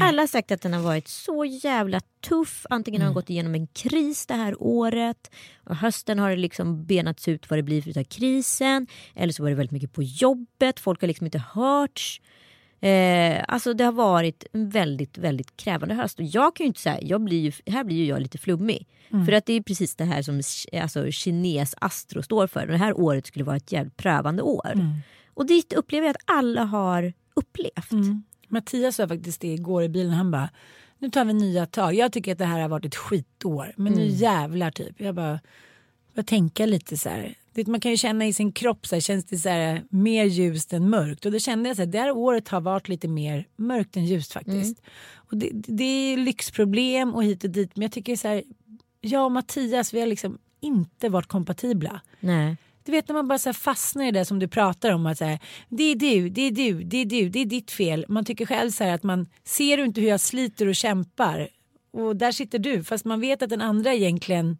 Alla 0.00 0.22
har 0.22 0.26
sagt 0.26 0.50
att 0.50 0.62
den 0.62 0.72
har 0.72 0.80
varit 0.80 1.08
så 1.08 1.44
jävla 1.44 2.00
tuff. 2.28 2.66
Antingen 2.70 3.00
har 3.00 3.06
Mm. 3.06 3.14
de 3.14 3.20
gått 3.20 3.30
igenom 3.30 3.54
en 3.54 3.66
kris 3.66 4.26
det 4.26 4.34
här 4.34 4.62
året. 4.62 5.30
Och 5.64 5.76
hösten 5.76 6.18
har 6.18 6.30
det 6.30 6.36
liksom 6.36 6.84
benats 6.86 7.28
ut 7.28 7.50
vad 7.50 7.58
det 7.58 7.62
blir 7.62 7.82
för 7.82 8.02
krisen. 8.02 8.86
Eller 9.14 9.32
så 9.32 9.42
var 9.42 9.50
det 9.50 9.56
väldigt 9.56 9.72
mycket 9.72 9.92
på 9.92 10.02
jobbet. 10.02 10.80
Folk 10.80 11.00
har 11.00 11.08
liksom 11.08 11.26
inte 11.26 11.42
hörts. 11.54 12.20
Eh, 12.80 13.44
alltså 13.48 13.74
det 13.74 13.84
har 13.84 13.92
varit 13.92 14.44
en 14.52 14.68
väldigt, 14.70 15.18
väldigt 15.18 15.56
krävande 15.56 15.94
höst. 15.94 16.18
Och 16.18 16.24
jag 16.24 16.56
kan 16.56 16.64
ju 16.64 16.68
inte 16.68 16.80
säga, 16.80 16.98
jag 17.02 17.20
blir 17.20 17.40
ju, 17.40 17.52
här 17.72 17.84
blir 17.84 17.96
ju 17.96 18.04
jag 18.04 18.22
lite 18.22 18.38
flummig. 18.38 18.86
För 19.26 19.32
att 19.32 19.46
det 19.46 19.52
är 19.52 19.62
precis 19.62 19.96
det 19.96 20.04
här 20.04 20.22
som 20.22 20.40
alltså, 20.82 21.10
kines 21.10 21.74
astro 21.78 22.22
står 22.22 22.46
för. 22.46 22.66
Det 22.66 22.76
här 22.76 23.00
året 23.00 23.26
skulle 23.26 23.44
vara 23.44 23.56
ett 23.56 23.72
jävligt 23.72 23.96
prövande 23.96 24.42
år. 24.42 24.72
Och 25.34 25.46
det 25.46 25.72
upplever 25.76 26.06
jag 26.06 26.10
att 26.16 26.22
alla 26.24 26.64
har 26.64 27.12
upplevt. 27.34 27.90
Mattias 28.48 28.96
sa 28.96 29.08
faktiskt 29.08 29.40
det 29.40 29.54
igår 29.54 29.82
i 29.82 29.88
bilen. 29.88 30.12
Han 30.12 30.30
bara, 30.30 30.50
nu 30.98 31.10
tar 31.10 31.24
vi 31.24 31.32
nya 31.32 31.66
tag. 31.66 31.94
Jag 31.94 32.12
tycker 32.12 32.32
att 32.32 32.38
det 32.38 32.44
här 32.44 32.60
har 32.60 32.68
varit 32.68 32.84
ett 32.84 32.96
skitår. 32.96 33.72
Men 33.76 33.92
nu 33.92 34.06
jävlar 34.06 34.70
typ. 34.70 35.00
Jag 35.00 35.14
bara, 35.14 35.40
jag 36.14 36.26
tänka 36.26 36.66
lite 36.66 36.96
så 36.96 37.08
här. 37.08 37.34
Det, 37.52 37.66
man 37.66 37.80
kan 37.80 37.90
ju 37.90 37.96
känna 37.96 38.26
i 38.26 38.32
sin 38.32 38.52
kropp 38.52 38.86
så 38.86 38.96
här, 38.96 39.00
känns 39.00 39.24
det 39.24 39.38
så 39.38 39.48
här, 39.48 39.84
mer 39.90 40.24
ljust 40.24 40.72
än 40.72 40.90
mörkt. 40.90 41.26
Och 41.26 41.32
då 41.32 41.38
kände 41.38 41.68
jag 41.68 41.76
så 41.76 41.82
här, 41.82 41.86
det 41.86 41.98
här 41.98 42.10
året 42.10 42.48
har 42.48 42.60
varit 42.60 42.88
lite 42.88 43.08
mer 43.08 43.46
mörkt 43.56 43.96
än 43.96 44.04
ljust 44.04 44.32
faktiskt. 44.32 44.82
Och 45.14 45.36
det, 45.36 45.50
det 45.52 45.84
är 45.84 46.16
lyxproblem 46.16 47.14
och 47.14 47.24
hit 47.24 47.44
och 47.44 47.50
dit. 47.50 47.76
Men 47.76 47.82
jag 47.82 47.92
tycker 47.92 48.16
så 48.16 48.28
här, 48.28 48.42
jag 49.00 49.24
och 49.24 49.32
Mattias 49.32 49.94
vi 49.94 50.00
har 50.00 50.06
liksom 50.06 50.38
inte 50.60 51.08
varit 51.08 51.26
kompatibla. 51.26 52.00
Nej. 52.20 52.56
Du 52.84 52.92
vet 52.92 53.08
när 53.08 53.14
man 53.14 53.28
bara 53.28 53.38
så 53.38 53.52
fastnar 53.52 54.04
i 54.04 54.10
det 54.10 54.24
som 54.24 54.38
du 54.38 54.48
pratar 54.48 54.90
om. 54.90 55.06
Att 55.06 55.18
så 55.18 55.24
här, 55.24 55.38
det 55.68 55.82
är 55.82 55.96
du, 55.96 56.28
det 56.28 56.42
är 56.42 56.50
du, 56.50 56.84
det 56.84 56.96
är 56.96 57.04
du, 57.04 57.28
det 57.28 57.38
är 57.38 57.46
ditt 57.46 57.70
fel. 57.70 58.04
Man 58.08 58.24
tycker 58.24 58.46
själv 58.46 58.70
så 58.70 58.84
här 58.84 58.94
att 58.94 59.02
man 59.02 59.28
ser 59.44 59.76
du 59.76 59.84
inte 59.84 60.00
hur 60.00 60.08
jag 60.08 60.20
sliter 60.20 60.66
och 60.66 60.74
kämpar. 60.74 61.48
Och 61.92 62.16
där 62.16 62.32
sitter 62.32 62.58
du 62.58 62.84
fast 62.84 63.04
man 63.04 63.20
vet 63.20 63.42
att 63.42 63.50
den 63.50 63.60
andra 63.60 63.94
egentligen 63.94 64.58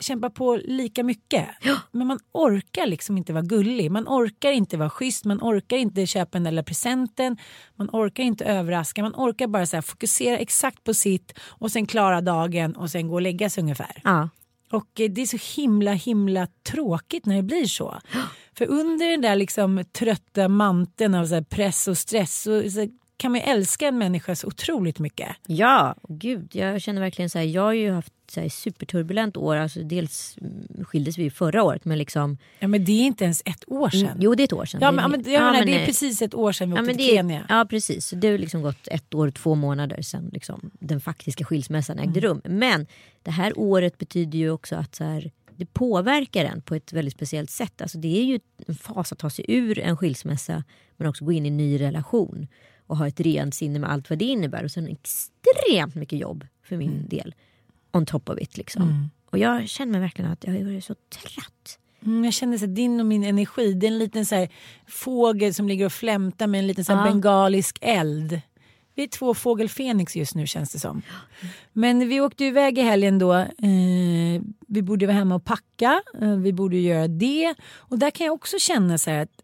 kämpar 0.00 0.30
på 0.30 0.60
lika 0.64 1.02
mycket. 1.02 1.48
Men 1.90 2.06
man 2.06 2.18
orkar 2.32 2.86
liksom 2.86 3.18
inte 3.18 3.32
vara 3.32 3.42
gullig. 3.42 3.90
Man 3.90 4.08
orkar 4.08 4.52
inte 4.52 4.76
vara 4.76 4.90
schysst. 4.90 5.24
Man 5.24 5.38
orkar 5.42 5.76
inte 5.76 6.06
köpa 6.06 6.38
den 6.38 6.54
där 6.54 6.62
presenten. 6.62 7.36
Man 7.76 7.90
orkar 7.92 8.22
inte 8.22 8.44
överraska. 8.44 9.02
Man 9.02 9.14
orkar 9.14 9.46
bara 9.46 9.66
så 9.66 9.82
fokusera 9.82 10.38
exakt 10.38 10.84
på 10.84 10.94
sitt 10.94 11.38
och 11.40 11.72
sen 11.72 11.86
klara 11.86 12.20
dagen 12.20 12.76
och 12.76 12.90
sen 12.90 13.08
gå 13.08 13.14
och 13.14 13.22
lägga 13.22 13.50
sig 13.50 13.62
ungefär. 13.62 14.00
Ja. 14.04 14.28
Och 14.70 15.00
eh, 15.00 15.10
det 15.10 15.22
är 15.22 15.26
så 15.26 15.60
himla 15.60 15.92
himla 15.92 16.46
tråkigt 16.62 17.26
när 17.26 17.36
det 17.36 17.42
blir 17.42 17.66
så. 17.66 17.98
För 18.58 18.66
under 18.66 19.10
den 19.10 19.20
där 19.20 19.36
liksom 19.36 19.84
trötta 19.92 20.48
manteln 20.48 21.14
av 21.14 21.26
så 21.26 21.44
press 21.44 21.88
och 21.88 21.98
stress 21.98 22.42
så, 22.42 22.70
så 22.70 22.88
kan 23.18 23.32
man 23.32 23.40
ju 23.40 23.46
älska 23.46 23.86
en 23.88 23.98
människa 23.98 24.34
så 24.36 24.46
otroligt 24.46 24.98
mycket. 24.98 25.28
Ja, 25.46 25.94
gud. 26.08 26.48
Jag 26.54 26.80
känner 26.82 27.00
verkligen 27.00 27.30
så 27.30 27.38
här, 27.38 27.44
jag 27.46 27.62
har 27.62 27.72
ju 27.72 27.90
haft 27.92 28.12
så 28.30 28.40
här, 28.40 28.48
superturbulent 28.48 29.36
år. 29.36 29.56
Alltså, 29.56 29.80
dels 29.82 30.36
mm, 30.40 30.84
skildes 30.84 31.18
vi 31.18 31.30
förra 31.30 31.62
året 31.62 31.84
men 31.84 31.98
liksom. 31.98 32.38
Ja 32.58 32.68
men 32.68 32.84
det 32.84 32.92
är 32.92 33.06
inte 33.06 33.24
ens 33.24 33.42
ett 33.44 33.64
år 33.66 33.90
sedan. 33.90 34.16
Jo 34.20 34.34
det 34.34 34.42
är 34.42 34.44
ett 34.44 34.52
år 34.52 34.64
sedan. 34.64 34.80
Ja 34.82 34.92
men, 34.92 35.02
ja, 35.02 35.08
men, 35.08 35.32
jag 35.32 35.52
menar, 35.52 35.64
det 35.66 35.80
är 35.82 35.86
precis 35.86 36.22
ett 36.22 36.34
år 36.34 36.52
sedan 36.52 36.70
vi 36.70 36.76
Ja, 36.76 36.82
åkte 36.82 36.86
men 36.92 36.96
till 36.96 37.16
Kenya. 37.16 37.46
ja 37.48 37.66
precis, 37.70 38.06
så 38.06 38.16
det 38.16 38.28
har 38.28 38.38
liksom 38.38 38.62
gått 38.62 38.88
ett 38.88 39.14
år 39.14 39.26
och 39.26 39.34
två 39.34 39.54
månader 39.54 40.02
sedan 40.02 40.30
liksom, 40.32 40.70
den 40.80 41.00
faktiska 41.00 41.44
skilsmässan 41.44 41.98
ägde 41.98 42.18
Mm. 42.18 42.22
rum. 42.22 42.40
Men 42.44 42.86
det 43.22 43.30
här 43.30 43.58
året 43.58 43.98
betyder 43.98 44.38
ju 44.38 44.50
också 44.50 44.76
att 44.76 44.94
så 44.94 45.04
här, 45.04 45.30
det 45.56 45.66
påverkar 45.66 46.44
en 46.44 46.62
på 46.62 46.74
ett 46.74 46.92
väldigt 46.92 47.14
speciellt 47.14 47.50
sätt. 47.50 47.82
Alltså, 47.82 47.98
det 47.98 48.18
är 48.20 48.24
ju 48.24 48.40
en 48.66 48.74
fas 48.74 49.12
att 49.12 49.18
ta 49.18 49.30
sig 49.30 49.44
ur 49.48 49.78
en 49.78 49.96
skilsmässa 49.96 50.64
men 50.96 51.08
också 51.08 51.24
gå 51.24 51.32
in 51.32 51.44
i 51.46 51.48
en 51.48 51.56
ny 51.56 51.80
relation 51.80 52.48
och 52.88 52.96
ha 52.96 53.08
ett 53.08 53.20
rent 53.20 53.54
sinne 53.54 53.78
med 53.78 53.90
allt 53.90 54.10
vad 54.10 54.18
det 54.18 54.24
innebär. 54.24 54.64
Och 54.64 54.70
sen 54.70 54.88
extremt 54.88 55.94
mycket 55.94 56.18
jobb 56.18 56.46
för 56.62 56.76
min 56.76 56.90
Mm. 56.92 57.08
del. 57.08 57.34
On 57.92 58.06
top 58.06 58.28
of 58.28 58.38
it 58.40 58.56
liksom. 58.56 59.10
Och 59.30 59.38
jag 59.38 59.68
känner 59.68 59.92
mig 59.92 60.00
verkligen 60.00 60.30
att 60.30 60.44
jag 60.44 60.52
har 60.52 60.60
varit 60.64 60.84
så 60.84 60.94
trött. 60.94 61.78
Mm, 62.06 62.24
jag 62.24 62.34
känner 62.34 62.58
så 62.58 62.66
din 62.66 63.00
och 63.00 63.06
min 63.06 63.24
energi, 63.24 63.72
det 63.72 63.86
är 63.86 63.90
en 63.90 63.98
liten 63.98 64.26
så 64.26 64.34
här, 64.34 64.48
fågel 64.86 65.54
som 65.54 65.68
ligger 65.68 65.86
och 65.86 65.92
flämtar 65.92 66.46
med 66.46 66.58
en 66.58 66.66
liten 66.66 66.84
så 66.84 66.92
här, 66.92 67.06
Ja. 67.06 67.12
bengalisk 67.12 67.78
eld. 67.80 68.40
Vi 68.94 69.02
är 69.04 69.08
två 69.08 69.34
fågelfenix 69.34 70.16
just 70.16 70.34
nu 70.34 70.46
känns 70.46 70.72
det 70.72 70.78
som. 70.78 71.02
Men 71.72 72.08
vi 72.08 72.20
åkte 72.20 72.44
iväg 72.44 72.78
i 72.78 72.82
helgen 72.82 73.18
då. 73.18 73.34
Eh, 73.34 74.42
vi 74.66 74.82
borde 74.82 75.06
vara 75.06 75.16
hemma 75.16 75.34
och 75.34 75.44
packa. 75.44 76.02
Eh, 76.20 76.36
vi 76.36 76.52
borde 76.52 76.76
göra 76.76 77.08
det. 77.08 77.54
Och 77.76 77.98
där 77.98 78.10
kan 78.10 78.26
jag 78.26 78.34
också 78.34 78.58
känna 78.58 78.98
så 78.98 79.10
här 79.10 79.22
att 79.22 79.42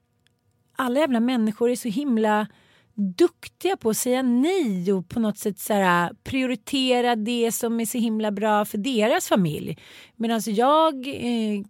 alla 0.76 1.00
jävla 1.00 1.20
människor 1.20 1.70
är 1.70 1.76
så 1.76 1.88
himla 1.88 2.46
duktiga 2.94 3.76
på 3.76 3.90
att 3.90 3.96
säga 3.96 4.22
nej 4.22 4.92
och 4.92 5.08
på 5.08 5.20
något 5.20 5.38
sätt 5.38 5.58
så 5.58 5.72
här, 5.72 6.12
prioritera 6.24 7.16
det 7.16 7.52
som 7.52 7.80
är 7.80 7.86
så 7.86 7.98
himla 7.98 8.30
bra 8.30 8.64
för 8.64 8.78
deras 8.78 9.28
familj. 9.28 9.78
Medan 10.16 10.40
jag 10.46 11.06
eh, 11.06 11.64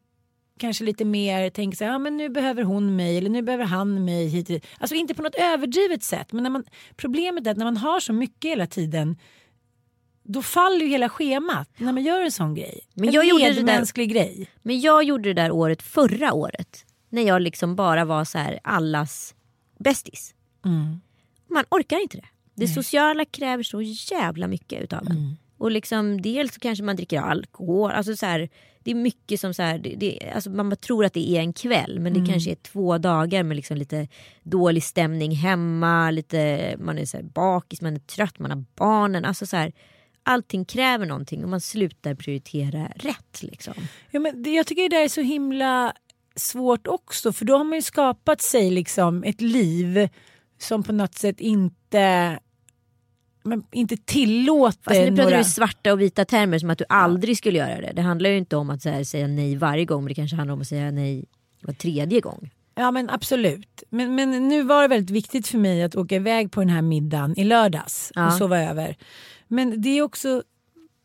kanske 0.58 0.84
lite 0.84 1.04
mer 1.04 1.50
tänker 1.50 1.76
så 1.76 1.84
här, 1.84 1.92
ja 1.92 1.98
men 1.98 2.16
nu 2.16 2.28
behöver 2.28 2.62
hon 2.62 2.96
mig 2.96 3.18
eller 3.18 3.30
nu 3.30 3.42
behöver 3.42 3.64
han 3.64 4.04
mig 4.04 4.26
hit. 4.28 4.46
och 4.48 4.52
dit. 4.54 4.66
Alltså 4.78 4.94
inte 4.94 5.14
på 5.14 5.22
något 5.22 5.34
överdrivet 5.34 6.02
sätt 6.02 6.32
men 6.32 6.42
när 6.42 6.50
man, 6.50 6.64
problemet 6.96 7.46
är 7.46 7.50
att 7.50 7.56
när 7.56 7.64
man 7.64 7.76
har 7.76 8.00
så 8.00 8.12
mycket 8.12 8.50
hela 8.50 8.66
tiden 8.66 9.16
då 10.22 10.42
faller 10.42 10.80
ju 10.80 10.86
hela 10.86 11.08
schemat 11.08 11.68
när 11.76 11.92
man 11.92 12.02
gör 12.02 12.20
en 12.22 12.32
sån 12.32 12.54
grej. 12.54 12.80
Men 12.94 13.08
en 13.08 13.14
jag 13.14 13.24
gjorde 13.24 13.44
det 13.44 13.62
där- 13.62 14.04
grej. 14.04 14.48
Men 14.62 14.80
jag 14.80 15.04
gjorde 15.04 15.28
det 15.34 15.42
där 15.42 15.50
året 15.50 15.82
förra 15.82 16.32
året. 16.32 16.84
När 17.08 17.22
jag 17.22 17.42
liksom 17.42 17.76
bara 17.76 18.04
var 18.04 18.24
så 18.24 18.38
här 18.38 18.60
allas 18.64 19.34
bästis. 19.78 20.34
Man 21.54 21.64
orkar 21.70 22.02
inte 22.02 22.16
det. 22.16 22.26
Det 22.54 22.68
sociala 22.68 23.24
kräver 23.24 23.62
så 23.62 23.82
jävla 23.82 24.46
mycket 24.46 24.82
utav 24.82 25.06
en. 25.10 25.36
Och 25.58 25.70
liksom 25.70 26.22
dels 26.22 26.54
så 26.54 26.60
kanske 26.60 26.84
man 26.84 26.96
dricker 26.96 27.20
alkohol. 27.20 27.90
Alltså 27.90 28.16
så 28.16 28.26
här, 28.26 28.48
det 28.84 28.90
är 28.90 28.94
mycket 28.94 29.40
som 29.40 29.54
så 29.54 29.62
här, 29.62 29.78
det, 29.78 29.94
det, 29.96 30.32
alltså 30.34 30.50
man 30.50 30.76
tror 30.76 31.04
att 31.04 31.12
det 31.12 31.30
är 31.30 31.40
en 31.40 31.52
kväll 31.52 32.00
men 32.00 32.12
det 32.14 32.32
kanske 32.32 32.50
är 32.50 32.54
två 32.54 32.98
dagar 32.98 33.42
med 33.42 33.56
liksom 33.56 33.76
lite 33.76 34.08
dålig 34.42 34.82
stämning 34.82 35.32
hemma. 35.32 36.10
Lite, 36.10 36.74
man 36.78 36.98
är 36.98 37.04
så 37.04 37.16
här 37.16 37.24
bakis, 37.24 37.80
man 37.80 37.94
är 37.94 38.00
trött, 38.00 38.38
man 38.38 38.50
har 38.50 38.64
barnen. 38.76 39.24
Alltså 39.24 39.46
så 39.46 39.56
här, 39.56 39.72
allting 40.22 40.64
kräver 40.64 41.06
någonting 41.06 41.44
och 41.44 41.50
man 41.50 41.60
slutar 41.60 42.14
prioritera 42.14 42.88
rätt. 42.96 43.42
Liksom. 43.42 43.74
Ja, 44.10 44.20
men 44.20 44.42
det, 44.42 44.50
jag 44.50 44.66
tycker 44.66 44.82
det 44.82 44.96
där 44.96 45.04
är 45.04 45.08
så 45.08 45.20
himla 45.20 45.92
svårt 46.36 46.86
också 46.86 47.32
för 47.32 47.44
då 47.44 47.56
har 47.56 47.64
man 47.64 47.78
ju 47.78 47.82
skapat 47.82 48.42
sig 48.42 48.70
liksom 48.70 49.24
ett 49.24 49.40
liv 49.40 50.08
som 50.64 50.82
på 50.82 50.92
något 50.92 51.14
sätt 51.14 51.40
inte 51.40 52.38
men 53.44 53.62
inte 53.72 53.96
tillåter 53.96 54.82
Fast 54.82 55.00
nu 55.00 55.06
pratar 55.06 55.22
några... 55.24 55.38
du 55.38 55.44
svarta 55.44 55.92
och 55.92 56.00
vita 56.00 56.24
termer 56.24 56.58
som 56.58 56.70
att 56.70 56.78
du 56.78 56.84
aldrig 56.88 57.38
skulle 57.38 57.58
göra 57.58 57.80
det. 57.80 57.92
Det 57.92 58.02
handlar 58.02 58.30
ju 58.30 58.36
inte 58.36 58.56
om 58.56 58.70
att 58.70 58.84
här, 58.84 59.04
säga 59.04 59.26
nej 59.26 59.56
varje 59.56 59.84
gång 59.84 60.02
men 60.02 60.08
det 60.08 60.14
kanske 60.14 60.36
handlar 60.36 60.54
om 60.54 60.60
att 60.60 60.68
säga 60.68 60.90
nej 60.90 61.24
var 61.60 61.74
tredje 61.74 62.20
gång. 62.20 62.50
Ja 62.74 62.90
men 62.90 63.10
absolut. 63.10 63.82
Men, 63.90 64.14
men 64.14 64.48
nu 64.48 64.62
var 64.62 64.82
det 64.82 64.88
väldigt 64.88 65.10
viktigt 65.10 65.48
för 65.48 65.58
mig 65.58 65.82
att 65.82 65.96
åka 65.96 66.14
iväg 66.16 66.52
på 66.52 66.60
den 66.60 66.68
här 66.68 66.82
middagen 66.82 67.38
i 67.38 67.44
lördags 67.44 68.12
Ja. 68.14 68.26
och 68.26 68.32
sova 68.32 68.58
över. 68.62 68.96
Men 69.48 69.82
det 69.82 69.98
är 69.98 70.02
också 70.02 70.42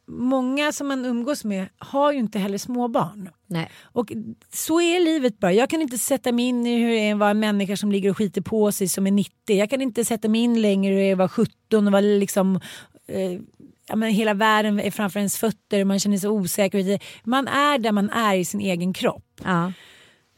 många 0.10 0.72
som 0.72 0.88
man 0.88 1.06
umgås 1.06 1.44
med 1.44 1.68
har 1.78 2.12
ju 2.12 2.20
inte 2.20 2.40
heller 2.40 2.58
småbarn. 2.58 3.30
Nej. 3.48 3.70
Och 3.84 4.12
så 4.54 4.82
är 4.82 5.00
livet 5.00 5.40
bara. 5.40 5.54
Jag 5.54 5.70
kan 5.70 5.82
inte 5.82 5.98
sätta 5.98 6.32
mig 6.32 6.46
in 6.46 6.68
i 6.68 6.80
hur 6.80 6.90
det 6.90 7.00
är 7.00 7.14
att 7.14 7.20
vara 7.20 7.30
en 7.30 7.40
människa 7.40 7.78
som 7.78 7.92
ligger 7.92 8.10
och 8.10 8.18
skiter 8.18 8.42
på 8.42 8.72
sig 8.72 8.88
som 8.88 9.08
är 9.08 9.12
90. 9.12 9.34
Jag 9.46 9.70
kan 9.70 9.82
inte 9.82 10.06
sätta 10.06 10.30
mig 10.30 10.42
in 10.42 10.62
längre 10.62 10.94
hur 10.94 11.00
det 11.00 11.06
är 11.06 11.12
att 11.12 11.18
vara 11.18 11.30
17 11.30 11.88
och 11.88 11.92
vara 11.92 12.02
liksom 12.02 12.60
eh, 13.08 13.40
ja, 13.88 13.96
men 13.96 14.12
hela 14.12 14.34
världen 14.34 14.80
är 14.80 14.92
framför 14.92 15.20
ens 15.20 15.38
fötter 15.38 15.82
och 15.82 15.88
man 15.88 16.00
känner 16.00 16.18
sig 16.18 16.30
osäker. 16.30 17.00
Man 17.24 17.48
är 17.48 17.78
där 17.78 17.92
man 17.92 18.10
är 18.10 18.36
i 18.36 18.46
sin 18.46 18.62
egen 18.62 18.94
kropp. 18.94 19.42
Ja. 19.44 19.72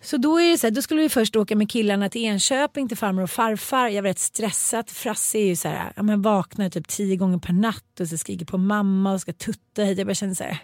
Så 0.02 0.18
då, 0.18 0.40
är 0.40 0.52
det 0.52 0.58
så 0.58 0.68
här, 0.68 0.72
då 0.72 0.82
skulle 0.82 1.02
vi 1.02 1.10
först 1.10 1.36
åka 1.36 1.56
med 1.56 1.70
killarna 1.70 2.10
till 2.10 2.22
Enköping 2.22 2.88
till 2.88 2.98
farmor 2.98 3.24
och 3.24 3.30
farfar. 3.30 3.88
Jag 3.88 4.02
var 4.02 4.10
rätt 4.10 4.20
stressad. 4.20 4.90
Frasse 4.90 5.38
är 5.38 5.46
ju 5.46 5.56
så 5.56 5.68
här, 5.68 5.94
ja, 5.96 6.04
men 6.04 6.22
vaknar 6.22 6.70
typ 6.70 6.88
tio 6.88 7.16
gånger 7.16 7.38
per 7.38 7.54
natt 7.54 8.00
och 8.00 8.08
så 8.08 8.18
skriker 8.18 8.46
på 8.46 8.58
mamma 8.58 9.14
och 9.14 9.22
ska 9.22 9.34
tutta 9.34 9.84
hit. 9.84 9.98
Jag 9.98 10.08
bara 10.08 10.14
känner 10.14 10.34
så 10.34 10.44
här, 10.44 10.58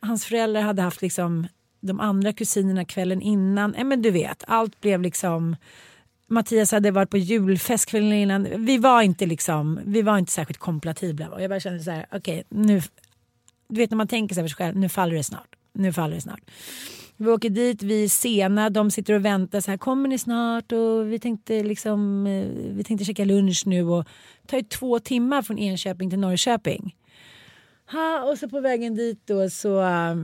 hans 0.00 0.24
föräldrar 0.24 0.60
hade 0.60 0.82
haft 0.82 1.02
liksom 1.02 1.46
de 1.80 2.00
andra 2.00 2.32
kusinerna 2.32 2.84
kvällen 2.84 3.22
innan. 3.22 3.74
Ja, 3.78 3.84
men 3.84 4.02
du 4.02 4.10
vet, 4.10 4.44
allt 4.46 4.80
blev 4.80 5.02
liksom 5.02 5.56
Mattias 6.28 6.72
hade 6.72 6.90
varit 6.90 7.10
på 7.10 7.18
julfest 7.18 7.86
kvällen 7.86 8.12
innan. 8.12 8.66
Vi 8.66 8.78
var 8.78 9.02
inte 9.02 9.26
liksom, 9.26 9.80
vi 9.84 10.02
var 10.02 10.18
inte 10.18 10.32
särskilt 10.32 10.58
kompatibla. 10.58 11.28
Och 11.28 11.42
jag 11.42 11.50
bara 11.50 11.60
kände 11.60 11.80
så 11.80 11.90
här, 11.90 12.06
okej 12.12 12.44
nu, 12.48 12.82
du 13.68 13.76
vet 13.76 13.90
när 13.90 13.96
man 13.96 14.08
tänker 14.08 14.34
så 14.34 14.40
här 14.40 14.48
för 14.48 14.48
sig 14.48 14.56
själv, 14.56 14.76
nu 14.76 14.88
faller 14.88 15.14
det 15.14 15.24
snart. 15.24 15.56
Nu 15.72 15.92
faller 15.92 16.14
det 16.14 16.20
snart. 16.20 16.40
Vi 17.16 17.30
åker 17.30 17.50
dit, 17.50 17.82
vi 17.82 18.04
är 18.04 18.08
sena, 18.08 18.70
de 18.70 18.90
sitter 18.90 19.14
och 19.14 19.24
väntar 19.24 19.60
så 19.60 19.70
här, 19.70 19.78
kommer 19.78 20.08
ni 20.08 20.18
snart? 20.18 20.72
Och 20.72 21.12
vi 21.12 21.18
tänkte 21.18 21.62
liksom, 21.62 22.26
eh, 22.26 22.46
vi 22.74 22.84
tänkte 22.84 23.04
käka 23.04 23.24
lunch 23.24 23.62
nu 23.66 23.82
och 23.82 24.04
det 24.42 24.48
tar 24.48 24.56
ju 24.56 24.62
två 24.62 24.98
timmar 24.98 25.42
från 25.42 25.58
Enköping 25.58 26.10
till 26.10 26.18
Norrköping. 26.18 26.96
Ha, 27.92 28.30
och 28.30 28.38
så 28.38 28.48
på 28.48 28.60
vägen 28.60 28.94
dit 28.94 29.26
då 29.26 29.50
så, 29.50 29.80
äh, 29.80 30.16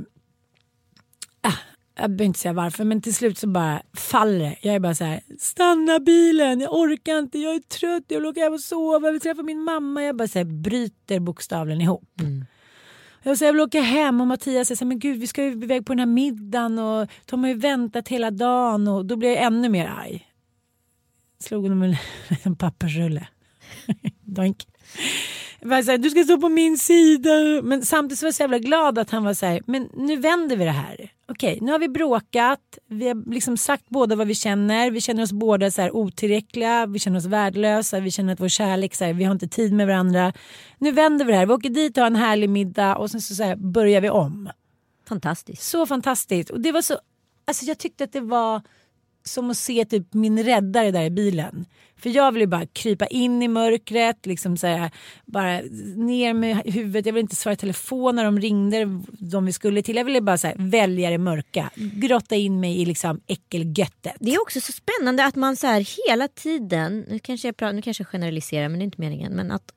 jag 1.94 2.10
behöver 2.10 2.24
inte 2.24 2.38
säga 2.38 2.52
varför 2.52 2.84
men 2.84 3.02
till 3.02 3.14
slut 3.14 3.38
så 3.38 3.48
bara 3.48 3.82
faller 3.96 4.38
det. 4.38 4.56
Jag 4.60 4.74
är 4.74 4.80
bara 4.80 4.94
så 4.94 5.04
här, 5.04 5.20
stanna 5.38 6.00
bilen, 6.00 6.60
jag 6.60 6.74
orkar 6.74 7.18
inte, 7.18 7.38
jag 7.38 7.54
är 7.54 7.60
trött, 7.60 8.04
jag 8.08 8.20
vill 8.20 8.26
åka 8.26 8.40
hem 8.40 8.52
och 8.52 8.60
sova, 8.60 9.06
jag 9.06 9.12
vill 9.12 9.20
träffa 9.20 9.42
min 9.42 9.60
mamma. 9.62 10.02
Jag 10.02 10.16
bara 10.16 10.28
så 10.28 10.38
här, 10.38 10.44
bryter 10.44 11.20
bokstavligen 11.20 11.80
ihop. 11.80 12.20
Mm. 12.20 12.44
Jag 13.22 13.38
säger 13.38 13.48
jag 13.48 13.52
vill 13.52 13.62
åka 13.62 13.80
hem 13.80 14.20
och 14.20 14.26
Mattias 14.26 14.68
säger 14.68 14.76
så 14.76 14.84
här, 14.84 14.88
men 14.88 14.98
gud 14.98 15.20
vi 15.20 15.26
ska 15.26 15.44
ju 15.44 15.52
iväg 15.52 15.86
på 15.86 15.92
den 15.92 15.98
här 15.98 16.06
middagen 16.06 16.78
och 16.78 17.08
de 17.24 17.40
har 17.42 17.48
ju 17.48 17.54
väntat 17.56 18.08
hela 18.08 18.30
dagen 18.30 18.88
och 18.88 19.06
då 19.06 19.16
blir 19.16 19.28
jag 19.28 19.42
ännu 19.42 19.68
mer 19.68 19.86
arg. 19.86 20.28
Slog 21.38 21.62
honom 21.62 21.78
med 21.78 21.96
en 22.42 22.56
pappersrulle. 22.58 23.28
Doink. 24.20 24.66
Här, 25.70 25.98
du 25.98 26.10
ska 26.10 26.24
stå 26.24 26.38
på 26.38 26.48
min 26.48 26.78
sida. 26.78 27.30
Men 27.62 27.82
samtidigt 27.82 28.18
så 28.18 28.24
var 28.24 28.28
jag 28.28 28.34
så 28.34 28.42
jävla 28.42 28.58
glad 28.58 28.98
att 28.98 29.10
han 29.10 29.24
var 29.24 29.34
så 29.34 29.46
här, 29.46 29.60
men 29.66 29.88
nu 29.96 30.16
vänder 30.16 30.56
vi 30.56 30.64
det 30.64 30.70
här. 30.70 31.12
Okej, 31.28 31.58
nu 31.60 31.72
har 31.72 31.78
vi 31.78 31.88
bråkat. 31.88 32.78
Vi 32.88 33.08
har 33.08 33.30
liksom 33.30 33.56
sagt 33.56 33.88
båda 33.88 34.16
vad 34.16 34.26
vi 34.26 34.34
känner. 34.34 34.90
Vi 34.90 35.00
känner 35.00 35.22
oss 35.22 35.32
båda 35.32 35.70
så 35.70 35.82
här 35.82 35.96
otillräckliga. 35.96 36.86
Vi 36.86 36.98
känner 36.98 37.18
oss 37.18 37.24
värdelösa. 37.24 38.00
Vi 38.00 38.10
känner 38.10 38.32
att 38.32 38.40
vår 38.40 38.48
kärlek, 38.48 38.94
så 38.94 39.04
här, 39.04 39.12
vi 39.12 39.24
har 39.24 39.32
inte 39.32 39.48
tid 39.48 39.72
med 39.72 39.86
varandra. 39.86 40.32
Nu 40.78 40.92
vänder 40.92 41.24
vi 41.24 41.32
det 41.32 41.38
här. 41.38 41.46
Vi 41.46 41.52
åker 41.52 41.70
dit 41.70 41.96
och 41.96 42.00
har 42.00 42.06
en 42.06 42.16
härlig 42.16 42.50
middag 42.50 42.96
och 42.96 43.10
sen 43.10 43.20
så, 43.20 43.34
så 43.34 43.42
här, 43.42 43.56
börjar 43.56 44.00
vi 44.00 44.10
om. 44.10 44.50
Fantastiskt. 45.08 45.62
Så 45.62 45.86
fantastiskt. 45.86 46.50
Och 46.50 46.60
det 46.60 46.72
var 46.72 46.82
så, 46.82 46.98
alltså 47.44 47.64
jag 47.64 47.78
tyckte 47.78 48.04
att 48.04 48.12
det 48.12 48.20
var 48.20 48.62
som 49.24 49.50
att 49.50 49.56
se 49.56 49.84
typ 49.84 50.14
min 50.14 50.42
räddare 50.44 50.90
där 50.90 51.02
i 51.04 51.10
bilen. 51.10 51.64
För 51.96 52.10
jag 52.10 52.32
ville 52.32 52.46
bara 52.46 52.66
krypa 52.66 53.06
in 53.06 53.42
i 53.42 53.48
mörkret, 53.48 54.26
liksom 54.26 54.56
så 54.56 54.66
här, 54.66 54.90
bara 55.26 55.60
ner 55.96 56.34
med 56.34 56.56
huvudet. 56.64 57.06
Jag 57.06 57.12
ville 57.12 57.20
inte 57.22 57.36
svara 57.36 57.52
i 57.52 57.56
telefon 57.56 58.16
när 58.16 58.24
de 58.24 58.40
ringde, 58.40 58.88
de 59.08 59.44
vi 59.44 59.52
skulle 59.52 59.82
till. 59.82 59.96
Jag 59.96 60.04
ville 60.04 60.20
bara 60.20 60.38
så 60.38 60.46
här, 60.46 60.54
välja 60.58 61.10
det 61.10 61.18
mörka, 61.18 61.70
grotta 61.74 62.34
in 62.36 62.60
mig 62.60 62.80
i 62.82 62.84
liksom 62.84 63.20
äckelgöttet. 63.26 64.12
Det 64.20 64.34
är 64.34 64.42
också 64.42 64.60
så 64.60 64.72
spännande 64.72 65.24
att 65.24 65.34
man 65.36 65.56
så 65.56 65.66
här 65.66 66.08
hela 66.08 66.28
tiden, 66.28 67.04
nu 67.08 67.18
kanske 67.18 67.48
jag, 67.48 67.56
pratar, 67.56 67.72
nu 67.72 67.82
kanske 67.82 68.00
jag 68.02 68.08
generaliserar 68.08 68.68
men 68.68 68.78
det 68.78 68.82
är 68.82 68.84
inte 68.86 69.00
meningen, 69.00 69.32
men 69.32 69.50
att 69.50 69.72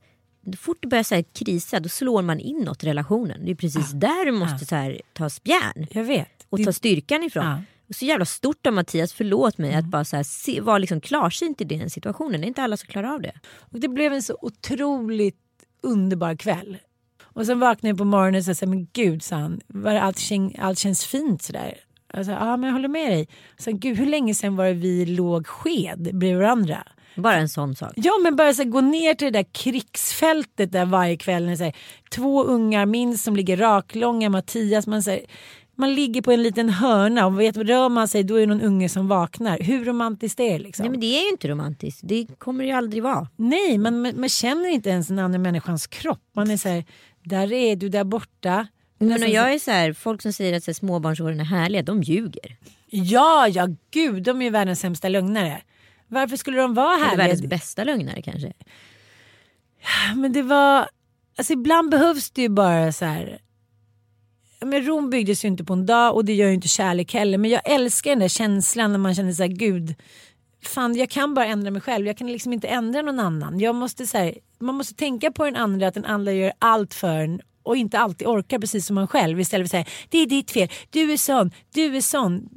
fort 0.60 0.78
det 0.82 0.88
börjar 0.88 1.04
så 1.04 1.16
här 1.16 1.26
krisa 1.34 1.80
då 1.80 1.90
slår 1.90 2.22
man 2.22 2.40
inåt 2.40 2.84
relationen. 2.84 3.46
Det 3.46 3.52
är 3.52 3.56
precis 3.56 3.92
där 3.92 4.26
du 4.26 4.32
måste 4.32 4.66
så 4.66 4.76
här, 4.76 5.02
ta 5.14 5.30
spjärn 5.30 5.88
Jag 5.92 6.04
vet. 6.04 6.46
och 6.50 6.58
Det- 6.58 6.66
ta 6.66 6.74
styrkan 6.74 7.24
ifrån. 7.24 7.46
Ja. 7.46 7.62
Och 7.90 7.96
så 7.96 8.06
jävla 8.06 8.26
stort 8.26 8.68
av 8.68 8.74
Mattias, 8.74 9.14
förlåt 9.14 9.58
mig, 9.58 9.76
att 9.76 9.86
bara 9.86 10.06
så 10.06 10.16
här, 10.16 10.24
se, 10.24 10.62
vara 10.62 10.78
liksom 10.78 11.02
klarsynt 11.02 11.62
i 11.62 11.64
den 11.64 11.90
situationen. 11.90 12.42
Det 12.42 12.46
är 12.46 12.48
inte 12.48 12.64
alla 12.64 12.78
som 12.78 12.88
klarar 12.88 13.14
av 13.14 13.22
det. 13.22 13.34
Och 13.72 13.80
det 13.80 13.88
blev 13.88 14.14
en 14.14 14.24
så 14.24 14.38
otroligt 14.42 15.40
underbar 15.84 16.36
kväll. 16.36 16.78
Och 17.24 17.46
sen 17.46 17.60
vaknade 17.60 17.90
jag 17.90 17.98
på 17.98 18.06
morgonen 18.06 18.50
och 18.50 18.58
sa, 18.58 18.66
men 18.66 18.88
gud, 18.94 19.24
sa 19.24 19.36
han, 19.36 19.62
var 19.68 19.96
allt, 19.96 20.18
kän- 20.18 20.56
allt 20.60 20.80
känns 20.80 21.06
fint 21.06 21.42
sådär. 21.42 21.78
Jag 22.14 22.26
sa, 22.26 22.32
ja 22.32 22.58
men 22.58 22.68
jag 22.68 22.74
håller 22.74 22.88
med 22.88 23.12
dig. 23.12 23.28
Så, 23.58 23.72
gud, 23.72 23.98
hur 23.98 24.06
länge 24.06 24.36
sedan 24.36 24.56
var 24.56 24.66
det 24.66 24.74
vi 24.74 25.06
låg 25.06 25.48
sked 25.48 26.00
bredvid 26.00 26.38
varandra? 26.38 26.84
Bara 27.16 27.36
en 27.36 27.50
sån 27.50 27.76
sak. 27.76 27.94
Ja 27.96 28.12
men 28.24 28.36
bara 28.36 28.54
så 28.54 28.64
här, 28.64 28.70
gå 28.70 28.82
ner 28.82 29.14
till 29.14 29.34
det 29.34 29.40
där 29.40 29.46
krigsfältet 29.52 30.72
där 30.72 30.86
varje 30.86 31.18
kväll. 31.18 31.58
Så 31.58 31.64
här, 31.64 31.76
två 32.12 32.44
ungar 32.44 32.86
minst 32.86 33.24
som 33.24 33.36
ligger 33.36 33.58
raklånga, 33.58 34.30
Mattias. 34.30 34.88
Man, 34.88 35.04
så 35.04 35.12
här, 35.12 35.22
man 35.76 35.96
ligger 35.96 36.22
på 36.22 36.32
en 36.32 36.44
liten 36.44 36.70
hörna 36.70 37.26
och 37.26 37.40
vet, 37.40 37.58
rör 37.58 37.90
man 37.90 38.08
sig 38.08 38.24
då 38.24 38.36
är 38.36 38.40
det 38.40 38.46
någon 38.46 38.62
unge 38.62 38.90
som 38.90 39.08
vaknar. 39.08 39.60
Hur 39.60 39.86
romantiskt 39.86 40.40
är 40.40 40.52
det 40.52 40.60
liksom? 40.60 40.84
Nej 40.84 40.92
men 40.92 41.00
det 41.00 41.06
är 41.06 41.24
ju 41.24 41.30
inte 41.30 41.48
romantiskt. 41.48 42.02
Det 42.04 42.28
kommer 42.38 42.64
det 42.64 42.68
ju 42.68 42.76
aldrig 42.76 43.04
vara. 43.04 43.28
Nej, 43.36 43.78
man, 43.78 44.02
man, 44.02 44.30
känner 44.30 44.70
inte 44.70 44.90
ens 44.90 45.08
den 45.08 45.20
andra 45.20 45.40
människans 45.40 45.88
kropp. 45.88 46.22
Man 46.36 46.52
är 46.52 46.58
så 46.58 46.70
här, 46.70 46.86
där 47.24 47.54
är 47.54 47.76
du 47.76 47.90
där 47.90 48.04
borta. 48.04 48.68
Men 48.98 49.24
och 49.24 49.30
jag 49.30 49.54
är 49.54 49.60
så 49.60 49.72
här, 49.72 49.94
folk 49.94 50.22
som 50.22 50.34
säger 50.34 50.58
att 50.58 50.64
så 50.64 50.72
här, 50.72 50.74
småbarnsåren 50.74 51.40
är 51.40 51.44
härliga, 51.44 51.84
de 51.84 52.04
ljuger. 52.04 52.58
Ja, 52.90 53.48
ja 53.48 53.68
gud, 53.92 54.24
de 54.24 54.42
är 54.42 54.46
ju 54.46 54.52
världens 54.52 54.80
sämsta 54.80 55.10
lögnare. 55.10 55.62
Varför 56.08 56.38
skulle 56.38 56.58
de 56.58 56.74
vara 56.74 56.96
Eller 56.96 57.06
härliga? 57.06 57.18
världens 57.18 57.42
bästa 57.42 57.84
lögnare 57.84 58.22
kanske. 58.22 58.54
Men 60.16 60.34
det 60.34 60.42
var, 60.42 60.88
alltså 61.38 61.54
ibland 61.54 61.92
behövs 61.92 62.32
det 62.32 62.42
ju 62.42 62.50
bara 62.50 62.92
så 62.92 63.06
här. 63.06 63.40
Men 64.66 64.86
Rom 64.86 65.10
byggdes 65.10 65.46
ju 65.46 65.48
inte 65.48 65.64
på 65.64 65.74
en 65.74 65.86
dag 65.86 66.16
och 66.16 66.26
det 66.26 66.34
gör 66.34 66.48
ju 66.48 66.54
inte 66.54 66.68
kärlek 66.68 67.14
heller. 67.14 67.38
Men 67.38 67.52
jag 67.52 67.62
älskar 67.66 68.12
den 68.12 68.20
där 68.20 68.28
känslan 68.28 68.92
när 68.92 69.00
man 69.00 69.16
känner 69.16 69.34
så 69.34 69.44
här, 69.44 69.50
gud, 69.50 69.96
fan 70.64 70.96
jag 70.96 71.10
kan 71.10 71.34
bara 71.34 71.46
ändra 71.46 71.72
mig 71.72 71.82
själv. 71.82 72.08
Jag 72.08 72.18
kan 72.18 72.28
liksom 72.28 72.54
inte 72.54 72.68
ändra 72.68 73.02
någon 73.02 73.20
annan. 73.20 73.60
Jag 73.60 73.76
måste 73.76 74.08
så 74.08 74.18
här, 74.18 74.38
man 74.60 74.76
måste 74.76 74.94
tänka 74.94 75.32
på 75.32 75.46
den 75.46 75.56
andra, 75.56 75.88
att 75.88 75.94
den 75.94 76.06
andra 76.06 76.32
gör 76.32 76.54
allt 76.60 76.94
för 76.94 77.18
en 77.18 77.42
och 77.64 77.78
inte 77.78 78.00
alltid 78.00 78.28
orkar 78.28 78.60
precis 78.60 78.86
som 78.86 78.96
man 78.96 79.08
själv. 79.08 79.40
Istället 79.40 79.72
för 79.72 79.78
att 79.78 79.86
säga, 79.86 79.96
det 80.10 80.18
är 80.18 80.26
ditt 80.26 80.52
fel, 80.52 80.70
du 80.90 81.12
är 81.14 81.18
sån, 81.18 81.52
du 81.74 81.96
är 81.96 82.02
sån. 82.02 82.50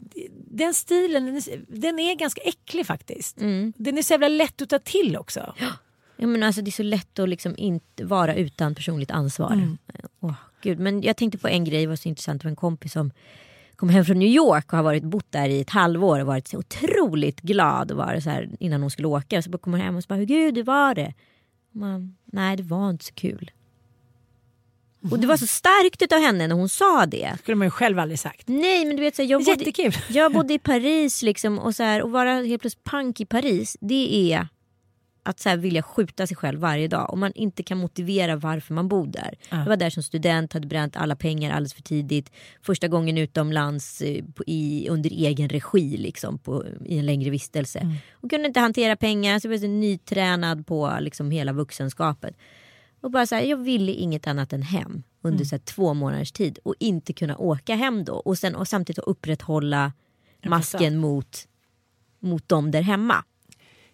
Den 0.50 0.74
stilen, 0.74 1.42
den 1.68 1.98
är, 1.98 2.14
ganska 2.14 2.40
äcklig 2.40 2.86
faktiskt. 2.86 3.36
Den 3.76 3.98
är 3.98 4.02
så 4.02 4.12
jävla 4.12 4.28
lätt 4.28 4.62
att 4.62 4.68
ta 4.68 4.78
till 4.78 5.16
också. 5.16 5.54
Ja, 6.16 6.26
men 6.26 6.42
alltså, 6.42 6.62
det 6.62 6.68
är 6.68 6.72
så 6.72 6.82
lätt 6.82 7.18
att 7.18 7.28
liksom 7.28 7.54
inte 7.56 8.04
vara 8.04 8.34
utan 8.34 8.74
personligt 8.74 9.11
ansvar. 9.11 9.52
Mm. 9.52 9.78
Gud. 10.62 10.78
Men 10.78 11.02
jag 11.02 11.16
tänkte 11.16 11.38
på 11.38 11.48
en 11.48 11.64
grej, 11.64 11.80
det 11.80 11.86
var 11.86 11.96
så 11.96 12.09
intressant. 12.09 12.42
Det 12.42 12.46
var 12.46 12.50
en 12.50 12.56
kompis 12.56 12.92
som 12.92 13.11
kom 13.76 13.88
hem 13.88 14.04
från 14.04 14.18
New 14.18 14.28
York 14.28 14.72
och 14.72 14.76
har 14.76 14.84
varit, 14.84 15.02
bott 15.02 15.32
där 15.32 15.48
i 15.48 15.61
ett 15.61 15.70
halvår 15.70 16.20
och 16.20 16.26
varit 16.26 16.48
så 16.48 16.59
otroligt 16.59 17.40
glad 17.40 17.90
och 17.90 17.96
var 17.96 18.20
så 18.20 18.30
här, 18.30 18.48
innan 18.61 18.80
hon 18.80 18.90
skulle 18.90 19.09
åka. 19.09 19.42
Så 19.42 19.59
kommer 19.59 19.78
hon 19.78 19.86
hem 19.86 19.96
och 19.96 20.02
så 20.02 20.09
bara, 20.09 20.24
gud 20.24 20.56
hur 20.56 20.64
var 20.64 20.94
det? 20.94 21.14
Man, 21.72 22.16
Nej 22.24 22.56
det 22.56 22.62
var 22.62 22.90
inte 22.90 23.04
så 23.04 23.14
kul. 23.14 23.50
Och 25.11 25.18
det 25.18 25.26
var 25.26 25.36
så 25.36 25.46
starkt 25.46 26.12
av 26.12 26.18
henne 26.20 26.46
när 26.46 26.54
hon 26.54 26.68
sa 26.68 27.06
det. 27.06 27.36
skulle 27.38 27.54
man 27.54 27.66
ju 27.66 27.70
själv 27.70 27.98
aldrig 27.98 28.18
sagt. 28.18 28.48
Nej 28.48 28.84
men 28.84 28.96
du 28.96 29.02
vet 29.02 29.16
så 29.16 29.22
här, 29.22 29.28
jag, 29.28 29.44
bodde, 29.44 29.92
jag 30.09 30.32
bodde 30.32 30.54
i 30.54 30.59
Paris 30.59 31.22
liksom 31.22 31.59
och, 31.59 31.74
så 31.74 31.82
här, 31.82 32.02
och 32.02 32.11
vara 32.11 32.32
helt 32.32 32.61
plötsligt 32.61 32.84
pank 32.84 33.20
i 33.20 33.26
Paris. 33.26 33.76
Det 33.80 34.32
är 34.32 34.48
att 35.29 35.41
så 35.41 35.49
här, 35.49 35.57
vilja 35.57 35.83
skjuta 35.83 36.26
sig 36.26 36.37
själv 36.37 36.61
varje 36.61 36.89
dag 36.89 37.11
och 37.11 37.18
man 37.18 37.33
inte 37.33 37.62
kan 37.62 37.79
motivera 37.79 38.37
varför 38.37 38.74
man 38.74 38.89
bor 38.89 39.07
där. 39.07 39.35
Jag 39.51 39.64
var 39.64 39.76
där 39.76 39.91
som 39.91 40.03
student, 40.03 40.53
hade 40.53 40.66
bränt 40.66 40.97
alla 40.97 41.16
pengar 41.16 41.51
alldeles 41.51 41.74
för 41.74 41.83
tidigt. 41.83 42.33
Första 42.62 42.89
gången 42.89 43.18
utomlands 43.18 44.01
eh, 44.01 44.24
på, 44.35 44.45
i, 44.47 44.89
under 44.91 45.11
egen 45.11 45.49
regi 45.49 45.97
liksom, 45.97 46.39
på, 46.39 46.64
i 46.85 46.99
en 46.99 47.07
längre 47.07 47.31
vistelse. 47.31 47.97
Och 48.12 48.31
kunde 48.31 48.47
inte 48.47 48.61
hantera 48.61 48.97
pengar 48.97 49.39
så 49.39 49.47
jag 49.47 49.51
var 49.51 49.59
så 49.59 49.66
nytränad 49.66 50.66
på 50.66 50.97
liksom, 51.01 51.31
hela 51.31 51.53
vuxenskapet. 51.53 52.37
Och 53.01 53.11
bara 53.11 53.26
så 53.26 53.35
här, 53.35 53.43
jag 53.43 53.57
ville 53.57 53.93
inget 53.93 54.26
annat 54.26 54.53
än 54.53 54.62
hem 54.62 55.03
under 55.22 55.45
så 55.45 55.55
här, 55.55 55.61
två 55.61 55.95
månaders 55.95 56.33
tid 56.33 56.59
och 56.64 56.74
inte 56.79 57.12
kunna 57.12 57.37
åka 57.37 57.74
hem 57.74 58.05
då 58.05 58.14
och, 58.14 58.39
sen, 58.39 58.55
och 58.55 58.68
samtidigt 58.68 59.05
upprätthålla 59.05 59.93
masken 60.47 60.99
mot, 60.99 61.49
mot 62.20 62.49
dem 62.49 62.70
där 62.70 62.83
hemma. 62.83 63.24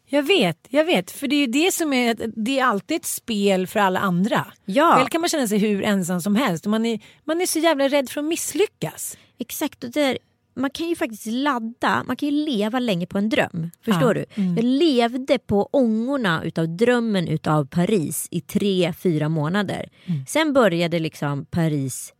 Jag 0.08 0.22
vet, 0.22 0.66
jag 0.70 0.84
vet. 0.84 1.10
För 1.10 1.28
det 1.28 1.36
är 1.36 1.40
ju 1.40 1.46
det 1.46 1.72
som 1.74 1.92
är, 1.92 2.16
det 2.44 2.58
är 2.58 2.64
alltid 2.64 2.96
ett 2.96 3.04
spel 3.06 3.66
för 3.66 3.80
alla 3.80 4.00
andra. 4.00 4.46
Ja. 4.64 4.94
Själv 4.96 5.06
kan 5.06 5.20
man 5.20 5.28
känna 5.30 5.46
sig 5.48 5.58
hur 5.58 5.82
ensam 5.82 6.20
som 6.20 6.36
helst 6.36 6.66
man 6.66 6.86
är, 6.86 7.00
man 7.24 7.40
är 7.40 7.46
så 7.46 7.58
jävla 7.58 7.88
rädd 7.88 8.08
för 8.10 8.20
att 8.20 8.26
misslyckas. 8.26 9.16
Exakt, 9.38 9.84
och 9.84 9.90
där, 9.90 10.18
man 10.56 10.70
kan 10.70 10.88
ju 10.88 10.96
faktiskt 10.96 11.26
ladda, 11.26 12.04
man 12.06 12.16
kan 12.16 12.28
ju 12.28 12.44
leva 12.46 12.78
länge 12.78 13.06
på 13.06 13.18
en 13.18 13.28
dröm. 13.28 13.70
Förstår 13.84 14.16
Ja, 14.16 14.24
Mm. 14.36 14.54
du? 14.54 14.60
Jag 14.60 14.64
levde 14.64 15.38
på 15.38 15.68
ångorna 15.72 16.44
utav 16.44 16.68
drömmen 16.76 17.28
utav 17.28 17.66
Paris 17.66 18.28
i 18.30 18.40
tre, 18.40 18.92
fyra 18.92 19.28
månader. 19.28 19.88
Mm. 20.06 20.26
Sen 20.26 20.52
började 20.52 20.98
liksom 20.98 21.46
Paris 21.46 22.12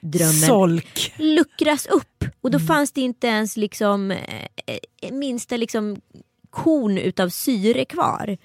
drömmen 0.00 0.32
Solk. 0.48 1.12
luckras 1.18 1.86
upp 1.86 2.24
och 2.40 2.48
Mm. 2.50 2.60
då 2.60 2.66
fanns 2.66 2.92
det 2.92 3.00
inte 3.00 3.26
ens 3.26 3.56
liksom 3.56 4.10
eh, 4.10 5.12
minsta 5.12 5.56
liksom 5.56 6.00
korn 6.50 6.98
utav 6.98 7.28
syre 7.28 7.84
kvar. 7.84 8.38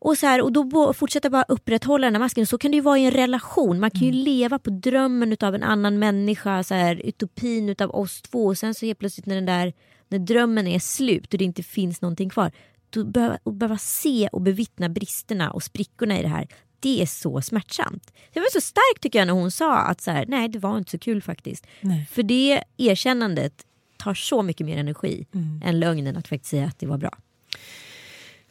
Och, 0.00 0.18
så 0.18 0.26
här, 0.26 0.42
och 0.42 0.52
då 0.52 0.92
fortsätta 0.92 1.30
bara 1.30 1.44
upprätthålla 1.48 2.06
den 2.06 2.14
här 2.14 2.20
masken. 2.20 2.46
Så 2.46 2.58
kan 2.58 2.70
det 2.70 2.74
ju 2.74 2.80
vara 2.80 2.98
i 2.98 3.04
en 3.04 3.10
relation. 3.10 3.80
Man 3.80 3.90
kan 3.90 4.00
ju 4.00 4.12
leva 4.12 4.58
på 4.58 4.70
drömmen 4.70 5.32
utav 5.32 5.54
en 5.54 5.62
annan 5.62 5.98
människa, 5.98 6.62
så 6.62 6.74
här, 6.74 6.96
utopin 7.04 7.68
utav 7.68 7.90
oss 7.90 8.22
två. 8.22 8.46
Och 8.46 8.58
sen 8.58 8.74
så 8.74 8.86
helt 8.86 8.98
plötsligt 8.98 9.26
när, 9.26 9.34
den 9.34 9.46
där, 9.46 9.72
när 10.08 10.18
drömmen 10.18 10.66
är 10.66 10.78
slut 10.78 11.32
och 11.32 11.38
det 11.38 11.44
inte 11.44 11.62
finns 11.62 12.00
någonting 12.00 12.30
kvar. 12.30 12.52
Då 12.90 13.04
behöva, 13.04 13.38
och 13.42 13.52
behöva 13.52 13.78
se 13.78 14.28
och 14.32 14.40
bevittna 14.40 14.88
bristerna 14.88 15.50
och 15.50 15.62
sprickorna 15.62 16.18
i 16.18 16.22
det 16.22 16.28
här. 16.28 16.48
Det 16.80 17.02
är 17.02 17.06
så 17.06 17.42
smärtsamt. 17.42 18.12
Det 18.32 18.40
var 18.40 18.46
så 18.52 18.60
starkt 18.60 19.02
tycker 19.02 19.18
jag 19.18 19.26
när 19.26 19.34
hon 19.34 19.50
sa 19.50 19.76
att 19.78 20.00
så 20.00 20.10
här, 20.10 20.26
nej 20.28 20.48
det 20.48 20.58
var 20.58 20.78
inte 20.78 20.90
så 20.90 20.98
kul 20.98 21.22
faktiskt. 21.22 21.66
Nej. 21.80 22.08
För 22.10 22.22
det 22.22 22.62
erkännandet 22.76 23.64
tar 23.98 24.14
så 24.14 24.42
mycket 24.42 24.66
mer 24.66 24.76
energi 24.78 25.26
än 25.64 25.80
lögnen 25.80 26.16
att 26.16 26.28
faktiskt 26.28 26.50
säga 26.50 26.64
att 26.64 26.78
det 26.78 26.86
var 26.86 26.98
bra. 26.98 27.10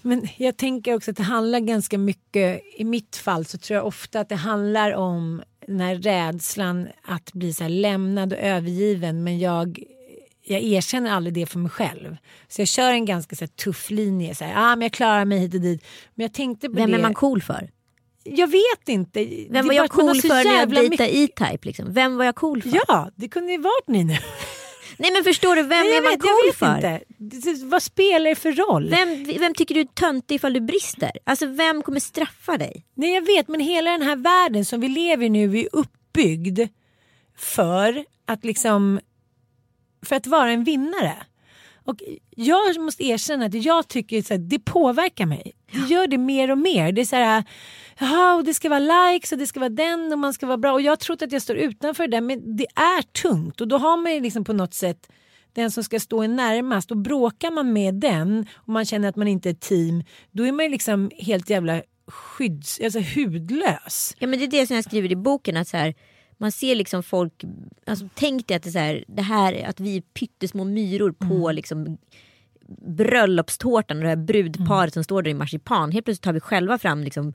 Men 0.01 0.27
jag 0.37 0.57
tänker 0.57 0.95
också 0.95 1.11
att 1.11 1.17
det 1.17 1.23
handlar 1.23 1.59
ganska 1.59 1.97
mycket, 1.97 2.61
i 2.77 2.83
mitt 2.83 3.15
fall 3.15 3.45
så 3.45 3.57
tror 3.57 3.75
jag 3.75 3.85
ofta 3.85 4.19
att 4.19 4.29
det 4.29 4.35
handlar 4.35 4.91
om 4.91 5.41
den 5.67 5.79
här 5.79 5.95
rädslan 5.95 6.87
att 7.03 7.33
bli 7.33 7.53
så 7.53 7.67
lämnad 7.67 8.33
och 8.33 8.39
övergiven 8.39 9.23
men 9.23 9.39
jag 9.39 9.83
jag 10.49 10.61
erkänner 10.63 11.11
aldrig 11.11 11.33
det 11.33 11.45
för 11.45 11.59
mig 11.59 11.71
själv. 11.71 12.17
Så 12.47 12.61
jag 12.61 12.67
kör 12.67 12.91
en 12.91 13.05
ganska 13.05 13.35
så 13.35 13.47
tuff 13.47 13.89
linje. 13.89 14.35
Så 14.35 14.45
här, 14.45 14.53
ah, 14.55 14.75
men 14.75 14.81
jag 14.81 14.91
klarar 14.91 15.25
mig 15.25 15.39
hit 15.39 15.53
och 15.53 15.61
dit. 15.61 15.85
Men 16.15 16.23
jag 16.23 16.33
tänkte 16.33 16.69
på 16.69 16.75
Vem 16.75 16.91
det. 16.91 16.97
är 16.97 17.01
man 17.01 17.13
cool 17.13 17.41
för? 17.41 17.69
Jag 18.23 18.47
vet 18.47 18.89
inte. 18.89 19.45
Vem 19.49 19.67
var 19.67 19.73
jag 19.73 19.89
cool 19.89 20.21
för 20.21 20.27
när 20.27 20.59
jag 20.59 20.69
dejtade 20.69 21.17
E-Type? 21.17 21.67
Liksom? 21.67 21.93
Vem 21.93 22.17
var 22.17 22.25
jag 22.25 22.35
cool 22.35 22.61
för? 22.61 22.79
Ja, 22.87 23.09
det 23.15 23.27
kunde 23.27 23.51
ju 23.51 23.57
varit 23.57 23.87
ni 23.87 24.03
nu. 24.03 24.17
Nej 24.97 25.11
men 25.11 25.23
förstår 25.23 25.55
du, 25.55 25.61
vem 25.61 25.69
Nej, 25.69 25.97
är 25.97 26.01
man 26.01 26.11
vet, 26.11 26.21
cool 26.21 26.53
för? 26.55 26.75
inte. 26.75 27.65
Vad 27.65 27.83
spelar 27.83 28.29
det 28.29 28.35
för 28.35 28.51
roll? 28.51 28.89
Vem, 28.89 29.23
vem 29.39 29.53
tycker 29.53 29.75
du 29.75 29.81
är 29.81 29.85
töntig 29.85 30.35
ifall 30.35 30.53
du 30.53 30.61
brister? 30.61 31.11
Alltså 31.23 31.45
vem 31.45 31.81
kommer 31.81 31.99
straffa 31.99 32.57
dig? 32.57 32.85
Nej 32.93 33.13
jag 33.13 33.25
vet 33.25 33.47
men 33.47 33.59
hela 33.59 33.91
den 33.91 34.01
här 34.01 34.15
världen 34.15 34.65
som 34.65 34.79
vi 34.79 34.87
lever 34.87 35.25
i 35.25 35.29
nu 35.29 35.59
är 35.59 35.67
uppbyggd 35.71 36.59
för 37.37 38.05
att 38.25 38.45
liksom 38.45 38.99
för 40.05 40.15
att 40.15 40.27
vara 40.27 40.51
en 40.51 40.63
vinnare. 40.63 41.13
Och 41.87 42.03
jag 42.35 42.81
måste 42.81 43.03
erkänna 43.03 43.45
att 43.45 43.53
jag 43.53 43.87
tycker 43.87 44.33
att 44.33 44.49
det 44.49 44.59
påverkar 44.59 45.25
mig. 45.25 45.51
Det 45.71 45.93
gör 45.93 46.07
det 46.07 46.17
mer 46.17 46.51
och 46.51 46.57
mer. 46.57 46.91
Det 46.91 47.01
är 47.01 47.05
så 47.05 47.15
här, 47.15 47.43
jaha, 47.99 48.35
och 48.35 48.43
det 48.43 48.53
ska 48.53 48.69
vara 48.69 49.09
likes 49.09 49.31
och 49.31 49.37
det 49.37 49.47
ska 49.47 49.59
vara 49.59 49.69
den 49.69 50.13
och 50.13 50.19
man 50.19 50.33
ska 50.33 50.45
vara 50.45 50.57
bra. 50.57 50.73
Och 50.73 50.81
jag 50.81 50.91
har 50.91 50.97
trott 50.97 51.21
att 51.21 51.31
jag 51.31 51.41
står 51.41 51.55
utanför 51.55 52.07
det 52.07 52.21
men 52.21 52.57
det 52.57 52.65
är 52.75 53.01
tungt 53.01 53.61
och 53.61 53.67
då 53.67 53.77
har 53.77 53.97
man 53.97 54.13
ju 54.13 54.19
liksom 54.19 54.43
på 54.43 54.53
något 54.53 54.73
sätt 54.73 55.11
den 55.53 55.71
som 55.71 55.83
ska 55.83 55.99
stå 55.99 56.21
en 56.21 56.35
närmast 56.35 56.91
och 56.91 56.97
bråkar 56.97 57.51
man 57.51 57.73
med 57.73 57.95
den 57.95 58.47
och 58.55 58.69
man 58.69 58.85
känner 58.85 59.09
att 59.09 59.15
man 59.15 59.27
inte 59.27 59.49
är 59.49 59.53
ett 59.53 59.61
team 59.61 60.03
då 60.31 60.43
är 60.43 60.51
man 60.51 60.65
ju 60.65 60.71
liksom 60.71 61.11
helt 61.17 61.49
jävla 61.49 61.81
skydds, 62.07 62.79
alltså 62.83 62.99
hudlös. 62.99 64.15
Ja 64.19 64.27
men 64.27 64.39
det 64.39 64.45
är 64.45 64.49
det 64.49 64.67
som 64.67 64.75
jag 64.75 64.85
skriver 64.85 65.11
i 65.11 65.15
boken 65.15 65.57
att 65.57 65.67
så 65.67 65.77
här, 65.77 65.95
man 66.37 66.51
ser 66.51 66.75
liksom 66.75 67.03
folk, 67.03 67.43
alltså 67.85 68.09
tänk 68.13 68.47
dig 68.47 68.57
att 68.57 68.63
det, 68.63 68.71
så 68.71 68.79
här, 68.79 69.03
det 69.07 69.21
här 69.21 69.69
att 69.69 69.79
vi 69.79 69.97
är 69.97 70.01
pyttesmå 70.01 70.63
myror 70.63 71.11
på 71.11 71.51
liksom 71.51 71.97
bröllopstårtan 72.87 73.97
och 73.97 74.03
det 74.03 74.09
här 74.09 74.15
brudparet 74.15 74.93
som 74.93 75.03
står 75.03 75.21
där 75.21 75.31
i 75.31 75.33
marsipan. 75.33 75.91
Helt 75.91 76.05
plötsligt 76.05 76.23
tar 76.23 76.33
vi 76.33 76.39
själva 76.39 76.77
fram 76.77 77.03
liksom 77.03 77.33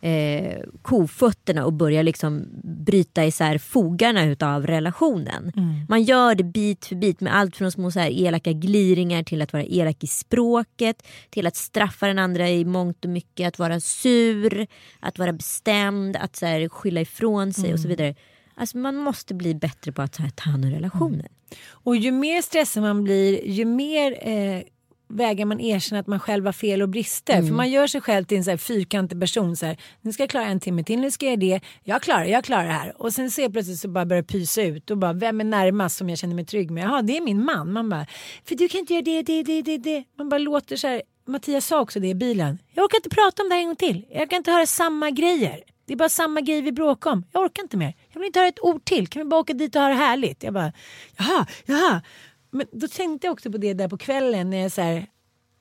eh, 0.00 0.60
kofötterna 0.82 1.64
och 1.64 1.72
börjar 1.72 2.02
liksom 2.02 2.46
bryta 2.62 3.24
isär 3.24 3.58
fogarna 3.58 4.24
utav 4.24 4.66
relationen. 4.66 5.52
Man 5.88 6.02
gör 6.02 6.34
det 6.34 6.44
bit 6.44 6.86
för 6.86 6.96
bit 6.96 7.20
med 7.20 7.36
allt 7.36 7.56
från 7.56 7.72
små 7.72 7.90
så 7.90 8.00
här 8.00 8.10
elaka 8.10 8.52
gliringar 8.52 9.22
till 9.22 9.42
att 9.42 9.52
vara 9.52 9.64
elak 9.64 10.04
i 10.04 10.06
språket, 10.06 11.06
till 11.30 11.46
att 11.46 11.56
straffa 11.56 12.06
den 12.06 12.18
andra 12.18 12.50
i 12.50 12.64
mångt 12.64 13.04
och 13.04 13.10
mycket, 13.10 13.48
att 13.48 13.58
vara 13.58 13.80
sur, 13.80 14.66
att 15.00 15.18
vara 15.18 15.32
bestämd, 15.32 16.16
att 16.16 16.36
så 16.36 16.46
här, 16.46 16.68
skylla 16.68 17.00
ifrån 17.00 17.52
sig 17.52 17.72
och 17.72 17.80
så 17.80 17.88
vidare. 17.88 18.14
Alltså 18.54 18.78
man 18.78 18.96
måste 18.96 19.34
bli 19.34 19.54
bättre 19.54 19.92
på 19.92 20.02
att 20.02 20.12
ta 20.12 20.22
hand 20.50 20.64
om 20.64 20.70
relationen. 20.70 21.26
Och 21.68 21.96
ju 21.96 22.12
mer 22.12 22.42
stressad 22.42 22.82
man 22.82 23.04
blir 23.04 23.48
ju 23.48 23.64
mer 23.64 24.28
eh, 24.28 24.62
vägar 25.08 25.44
man 25.44 25.60
erkänna 25.60 26.00
att 26.00 26.06
man 26.06 26.20
själv 26.20 26.46
har 26.46 26.52
fel 26.52 26.82
och 26.82 26.88
brister. 26.88 27.34
För 27.42 27.54
man 27.54 27.70
gör 27.70 27.86
sig 27.86 28.00
själv 28.00 28.24
till 28.24 28.38
en 28.38 28.44
så 28.44 28.50
här 28.50 28.56
fyrkantig 28.56 29.20
person. 29.20 29.56
Så 29.56 29.66
här, 29.66 29.76
nu 30.00 30.12
ska 30.12 30.22
jag 30.22 30.30
klara 30.30 30.44
en 30.44 30.60
timme 30.60 30.84
till, 30.84 31.00
nu 31.00 31.10
ska 31.10 31.26
jag 31.26 31.40
det. 31.40 31.60
Jag 31.84 32.02
klarar 32.02 32.24
jag 32.24 32.44
klarar 32.44 32.64
det 32.66 32.72
här. 32.72 33.02
Och 33.02 33.12
sen 33.12 33.30
ser 33.30 33.48
plötsligt 33.48 33.78
så 33.78 33.88
bara 33.88 34.06
börjar 34.06 34.22
pysa 34.22 34.62
ut. 34.62 34.90
Och 34.90 34.98
bara, 34.98 35.12
vem 35.12 35.40
är 35.40 35.44
närmast 35.44 35.96
som 35.96 36.08
jag 36.08 36.18
känner 36.18 36.34
mig 36.34 36.44
trygg 36.44 36.70
med? 36.70 36.84
Jaha, 36.84 37.02
det 37.02 37.16
är 37.16 37.20
min 37.20 37.44
man. 37.44 37.72
Man 37.72 37.88
bara, 37.88 38.06
för 38.44 38.54
du 38.54 38.68
kan 38.68 38.80
inte 38.80 38.92
göra 38.94 39.02
det, 39.02 39.22
det, 39.22 39.42
det, 39.42 39.62
det, 39.62 39.78
det. 39.78 40.04
Man 40.18 40.28
bara 40.28 40.38
låter 40.38 40.76
så 40.76 40.88
här. 40.88 41.02
Mattias 41.26 41.66
sa 41.66 41.80
också 41.80 42.00
det 42.00 42.08
i 42.08 42.14
bilen. 42.14 42.58
Jag 42.74 42.84
orkar 42.84 42.98
inte 42.98 43.08
prata 43.10 43.42
om 43.42 43.48
det 43.48 43.54
här 43.54 43.62
en 43.62 43.66
gång 43.66 43.76
till. 43.76 44.06
Jag 44.10 44.30
kan 44.30 44.36
inte 44.36 44.50
höra 44.50 44.66
samma 44.66 45.10
grejer. 45.10 45.60
Det 45.86 45.92
är 45.92 45.96
bara 45.96 46.08
samma 46.08 46.40
grej 46.40 46.62
vi 46.62 46.72
bråkar 46.72 47.10
om. 47.10 47.24
Jag 47.32 47.42
orkar 47.42 47.62
inte 47.62 47.76
mer. 47.76 47.94
Jag 48.12 48.20
vill 48.20 48.26
inte 48.26 48.38
höra 48.38 48.48
ett 48.48 48.62
ord 48.62 48.84
till. 48.84 49.08
Kan 49.08 49.22
vi 49.22 49.28
bara 49.28 49.40
åka 49.40 49.52
dit 49.52 49.76
och 49.76 49.82
ha 49.82 49.88
det 49.88 49.94
härligt? 49.94 50.42
Jag 50.42 50.54
bara, 50.54 50.72
jaha, 51.16 51.46
jaha. 51.64 52.02
Men 52.50 52.66
då 52.72 52.88
tänkte 52.88 53.26
jag 53.26 53.32
också 53.32 53.52
på 53.52 53.58
det 53.58 53.74
där 53.74 53.88
på 53.88 53.98
kvällen 53.98 54.50
när 54.50 54.56
jag 54.56 54.72
så 54.72 54.80
här, 54.82 55.06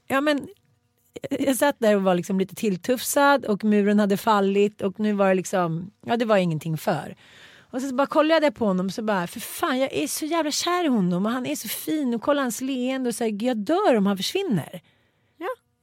ja 0.08 0.22
men 0.22 0.48
jag 1.30 1.56
satt 1.56 1.76
där 1.80 1.96
och 1.96 2.04
var 2.04 2.16
liksom 2.16 2.40
lite 2.40 2.56
tilltufsad 2.56 3.46
och 3.46 3.64
muren 3.64 4.00
hade 4.00 4.18
fallit 4.18 4.82
och 4.82 5.00
nu 5.00 5.14
var 5.14 5.30
det 5.30 5.36
liksom, 5.36 5.92
ja 6.06 6.18
det 6.18 6.26
var 6.26 6.38
ingenting 6.38 6.78
för. 6.78 7.16
Och 7.72 7.82
så 7.82 7.96
bara 7.96 8.08
kollade 8.08 8.46
jag 8.46 8.56
på 8.56 8.66
honom 8.66 8.90
så 8.90 9.02
bara, 9.02 9.28
för 9.28 9.40
fan 9.40 9.80
jag 9.80 9.94
är 9.94 10.08
så 10.08 10.26
jävla 10.26 10.52
kär 10.52 10.86
i 10.86 10.88
honom 10.88 11.26
och 11.26 11.32
han 11.32 11.46
är 11.46 11.56
så 11.56 11.68
fin 11.68 12.14
och 12.14 12.22
kolla 12.22 12.42
hans 12.42 12.62
leende 12.62 13.10
och 13.10 13.16
så 13.16 13.24
här, 13.24 13.44
jag 13.44 13.58
dör 13.58 13.96
om 13.96 14.06
han 14.06 14.18
försvinner. 14.18 14.82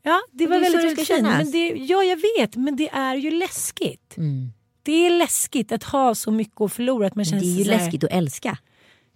Ja. 0.02 0.20
Det 0.32 0.46
var 0.46 0.56
det 0.56 0.62
väldigt, 0.70 0.96
det 0.96 1.04
fint. 1.04 1.22
Men 1.22 1.50
det, 1.50 1.68
ja, 1.68 2.02
jag 2.02 2.16
vet, 2.38 2.56
men 2.56 2.76
det 2.76 2.88
är 2.88 3.14
ju 3.14 3.30
läskigt. 3.30 4.16
Mm. 4.16 4.52
Det 4.82 4.92
är 5.06 5.18
läskigt 5.18 5.72
att 5.72 5.84
ha 5.84 6.14
så 6.14 6.30
mycket 6.30 6.60
att 6.60 6.72
förlora. 6.72 7.06
Att 7.06 7.14
man 7.14 7.24
Det 7.24 7.30
känner 7.30 7.42
är 7.42 7.46
ju 7.46 7.54
sig 7.56 7.64
så 7.64 7.70
här- 7.70 7.78
läskigt 7.78 8.04
att 8.04 8.10
älska. 8.12 8.58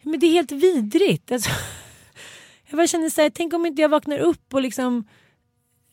men 0.02 0.20
det 0.20 0.26
är 0.26 0.30
helt 0.32 0.52
vidrigt. 0.52 1.32
Alltså, 1.32 1.50
jag 2.70 2.76
bara 2.76 2.86
känner 2.86 3.10
så 3.10 3.20
här, 3.20 3.30
tänk 3.30 3.54
om 3.54 3.66
inte 3.66 3.82
jag 3.82 3.88
vaknar 3.88 4.18
upp 4.18 4.54
och 4.54 4.62
liksom 4.62 5.08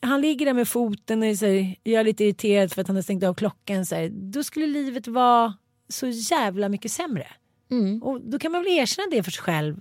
han 0.00 0.20
ligger 0.20 0.46
där 0.46 0.52
med 0.52 0.68
foten 0.68 1.22
och 1.22 1.26
är 1.28 1.46
här, 1.46 1.76
jag 1.82 2.00
är 2.00 2.04
lite 2.04 2.24
irriterad 2.24 2.72
för 2.72 2.80
att 2.80 2.86
han 2.86 2.96
har 2.96 3.02
stängt 3.02 3.24
av 3.24 3.34
klockan. 3.34 3.86
Så 3.86 3.94
här, 3.94 4.08
då 4.08 4.44
skulle 4.44 4.66
livet 4.66 5.06
vara 5.06 5.54
så 5.88 6.06
jävla 6.08 6.68
mycket 6.68 6.92
sämre. 6.92 7.26
Mm. 7.70 8.02
Och 8.02 8.20
då 8.20 8.38
kan 8.38 8.52
man 8.52 8.62
väl 8.62 8.72
erkänna 8.72 9.06
det 9.10 9.22
för 9.22 9.30
sig 9.30 9.42
själv. 9.42 9.80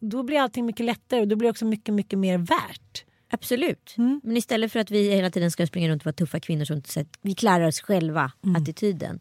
Då 0.00 0.22
blir 0.22 0.38
allting 0.38 0.66
mycket 0.66 0.86
lättare 0.86 1.20
och 1.20 1.28
då 1.28 1.36
blir 1.36 1.46
det 1.46 1.50
också 1.50 1.64
mycket, 1.64 1.94
mycket 1.94 2.18
mer 2.18 2.38
värt. 2.38 3.04
Absolut. 3.34 3.94
Mm. 3.98 4.20
Men 4.24 4.36
istället 4.36 4.72
för 4.72 4.80
att 4.80 4.90
vi 4.90 5.10
hela 5.10 5.30
tiden 5.30 5.50
ska 5.50 5.66
springa 5.66 5.88
runt 5.88 6.02
och 6.02 6.06
vara 6.06 6.12
tuffa 6.12 6.40
kvinnor 6.40 6.64
som 6.64 6.76
inte 6.76 6.90
sett, 6.92 7.08
vi 7.22 7.34
klarar 7.34 7.66
oss 7.68 7.80
själva, 7.80 8.32
Mm. 8.44 8.62
attityden. 8.62 9.20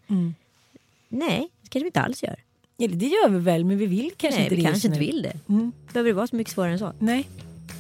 Nej, 1.10 1.50
det 1.62 1.70
kanske 1.70 1.80
vi 1.80 1.86
inte 1.86 2.02
alls 2.02 2.24
gör. 2.24 2.36
Ja, 2.78 2.88
det 2.88 3.06
gör 3.06 3.30
vi 3.30 3.40
väl 3.40 3.66
men 3.66 3.78
vi 3.78 3.86
vill 3.86 4.12
kanske 4.18 4.40
Nej, 4.40 4.44
inte 4.46 4.56
vi 4.56 4.62
det 4.62 4.68
kanske 4.70 4.88
inte 4.88 5.00
vill 5.00 5.22
det. 5.22 5.38
Mm. 5.50 5.72
Behöver 5.94 6.10
det 6.10 6.14
vara 6.14 6.28
så 6.28 6.36
mycket 6.36 6.54
svårare 6.54 6.72
än 6.72 6.80
så? 6.80 6.94
Nej. 7.00 7.28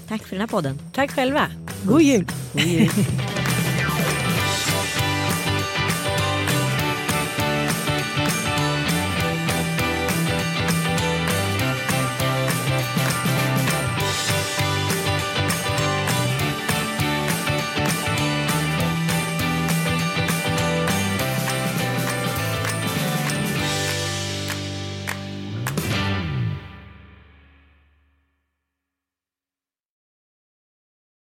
Tack 0.07 0.23
för 0.23 0.29
den 0.35 0.39
här 0.41 0.47
podden. 0.47 0.79
Tack 0.93 1.11
själva. 1.11 1.51
God 1.83 2.01
jul. 2.01 2.25
God 2.53 2.61
jul. 2.63 2.89